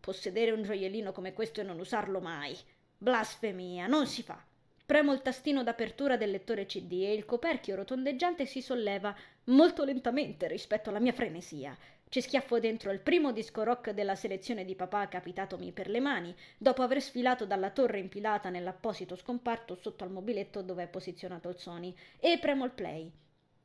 Possedere 0.00 0.50
un 0.50 0.64
gioiellino 0.64 1.12
come 1.12 1.32
questo 1.32 1.60
e 1.60 1.62
non 1.62 1.78
usarlo 1.78 2.20
mai. 2.20 2.58
Blasfemia, 2.98 3.86
non 3.86 4.08
si 4.08 4.24
fa. 4.24 4.44
Premo 4.84 5.12
il 5.12 5.22
tastino 5.22 5.62
d'apertura 5.62 6.16
del 6.16 6.32
lettore 6.32 6.66
CD 6.66 7.02
e 7.04 7.14
il 7.14 7.24
coperchio 7.24 7.76
rotondeggiante 7.76 8.44
si 8.44 8.60
solleva 8.60 9.16
molto 9.44 9.84
lentamente 9.84 10.48
rispetto 10.48 10.90
alla 10.90 10.98
mia 10.98 11.12
frenesia, 11.12 11.78
ci 12.14 12.20
schiaffo 12.20 12.60
dentro 12.60 12.92
il 12.92 13.00
primo 13.00 13.32
disco 13.32 13.64
rock 13.64 13.90
della 13.90 14.14
selezione 14.14 14.64
di 14.64 14.76
papà 14.76 15.08
capitatomi 15.08 15.72
per 15.72 15.88
le 15.88 15.98
mani, 15.98 16.32
dopo 16.56 16.82
aver 16.82 17.02
sfilato 17.02 17.44
dalla 17.44 17.70
torre 17.70 17.98
impilata 17.98 18.50
nell'apposito 18.50 19.16
scomparto 19.16 19.74
sotto 19.74 20.04
al 20.04 20.12
mobiletto 20.12 20.62
dove 20.62 20.84
è 20.84 20.86
posizionato 20.86 21.48
il 21.48 21.58
Sony, 21.58 21.92
e 22.20 22.38
premo 22.38 22.64
il 22.66 22.70
play. 22.70 23.10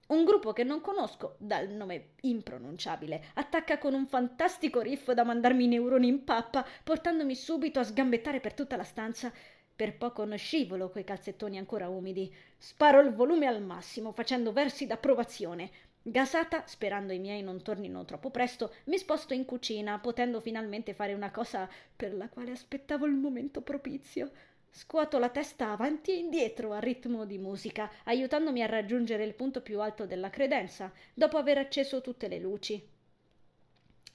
Un 0.08 0.24
gruppo 0.24 0.52
che 0.52 0.64
non 0.64 0.82
conosco, 0.82 1.36
dal 1.38 1.70
nome 1.70 2.14
impronunciabile, 2.22 3.26
attacca 3.36 3.78
con 3.78 3.94
un 3.94 4.08
fantastico 4.08 4.82
riff 4.82 5.12
da 5.12 5.24
mandarmi 5.24 5.66
i 5.66 5.68
neuroni 5.68 6.08
in 6.08 6.24
pappa, 6.24 6.66
portandomi 6.84 7.36
subito 7.36 7.80
a 7.80 7.84
sgambettare 7.84 8.40
per 8.40 8.56
tutta 8.56 8.76
la 8.76 8.84
stanza. 8.84 9.32
Per 9.76 9.96
poco 9.96 10.26
non 10.26 10.40
scivolo 10.40 10.90
coi 10.90 11.04
calzettoni 11.04 11.60
ancora 11.60 11.88
umidi. 11.88 12.36
Sparo 12.58 13.00
il 13.00 13.14
volume 13.14 13.46
al 13.46 13.62
massimo, 13.62 14.12
facendo 14.12 14.52
versi 14.52 14.88
d'approvazione. 14.88 15.70
Gasata, 16.02 16.66
sperando 16.66 17.12
i 17.12 17.20
miei 17.20 17.44
non 17.44 17.62
tornino 17.62 18.06
troppo 18.06 18.32
presto, 18.32 18.74
mi 18.86 18.98
sposto 18.98 19.34
in 19.34 19.44
cucina, 19.44 20.00
potendo 20.00 20.40
finalmente 20.40 20.94
fare 20.94 21.14
una 21.14 21.30
cosa 21.30 21.70
per 21.96 22.14
la 22.14 22.30
quale 22.30 22.52
aspettavo 22.52 23.06
il 23.06 23.16
momento 23.16 23.62
propizio. 23.62 24.32
Scuoto 24.72 25.20
la 25.20 25.30
testa 25.30 25.72
avanti 25.72 26.12
e 26.12 26.18
indietro 26.18 26.72
a 26.72 26.80
ritmo 26.80 27.26
di 27.26 27.38
musica, 27.38 27.92
aiutandomi 28.06 28.64
a 28.64 28.68
raggiungere 28.68 29.26
il 29.26 29.34
punto 29.34 29.62
più 29.62 29.82
alto 29.82 30.06
della 30.06 30.30
credenza, 30.30 30.92
dopo 31.14 31.38
aver 31.38 31.58
acceso 31.58 32.02
tutte 32.02 32.28
le 32.28 32.40
luci. 32.40 32.82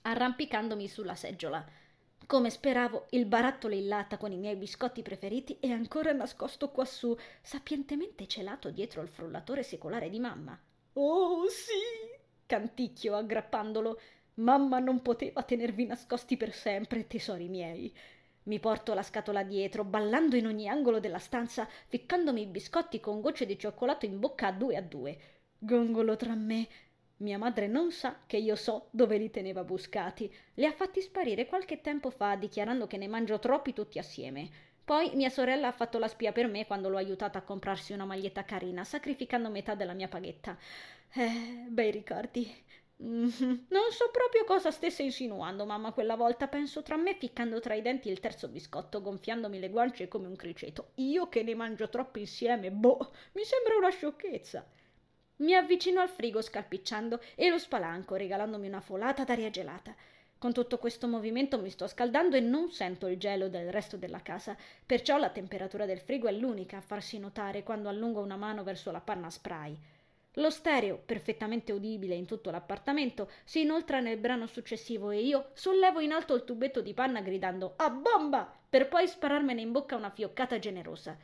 Arrampicandomi 0.02 0.88
sulla 0.88 1.14
seggiola. 1.14 1.64
Come 2.26 2.48
speravo, 2.48 3.06
il 3.10 3.26
barattolo 3.26 3.74
in 3.74 3.88
latta 3.88 4.16
con 4.16 4.32
i 4.32 4.38
miei 4.38 4.56
biscotti 4.56 5.02
preferiti 5.02 5.58
è 5.60 5.68
ancora 5.68 6.12
nascosto 6.12 6.70
quassù, 6.70 7.14
sapientemente 7.42 8.26
celato 8.26 8.70
dietro 8.70 9.02
il 9.02 9.08
frullatore 9.08 9.62
secolare 9.62 10.08
di 10.08 10.18
mamma. 10.18 10.58
Oh 10.94 11.46
sì, 11.48 11.72
canticchio 12.46 13.14
aggrappandolo. 13.16 14.00
Mamma 14.34 14.78
non 14.80 15.02
poteva 15.02 15.42
tenervi 15.42 15.86
nascosti 15.86 16.36
per 16.36 16.52
sempre, 16.52 17.06
tesori 17.06 17.48
miei. 17.48 17.92
Mi 18.44 18.58
porto 18.60 18.92
la 18.94 19.02
scatola 19.02 19.42
dietro, 19.44 19.84
ballando 19.84 20.36
in 20.36 20.46
ogni 20.46 20.68
angolo 20.68 21.00
della 21.00 21.18
stanza, 21.18 21.68
ficcandomi 21.86 22.42
i 22.42 22.46
biscotti 22.46 23.00
con 23.00 23.20
gocce 23.20 23.46
di 23.46 23.58
cioccolato 23.58 24.04
in 24.06 24.18
bocca 24.20 24.48
a 24.48 24.52
due 24.52 24.76
a 24.76 24.82
due. 24.82 25.18
Gongolo 25.58 26.16
tra 26.16 26.34
me. 26.34 26.66
Mia 27.18 27.38
madre 27.38 27.66
non 27.68 27.90
sa 27.92 28.22
che 28.26 28.36
io 28.36 28.56
so 28.56 28.88
dove 28.90 29.16
li 29.18 29.30
teneva 29.30 29.64
buscati. 29.64 30.32
Li 30.54 30.64
ha 30.66 30.72
fatti 30.72 31.00
sparire 31.00 31.46
qualche 31.46 31.80
tempo 31.80 32.10
fa, 32.10 32.34
dichiarando 32.36 32.86
che 32.86 32.96
ne 32.98 33.08
mangio 33.08 33.38
troppi 33.38 33.72
tutti 33.72 33.98
assieme. 33.98 34.50
Poi 34.84 35.12
mia 35.14 35.30
sorella 35.30 35.68
ha 35.68 35.72
fatto 35.72 35.98
la 35.98 36.08
spia 36.08 36.32
per 36.32 36.46
me 36.46 36.66
quando 36.66 36.90
l'ho 36.90 36.98
aiutata 36.98 37.38
a 37.38 37.42
comprarsi 37.42 37.92
una 37.94 38.04
maglietta 38.04 38.44
carina, 38.44 38.84
sacrificando 38.84 39.48
metà 39.48 39.74
della 39.74 39.94
mia 39.94 40.08
paghetta. 40.08 40.56
Eh, 41.14 41.66
bei 41.68 41.90
ricordi. 41.90 42.52
Mm-hmm. 43.02 43.64
Non 43.68 43.90
so 43.90 44.10
proprio 44.12 44.44
cosa 44.44 44.70
stesse 44.70 45.02
insinuando, 45.02 45.64
mamma, 45.64 45.92
quella 45.92 46.16
volta. 46.16 46.48
Penso 46.48 46.82
tra 46.82 46.96
me, 46.96 47.14
ficcando 47.14 47.60
tra 47.60 47.74
i 47.74 47.82
denti 47.82 48.10
il 48.10 48.20
terzo 48.20 48.48
biscotto, 48.48 49.00
gonfiandomi 49.00 49.58
le 49.58 49.70
guance 49.70 50.06
come 50.06 50.26
un 50.26 50.36
criceto. 50.36 50.90
Io 50.96 51.28
che 51.28 51.42
ne 51.42 51.54
mangio 51.54 51.88
troppo 51.88 52.18
insieme, 52.18 52.70
boh, 52.70 53.12
mi 53.32 53.44
sembra 53.44 53.76
una 53.76 53.90
sciocchezza. 53.90 54.66
Mi 55.36 55.54
avvicino 55.54 56.00
al 56.00 56.08
frigo 56.08 56.40
scalpicciando 56.42 57.20
e 57.34 57.48
lo 57.48 57.58
spalanco, 57.58 58.14
regalandomi 58.14 58.68
una 58.68 58.80
folata 58.80 59.24
d'aria 59.24 59.50
gelata. 59.50 59.94
Con 60.44 60.52
tutto 60.52 60.76
questo 60.76 61.08
movimento 61.08 61.58
mi 61.58 61.70
sto 61.70 61.86
scaldando 61.86 62.36
e 62.36 62.40
non 62.40 62.70
sento 62.70 63.06
il 63.06 63.16
gelo 63.16 63.48
del 63.48 63.72
resto 63.72 63.96
della 63.96 64.20
casa, 64.20 64.54
perciò 64.84 65.16
la 65.16 65.30
temperatura 65.30 65.86
del 65.86 66.00
frigo 66.00 66.28
è 66.28 66.32
l'unica 66.32 66.76
a 66.76 66.82
farsi 66.82 67.18
notare 67.18 67.62
quando 67.62 67.88
allungo 67.88 68.20
una 68.20 68.36
mano 68.36 68.62
verso 68.62 68.90
la 68.90 69.00
panna 69.00 69.30
spray. 69.30 69.74
Lo 70.34 70.50
stereo, 70.50 71.00
perfettamente 71.02 71.72
udibile 71.72 72.14
in 72.14 72.26
tutto 72.26 72.50
l'appartamento, 72.50 73.30
si 73.42 73.62
inoltra 73.62 74.00
nel 74.00 74.18
brano 74.18 74.46
successivo 74.46 75.10
e 75.10 75.22
io 75.22 75.48
sollevo 75.54 76.00
in 76.00 76.12
alto 76.12 76.34
il 76.34 76.44
tubetto 76.44 76.82
di 76.82 76.92
panna 76.92 77.22
gridando 77.22 77.72
A 77.76 77.88
bomba! 77.88 78.46
per 78.68 78.88
poi 78.88 79.08
spararmene 79.08 79.62
in 79.62 79.72
bocca 79.72 79.96
una 79.96 80.10
fioccata 80.10 80.58
generosa. 80.58 81.16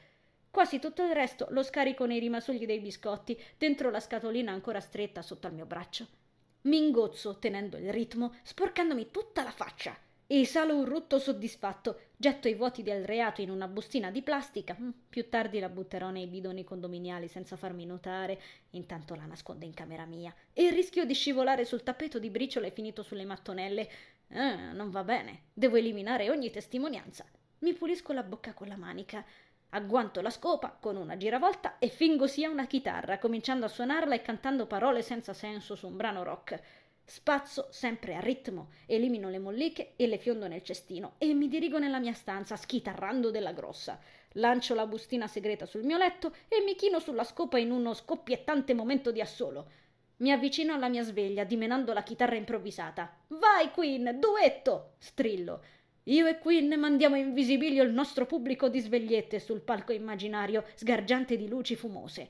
Quasi 0.51 0.79
tutto 0.79 1.05
il 1.05 1.12
resto 1.12 1.47
lo 1.51 1.62
scarico 1.62 2.07
nei 2.07 2.21
rimasugli 2.21 2.64
dei 2.64 2.81
biscotti, 2.81 3.39
dentro 3.59 3.91
la 3.91 4.01
scatolina 4.01 4.51
ancora 4.51 4.81
stretta 4.81 5.21
sotto 5.21 5.47
al 5.47 5.53
mio 5.53 5.66
braccio. 5.66 6.20
Mi 6.63 6.77
ingozzo, 6.77 7.39
tenendo 7.39 7.79
il 7.79 7.91
ritmo, 7.91 8.35
sporcandomi 8.43 9.11
tutta 9.11 9.43
la 9.43 9.51
faccia. 9.51 9.97
Esalo 10.27 10.77
un 10.77 10.85
rutto 10.85 11.19
soddisfatto, 11.19 12.03
getto 12.17 12.47
i 12.47 12.55
vuoti 12.55 12.83
del 12.83 13.05
reato 13.05 13.41
in 13.41 13.51
una 13.51 13.67
bustina 13.67 14.11
di 14.11 14.23
plastica. 14.23 14.77
Mm, 14.79 14.91
più 15.09 15.29
tardi 15.29 15.59
la 15.59 15.69
butterò 15.69 16.11
nei 16.11 16.27
bidoni 16.27 16.63
condominiali 16.63 17.27
senza 17.29 17.57
farmi 17.57 17.85
notare, 17.87 18.41
intanto 18.71 19.15
la 19.15 19.25
nascondo 19.25 19.65
in 19.65 19.75
camera 19.75 20.05
mia. 20.05 20.33
E 20.53 20.65
il 20.65 20.73
rischio 20.73 21.05
di 21.05 21.15
scivolare 21.15 21.65
sul 21.65 21.83
tappeto 21.83 22.19
di 22.19 22.31
briciole 22.31 22.71
finito 22.71 23.03
sulle 23.03 23.25
mattonelle. 23.25 23.89
Eh, 24.29 24.55
non 24.73 24.91
va 24.91 25.03
bene. 25.03 25.45
Devo 25.53 25.77
eliminare 25.77 26.31
ogni 26.31 26.51
testimonianza. 26.51 27.25
Mi 27.61 27.73
pulisco 27.73 28.13
la 28.13 28.23
bocca 28.23 28.53
con 28.53 28.69
la 28.69 28.77
manica. 28.77 29.25
Agguanto 29.73 30.21
la 30.21 30.31
scopa 30.31 30.77
con 30.81 30.97
una 30.97 31.16
giravolta 31.16 31.79
e 31.79 31.89
fingo 31.89 32.27
sia 32.27 32.51
una 32.51 32.66
chitarra, 32.66 33.18
cominciando 33.18 33.66
a 33.66 33.68
suonarla 33.68 34.16
e 34.16 34.23
cantando 34.23 34.66
parole 34.66 35.01
senza 35.03 35.33
senso 35.33 35.77
su 35.77 35.87
un 35.87 35.97
brano 35.97 36.25
rock. 36.25 36.61
Spazzo 37.05 37.68
sempre 37.71 38.16
a 38.16 38.21
ritmo, 38.21 38.71
elimino 38.87 39.29
le 39.29 39.39
molliche 39.39 39.93
e 39.95 40.09
le 40.09 40.18
fiondo 40.18 40.49
nel 40.49 40.62
cestino 40.62 41.14
e 41.18 41.33
mi 41.35 41.49
dirigo 41.49 41.79
nella 41.79 42.01
mia 42.01 42.12
stanza 42.12 42.57
schitarrando 42.57 43.31
della 43.31 43.53
grossa. 43.53 44.01
Lancio 44.35 44.75
la 44.75 44.87
bustina 44.87 45.29
segreta 45.29 45.66
sul 45.66 45.85
mio 45.85 45.99
letto 45.99 46.35
e 46.49 46.62
mi 46.64 46.75
chino 46.75 46.99
sulla 46.99 47.25
scopa 47.25 47.59
in 47.59 47.71
uno 47.71 47.95
scoppiettante 47.95 48.75
momento 48.75 49.12
di 49.12 49.21
assolo. 49.21 49.71
Mi 50.16 50.33
avvicino 50.33 50.75
alla 50.75 50.89
mia 50.89 51.03
sveglia, 51.03 51.45
dimenando 51.45 51.93
la 51.93 52.03
chitarra 52.03 52.37
improvvisata. 52.37 53.18
Vai, 53.29 53.71
Queen, 53.71 54.18
duetto! 54.18 54.95
strillo. 54.99 55.62
Io 56.11 56.27
e 56.27 56.41
Queen 56.41 56.77
mandiamo 56.77 57.15
in 57.15 57.33
visibilio 57.33 57.85
il 57.85 57.93
nostro 57.93 58.27
pubblico 58.27 58.69
di 58.69 58.81
svegliette 58.81 59.39
sul 59.39 59.61
palco 59.61 59.93
immaginario, 59.93 60.65
sgargiante 60.75 61.37
di 61.37 61.47
luci 61.47 61.77
fumose. 61.77 62.29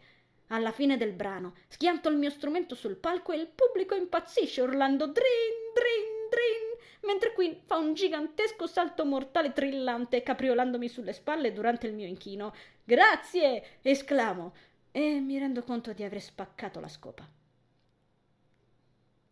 Alla 0.48 0.70
fine 0.70 0.98
del 0.98 1.14
brano 1.14 1.54
schianto 1.66 2.10
il 2.10 2.18
mio 2.18 2.28
strumento 2.28 2.74
sul 2.74 2.96
palco 2.96 3.32
e 3.32 3.38
il 3.38 3.46
pubblico 3.46 3.94
impazzisce 3.94 4.60
urlando 4.60 5.06
drin, 5.06 5.24
drin, 5.72 6.28
drin, 6.28 7.08
mentre 7.10 7.32
Queen 7.32 7.56
fa 7.64 7.78
un 7.78 7.94
gigantesco 7.94 8.66
salto 8.66 9.06
mortale 9.06 9.54
trillante 9.54 10.22
capriolandomi 10.22 10.86
sulle 10.86 11.14
spalle 11.14 11.54
durante 11.54 11.86
il 11.86 11.94
mio 11.94 12.06
inchino. 12.06 12.54
Grazie! 12.84 13.78
esclamo 13.80 14.52
e 14.92 15.20
mi 15.20 15.38
rendo 15.38 15.62
conto 15.62 15.94
di 15.94 16.02
aver 16.02 16.20
spaccato 16.20 16.80
la 16.80 16.88
scopa. 16.88 17.26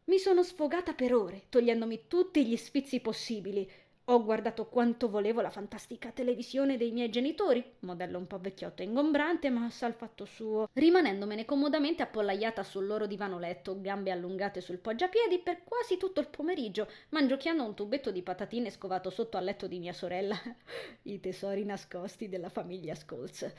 Mi 0.04 0.18
sono 0.18 0.42
sfogata 0.42 0.94
per 0.94 1.12
ore, 1.12 1.42
togliendomi 1.50 2.04
tutti 2.08 2.46
gli 2.46 2.56
sfizi 2.56 3.00
possibili, 3.00 3.70
ho 4.10 4.24
guardato 4.24 4.66
quanto 4.68 5.10
volevo 5.10 5.42
la 5.42 5.50
fantastica 5.50 6.10
televisione 6.10 6.78
dei 6.78 6.92
miei 6.92 7.10
genitori, 7.10 7.62
modello 7.80 8.16
un 8.16 8.26
po' 8.26 8.38
vecchiotto 8.38 8.80
e 8.80 8.86
ingombrante, 8.86 9.50
ma 9.50 9.68
sa 9.68 9.86
il 9.86 9.92
fatto 9.92 10.24
suo, 10.24 10.70
rimanendomene 10.72 11.44
comodamente 11.44 12.02
appollaiata 12.02 12.62
sul 12.62 12.86
loro 12.86 13.06
divano 13.06 13.38
letto, 13.38 13.78
gambe 13.78 14.10
allungate 14.10 14.62
sul 14.62 14.78
poggiapiedi 14.78 15.40
per 15.40 15.62
quasi 15.62 15.98
tutto 15.98 16.20
il 16.20 16.28
pomeriggio, 16.28 16.88
mangiocchiando 17.10 17.62
un 17.62 17.74
tubetto 17.74 18.10
di 18.10 18.22
patatine 18.22 18.70
scovato 18.70 19.10
sotto 19.10 19.36
al 19.36 19.44
letto 19.44 19.66
di 19.66 19.78
mia 19.78 19.92
sorella. 19.92 20.36
I 21.02 21.20
tesori 21.20 21.64
nascosti 21.66 22.30
della 22.30 22.48
famiglia 22.48 22.94
Scholz. 22.94 23.52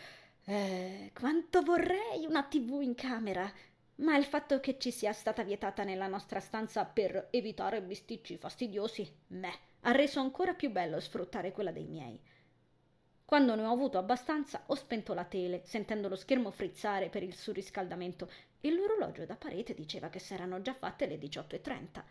Eh, 0.46 1.12
quanto 1.14 1.62
vorrei 1.62 2.26
una 2.28 2.42
tv 2.42 2.82
in 2.82 2.96
camera! 2.96 3.52
Ma 3.98 4.18
il 4.18 4.24
fatto 4.24 4.60
che 4.62 4.80
ci 4.80 4.90
sia 4.90 5.12
stata 5.12 5.44
vietata 5.44 5.84
nella 5.84 6.08
nostra 6.08 6.40
stanza 6.40 6.86
per 6.86 7.28
evitare 7.32 7.82
bisticci 7.84 8.38
fastidiosi, 8.38 9.08
meh 9.28 9.68
ha 9.82 9.92
reso 9.92 10.20
ancora 10.20 10.54
più 10.54 10.72
bello 10.72 11.00
sfruttare 11.00 11.52
quella 11.52 11.72
dei 11.72 11.86
miei. 11.86 12.20
Quando 13.24 13.54
ne 13.54 13.64
ho 13.64 13.72
avuto 13.72 13.98
abbastanza, 14.00 14.64
ho 14.66 14.76
spento 14.76 15.14
la 15.14 15.24
tele, 15.24 15.62
sentendo 15.64 16.08
lo 16.08 16.16
schermo 16.16 16.50
frizzare 16.50 17.10
per 17.10 17.22
il 17.22 17.36
surriscaldamento, 17.36 18.30
e 18.60 18.72
l'orologio 18.72 19.26
da 19.26 19.36
parete 19.36 19.74
diceva 19.76 20.10
che 20.10 20.20
s'erano 20.20 20.62
già 20.62 20.74
fatte 20.74 21.06
le 21.06 21.20
18.30. 21.20 22.04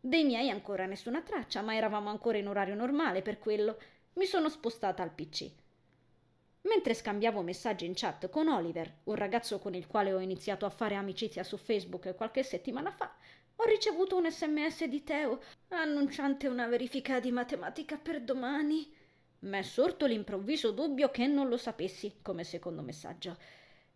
Dei 0.00 0.24
miei 0.24 0.48
ancora 0.48 0.86
nessuna 0.86 1.22
traccia, 1.22 1.60
ma 1.60 1.74
eravamo 1.74 2.08
ancora 2.08 2.38
in 2.38 2.46
orario 2.46 2.74
normale 2.74 3.20
per 3.20 3.38
quello. 3.38 3.78
Mi 4.14 4.26
sono 4.26 4.48
spostata 4.48 5.02
al 5.02 5.10
PC. 5.10 5.50
Mentre 6.62 6.94
scambiavo 6.94 7.42
messaggi 7.42 7.86
in 7.86 7.94
chat 7.94 8.28
con 8.28 8.48
Oliver, 8.48 8.98
un 9.04 9.14
ragazzo 9.14 9.58
con 9.58 9.74
il 9.74 9.86
quale 9.86 10.12
ho 10.12 10.20
iniziato 10.20 10.66
a 10.66 10.70
fare 10.70 10.94
amicizia 10.94 11.42
su 11.42 11.56
Facebook 11.56 12.14
qualche 12.14 12.42
settimana 12.42 12.90
fa, 12.90 13.14
ho 13.62 13.64
ricevuto 13.64 14.16
un 14.16 14.30
sms 14.30 14.84
di 14.84 15.04
Teo 15.04 15.42
annunciante 15.68 16.48
una 16.48 16.66
verifica 16.66 17.20
di 17.20 17.30
matematica 17.30 17.98
per 17.98 18.22
domani. 18.22 18.90
M'è 19.40 19.62
sorto 19.62 20.06
l'improvviso 20.06 20.70
dubbio 20.70 21.10
che 21.10 21.26
non 21.26 21.46
lo 21.48 21.58
sapessi 21.58 22.20
come 22.22 22.42
secondo 22.42 22.80
messaggio. 22.80 23.36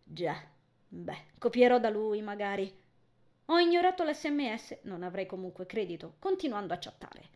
Già, 0.03 0.39
beh, 0.87 1.23
copierò 1.39 1.79
da 1.79 1.89
lui 1.89 2.21
magari. 2.21 2.71
Ho 3.45 3.57
ignorato 3.57 4.03
l'sms, 4.03 4.81
non 4.83 5.01
avrei 5.01 5.25
comunque 5.25 5.65
credito, 5.65 6.15
continuando 6.19 6.73
a 6.73 6.77
chattare. 6.77 7.29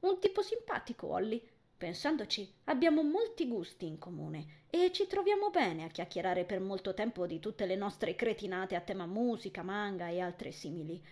Un 0.00 0.18
tipo 0.18 0.40
simpatico, 0.40 1.08
Olly. 1.08 1.46
Pensandoci, 1.76 2.50
abbiamo 2.64 3.02
molti 3.02 3.46
gusti 3.46 3.86
in 3.86 3.98
comune 3.98 4.64
e 4.68 4.92
ci 4.92 5.06
troviamo 5.06 5.48
bene 5.48 5.84
a 5.84 5.88
chiacchierare 5.88 6.44
per 6.44 6.60
molto 6.60 6.92
tempo 6.92 7.26
di 7.26 7.38
tutte 7.38 7.64
le 7.64 7.74
nostre 7.74 8.14
cretinate 8.14 8.76
a 8.76 8.80
tema 8.80 9.06
musica, 9.06 9.62
manga 9.62 10.08
e 10.08 10.20
altre 10.20 10.52
simili. 10.52 11.02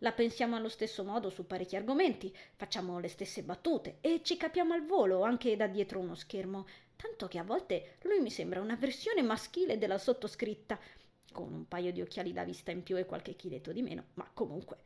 La 0.00 0.12
pensiamo 0.12 0.56
allo 0.56 0.68
stesso 0.68 1.04
modo 1.04 1.30
su 1.30 1.46
parecchi 1.46 1.74
argomenti, 1.74 2.34
facciamo 2.54 2.98
le 2.98 3.08
stesse 3.08 3.42
battute 3.42 3.96
e 4.02 4.20
ci 4.22 4.36
capiamo 4.36 4.74
al 4.74 4.84
volo 4.84 5.22
anche 5.22 5.56
da 5.56 5.66
dietro 5.66 6.00
uno 6.00 6.14
schermo, 6.14 6.66
tanto 6.96 7.28
che 7.28 7.38
a 7.38 7.44
volte 7.44 7.96
lui 8.02 8.20
mi 8.20 8.30
sembra 8.30 8.60
una 8.60 8.76
versione 8.76 9.22
maschile 9.22 9.78
della 9.78 9.96
sottoscritta, 9.96 10.78
con 11.32 11.52
un 11.52 11.66
paio 11.66 11.92
di 11.92 12.02
occhiali 12.02 12.32
da 12.32 12.44
vista 12.44 12.70
in 12.70 12.82
più 12.82 12.98
e 12.98 13.06
qualche 13.06 13.36
chiletto 13.36 13.72
di 13.72 13.80
meno, 13.80 14.04
ma 14.14 14.28
comunque. 14.34 14.78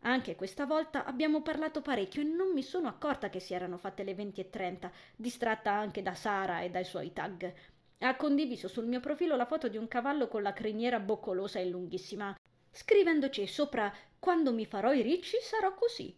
Anche 0.00 0.36
questa 0.36 0.66
volta 0.66 1.06
abbiamo 1.06 1.40
parlato 1.40 1.80
parecchio 1.80 2.20
e 2.20 2.26
non 2.26 2.52
mi 2.52 2.62
sono 2.62 2.88
accorta 2.88 3.30
che 3.30 3.40
si 3.40 3.54
erano 3.54 3.78
fatte 3.78 4.04
le 4.04 4.14
20.30, 4.14 4.90
distratta 5.16 5.72
anche 5.72 6.02
da 6.02 6.14
Sara 6.14 6.60
e 6.60 6.68
dai 6.68 6.84
suoi 6.84 7.14
tag. 7.14 7.50
Ha 8.00 8.16
condiviso 8.16 8.68
sul 8.68 8.84
mio 8.84 9.00
profilo 9.00 9.36
la 9.36 9.46
foto 9.46 9.68
di 9.68 9.78
un 9.78 9.88
cavallo 9.88 10.28
con 10.28 10.42
la 10.42 10.52
criniera 10.52 11.00
boccolosa 11.00 11.58
e 11.58 11.66
lunghissima, 11.66 12.36
scrivendoci 12.70 13.46
sopra 13.46 13.90
quando 14.24 14.54
mi 14.54 14.64
farò 14.64 14.94
i 14.94 15.02
ricci 15.02 15.36
sarò 15.42 15.74
così. 15.74 16.16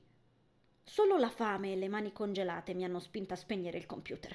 Solo 0.84 1.16
la 1.16 1.28
fame 1.28 1.72
e 1.72 1.76
le 1.76 1.88
mani 1.88 2.12
congelate 2.12 2.72
mi 2.72 2.84
hanno 2.84 3.00
spinta 3.00 3.34
a 3.34 3.36
spegnere 3.36 3.78
il 3.78 3.86
computer. 3.86 4.32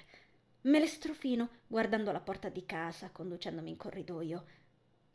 Me 0.63 0.77
le 0.77 0.87
strofino 0.87 1.47
guardando 1.67 2.11
la 2.11 2.19
porta 2.19 2.49
di 2.49 2.65
casa, 2.65 3.11
conducendomi 3.11 3.69
in 3.69 3.77
corridoio. 3.77 4.45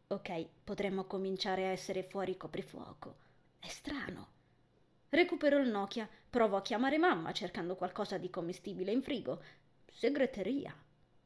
Ok, 0.07 0.47
potremmo 0.65 1.05
cominciare 1.05 1.67
a 1.67 1.71
essere 1.71 2.03
fuori 2.03 2.39
coprifuoco. 2.39 3.17
È 3.59 3.69
strano. 3.69 4.29
Recupero 5.11 5.59
il 5.59 5.69
Nokia, 5.69 6.09
provo 6.31 6.57
a 6.57 6.63
chiamare 6.63 6.97
mamma 6.97 7.33
cercando 7.33 7.77
qualcosa 7.77 8.17
di 8.17 8.31
commestibile 8.31 8.91
in 8.91 9.03
frigo. 9.03 9.43
Segreteria. 9.93 10.75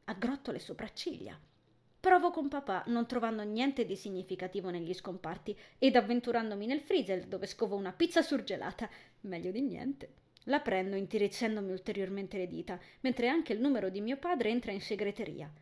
Aggrotto 0.06 0.50
le 0.50 0.58
sopracciglia. 0.58 1.38
Provo 2.00 2.30
con 2.30 2.48
papà, 2.48 2.82
non 2.86 3.06
trovando 3.06 3.42
niente 3.42 3.84
di 3.84 3.94
significativo 3.94 4.70
negli 4.70 4.94
scomparti, 4.94 5.54
ed 5.78 5.96
avventurandomi 5.96 6.64
nel 6.64 6.80
freezer 6.80 7.26
dove 7.26 7.46
scovo 7.46 7.76
una 7.76 7.92
pizza 7.92 8.22
surgelata. 8.22 8.88
Meglio 9.20 9.50
di 9.50 9.60
niente. 9.60 10.14
La 10.44 10.60
prendo 10.60 10.96
intirizzandomi 10.96 11.70
ulteriormente 11.70 12.38
le 12.38 12.46
dita, 12.46 12.80
mentre 13.00 13.28
anche 13.28 13.52
il 13.52 13.60
numero 13.60 13.90
di 13.90 14.00
mio 14.00 14.16
padre 14.16 14.48
entra 14.48 14.72
in 14.72 14.80
segreteria. 14.80 15.52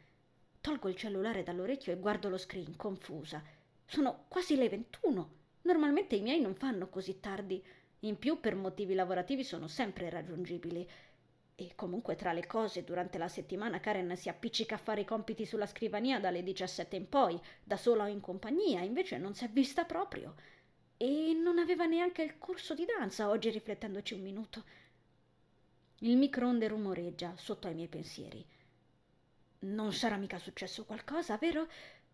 Tolgo 0.60 0.88
il 0.88 0.94
cellulare 0.94 1.42
dall'orecchio 1.42 1.92
e 1.92 1.98
guardo 1.98 2.28
lo 2.28 2.36
screen, 2.36 2.76
confusa. 2.76 3.42
Sono 3.84 4.26
quasi 4.28 4.54
le 4.54 4.68
21. 4.68 5.30
Normalmente 5.62 6.14
i 6.14 6.20
miei 6.22 6.40
non 6.40 6.54
fanno 6.54 6.88
così 6.88 7.18
tardi. 7.18 7.60
In 8.00 8.16
più, 8.16 8.38
per 8.38 8.54
motivi 8.54 8.94
lavorativi, 8.94 9.42
sono 9.42 9.66
sempre 9.66 10.08
raggiungibili. 10.08 10.88
E 11.60 11.72
comunque 11.74 12.14
tra 12.14 12.32
le 12.32 12.46
cose, 12.46 12.84
durante 12.84 13.18
la 13.18 13.26
settimana 13.26 13.80
Karen 13.80 14.14
si 14.16 14.28
appiccica 14.28 14.76
a 14.76 14.78
fare 14.78 15.00
i 15.00 15.04
compiti 15.04 15.44
sulla 15.44 15.66
scrivania 15.66 16.20
dalle 16.20 16.44
17 16.44 16.94
in 16.94 17.08
poi, 17.08 17.36
da 17.64 17.76
sola 17.76 18.04
o 18.04 18.06
in 18.06 18.20
compagnia, 18.20 18.82
invece 18.82 19.18
non 19.18 19.34
si 19.34 19.44
è 19.44 19.48
vista 19.48 19.84
proprio. 19.84 20.36
E 20.96 21.32
non 21.34 21.58
aveva 21.58 21.84
neanche 21.84 22.22
il 22.22 22.38
corso 22.38 22.74
di 22.74 22.84
danza, 22.84 23.28
oggi 23.28 23.50
riflettendoci 23.50 24.14
un 24.14 24.22
minuto. 24.22 24.64
Il 25.98 26.16
microonde 26.16 26.68
rumoreggia 26.68 27.34
sotto 27.36 27.66
ai 27.66 27.74
miei 27.74 27.88
pensieri. 27.88 28.46
Non 29.60 29.92
sarà 29.92 30.16
mica 30.16 30.38
successo 30.38 30.84
qualcosa, 30.84 31.38
vero? 31.38 31.66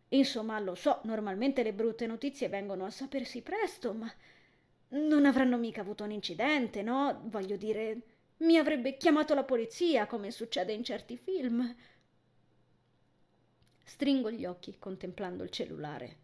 Insomma, 0.08 0.58
lo 0.58 0.74
so, 0.74 1.00
normalmente 1.04 1.62
le 1.62 1.74
brutte 1.74 2.06
notizie 2.06 2.48
vengono 2.48 2.86
a 2.86 2.90
sapersi 2.90 3.42
presto, 3.42 3.92
ma 3.92 4.10
non 4.88 5.26
avranno 5.26 5.58
mica 5.58 5.82
avuto 5.82 6.02
un 6.02 6.12
incidente, 6.12 6.80
no? 6.80 7.20
Voglio 7.24 7.56
dire, 7.56 8.13
mi 8.38 8.58
avrebbe 8.58 8.96
chiamato 8.96 9.34
la 9.34 9.44
polizia, 9.44 10.06
come 10.06 10.30
succede 10.30 10.72
in 10.72 10.84
certi 10.84 11.16
film. 11.16 11.74
Stringo 13.82 14.30
gli 14.30 14.44
occhi 14.44 14.78
contemplando 14.78 15.44
il 15.44 15.50
cellulare. 15.50 16.16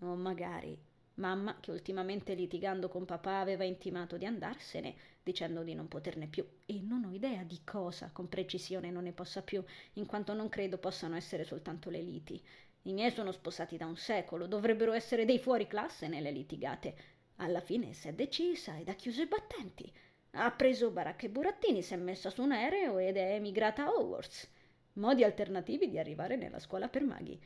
O 0.00 0.14
magari 0.14 0.78
mamma, 1.14 1.58
che 1.60 1.70
ultimamente 1.70 2.34
litigando 2.34 2.88
con 2.88 3.04
papà 3.04 3.38
aveva 3.38 3.64
intimato 3.64 4.16
di 4.16 4.26
andarsene, 4.26 4.94
dicendo 5.22 5.62
di 5.62 5.74
non 5.74 5.88
poterne 5.88 6.26
più, 6.26 6.46
e 6.66 6.80
non 6.82 7.04
ho 7.04 7.12
idea 7.12 7.42
di 7.42 7.60
cosa 7.64 8.10
con 8.12 8.28
precisione 8.28 8.90
non 8.90 9.04
ne 9.04 9.12
possa 9.12 9.42
più, 9.42 9.62
in 9.94 10.06
quanto 10.06 10.34
non 10.34 10.48
credo 10.48 10.78
possano 10.78 11.16
essere 11.16 11.44
soltanto 11.44 11.90
le 11.90 12.02
liti. 12.02 12.42
I 12.82 12.92
miei 12.92 13.10
sono 13.10 13.32
sposati 13.32 13.76
da 13.76 13.86
un 13.86 13.96
secolo, 13.96 14.46
dovrebbero 14.46 14.92
essere 14.92 15.24
dei 15.24 15.38
fuori 15.38 15.66
classe 15.66 16.08
nelle 16.08 16.30
litigate. 16.30 16.96
Alla 17.36 17.60
fine 17.60 17.92
si 17.92 18.08
è 18.08 18.12
decisa 18.12 18.76
ed 18.78 18.88
ha 18.88 18.94
chiuso 18.94 19.22
i 19.22 19.26
battenti. 19.26 19.92
Ha 20.36 20.50
preso 20.50 20.90
baracche 20.90 21.26
e 21.26 21.30
burattini, 21.30 21.80
si 21.80 21.94
è 21.94 21.96
messa 21.96 22.28
su 22.28 22.42
un 22.42 22.50
aereo 22.50 22.98
ed 22.98 23.16
è 23.16 23.34
emigrata 23.34 23.84
a 23.84 23.90
Hogwarts. 23.90 24.50
Modi 24.94 25.22
alternativi 25.22 25.88
di 25.88 25.98
arrivare 25.98 26.34
nella 26.36 26.58
scuola 26.58 26.88
per 26.88 27.02
maghi. 27.04 27.40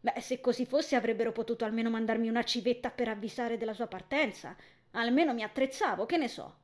Beh, 0.00 0.20
se 0.20 0.40
così 0.40 0.64
fosse 0.64 0.94
avrebbero 0.94 1.32
potuto 1.32 1.64
almeno 1.64 1.90
mandarmi 1.90 2.28
una 2.28 2.44
civetta 2.44 2.90
per 2.90 3.08
avvisare 3.08 3.56
della 3.56 3.74
sua 3.74 3.88
partenza. 3.88 4.56
Almeno 4.92 5.34
mi 5.34 5.42
attrezzavo, 5.42 6.06
che 6.06 6.16
ne 6.16 6.28
so. 6.28 6.56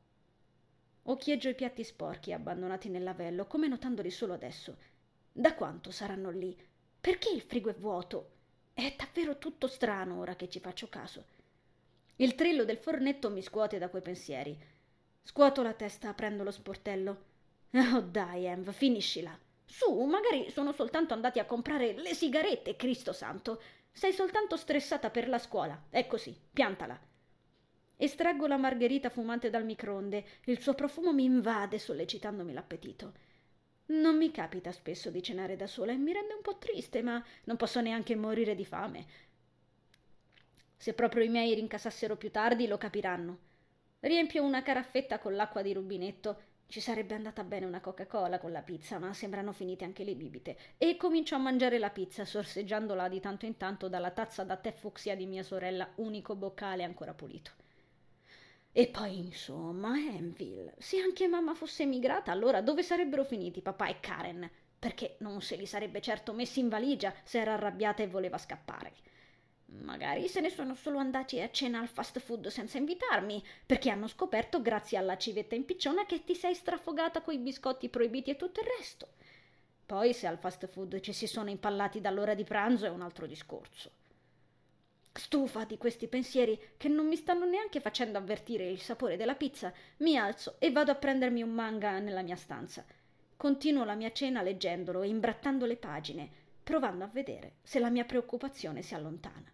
Occhieggio 1.03 1.49
i 1.49 1.55
piatti 1.57 1.83
sporchi 1.83 2.33
abbandonati 2.33 2.89
nel 2.89 3.03
lavello, 3.03 3.47
come 3.47 3.67
notandoli 3.67 4.11
solo 4.11 4.35
adesso. 4.35 4.77
Da 5.33 5.55
quanto 5.55 5.91
saranno 5.91 6.31
lì? 6.31 6.57
Perché 7.01 7.31
il 7.31 7.41
frigo 7.41 7.71
è 7.71 7.75
vuoto? 7.75 8.31
È 8.73 8.95
davvero 8.97 9.39
tutto 9.39 9.67
strano 9.67 10.21
ora 10.21 10.37
che 10.37 10.49
ci 10.49 10.61
faccio 10.61 10.89
caso. 10.89 11.27
Il 12.17 12.37
trillo 12.37 12.65
del 12.65 12.79
fornetto 12.79 13.31
mi 13.31 13.43
scuote 13.43 13.79
da 13.79 13.89
quei 13.89 14.01
pensieri. 14.01 14.57
Scuoto 15.27 15.63
la 15.63 15.73
testa 15.73 16.11
aprendo 16.11 16.45
lo 16.45 16.51
sportello. 16.51 17.25
Oh 17.95 18.01
dai, 18.03 18.45
Env, 18.45 18.71
finiscila. 18.71 19.37
Su, 19.65 20.05
magari 20.05 20.51
sono 20.51 20.73
soltanto 20.73 21.15
andati 21.15 21.39
a 21.39 21.47
comprare 21.47 21.95
le 21.95 22.15
sigarette, 22.15 22.77
Cristo 22.77 23.13
santo. 23.13 23.61
Sei 23.91 24.13
soltanto 24.13 24.57
stressata 24.57 25.09
per 25.11 25.29
la 25.29 25.39
scuola. 25.39 25.87
È 25.89 26.07
così, 26.07 26.39
piantala. 26.53 27.01
Estraggo 27.97 28.47
la 28.47 28.59
margherita 28.59 29.09
fumante 29.09 29.51
dal 29.51 29.65
microonde. 29.65 30.25
Il 30.45 30.61
suo 30.61 30.75
profumo 30.75 31.13
mi 31.13 31.25
invade, 31.25 31.79
sollecitandomi 31.79 32.53
l'appetito. 32.53 33.15
Non 33.87 34.17
mi 34.17 34.31
capita 34.31 34.73
spesso 34.73 35.11
di 35.11 35.23
cenare 35.23 35.57
da 35.57 35.67
sola 35.67 35.93
e 35.93 35.97
mi 35.97 36.13
rende 36.13 36.35
un 36.35 36.43
po' 36.43 36.59
triste, 36.59 37.03
ma 37.03 37.25
non 37.45 37.57
posso 37.57 37.81
neanche 37.81 38.15
morire 38.15 38.55
di 38.55 38.65
fame. 38.65 39.07
Se 40.77 40.93
proprio 40.93 41.25
i 41.25 41.29
miei 41.29 41.55
rincasassero 41.55 42.17
più 42.17 42.31
tardi 42.31 42.67
lo 42.67 42.77
capiranno. 42.77 43.53
Riempio 44.05 44.43
una 44.43 44.63
caraffetta 44.63 45.19
con 45.19 45.35
l'acqua 45.35 45.63
di 45.63 45.73
rubinetto. 45.73 46.37
Ci 46.67 46.79
sarebbe 46.81 47.15
andata 47.15 47.43
bene 47.43 47.65
una 47.65 47.81
Coca-Cola 47.81 48.39
con 48.39 48.53
la 48.53 48.61
pizza, 48.61 48.99
ma 48.99 49.15
sembrano 49.15 49.53
finite 49.53 49.87
anche 49.87 50.05
le 50.05 50.15
bibite. 50.15 50.59
E 50.77 50.99
comincio 50.99 51.37
a 51.37 51.39
mangiare 51.39 51.79
la 51.79 51.89
pizza, 51.89 52.27
sorseggiandola 52.27 53.09
di 53.09 53.19
tanto 53.19 53.47
in 53.47 53.57
tanto 53.57 53.89
dalla 53.89 54.11
tazza 54.11 54.45
da 54.45 54.59
tè 54.59 54.73
fucsia 54.73 55.17
di 55.17 55.25
mia 55.25 55.43
sorella, 55.43 55.91
unico 55.95 56.37
boccale 56.37 56.85
ancora 56.85 57.15
pulito. 57.15 57.53
E 58.73 58.89
poi, 58.89 59.21
insomma, 59.21 59.97
Enville, 59.97 60.75
se 60.77 60.99
anche 61.01 61.27
mamma 61.27 61.55
fosse 61.55 61.85
emigrata, 61.85 62.31
allora 62.31 62.61
dove 62.61 62.83
sarebbero 62.83 63.25
finiti 63.25 63.63
papà 63.63 63.87
e 63.87 64.01
Karen? 64.01 64.51
Perché 64.79 65.17
non 65.21 65.41
se 65.41 65.57
li 65.57 65.65
sarebbe 65.65 66.03
certo 66.03 66.35
messi 66.35 66.61
in 66.61 66.69
valigia 66.69 67.15
se 67.23 67.41
era 67.41 67.55
arrabbiata 67.55 68.03
e 68.03 68.09
voleva 68.09 68.37
scappare. 68.37 68.93
Magari 69.83 70.29
se 70.29 70.41
ne 70.41 70.51
sono 70.51 70.75
solo 70.75 70.99
andati 70.99 71.41
a 71.41 71.51
cena 71.51 71.81
al 71.81 71.89
fast 71.89 72.19
food 72.21 72.49
senza 72.49 72.79
invitarmi, 72.79 73.43
perché 73.67 73.91
hanno 73.91 74.07
scoperto, 74.07 74.63
grazie 74.63 74.99
alla 74.99 75.17
civetta 75.17 75.55
impicciona, 75.55 76.07
che 76.07 76.25
ti 76.25 76.35
sei 76.35 76.55
strafogata 76.55 77.21
coi 77.23 77.39
biscotti 77.39 77.89
proibiti 77.89 78.31
e 78.31 78.37
tutto 78.37 78.61
il 78.61 78.67
resto. 78.79 79.09
Poi 79.87 80.15
se 80.15 80.27
al 80.27 80.39
fast 80.39 80.67
food 80.67 81.01
ci 81.01 81.13
si 81.13 81.27
sono 81.27 81.51
impallati 81.51 82.01
dall'ora 82.01 82.35
di 82.35 82.45
pranzo 82.45 82.87
è 82.87 82.91
un 82.91 83.03
altro 83.03 83.27
discorso. 83.27 83.91
Stufa 85.13 85.65
di 85.65 85.77
questi 85.77 86.09
pensieri 86.09 86.59
che 86.77 86.89
non 86.89 87.07
mi 87.07 87.17
stanno 87.17 87.45
neanche 87.45 87.81
facendo 87.81 88.19
avvertire 88.19 88.69
il 88.69 88.81
sapore 88.81 89.17
della 89.17 89.37
pizza, 89.37 89.73
mi 89.99 90.17
alzo 90.17 90.57
e 90.59 90.73
vado 90.73 90.91
a 90.91 90.97
prendermi 90.97 91.43
un 91.43 91.53
manga 91.53 91.99
nella 91.99 92.23
mia 92.23 92.37
stanza. 92.37 92.85
Continuo 93.37 93.85
la 93.85 93.95
mia 93.95 94.11
cena 94.13 94.43
leggendolo 94.43 95.03
e 95.03 95.09
imbrattando 95.09 95.67
le 95.67 95.77
pagine, 95.77 96.29
provando 96.65 97.05
a 97.05 97.09
vedere 97.09 97.57
se 97.63 97.79
la 97.79 97.91
mia 97.91 98.05
preoccupazione 98.05 98.83
si 98.83 98.95
allontana. 98.95 99.54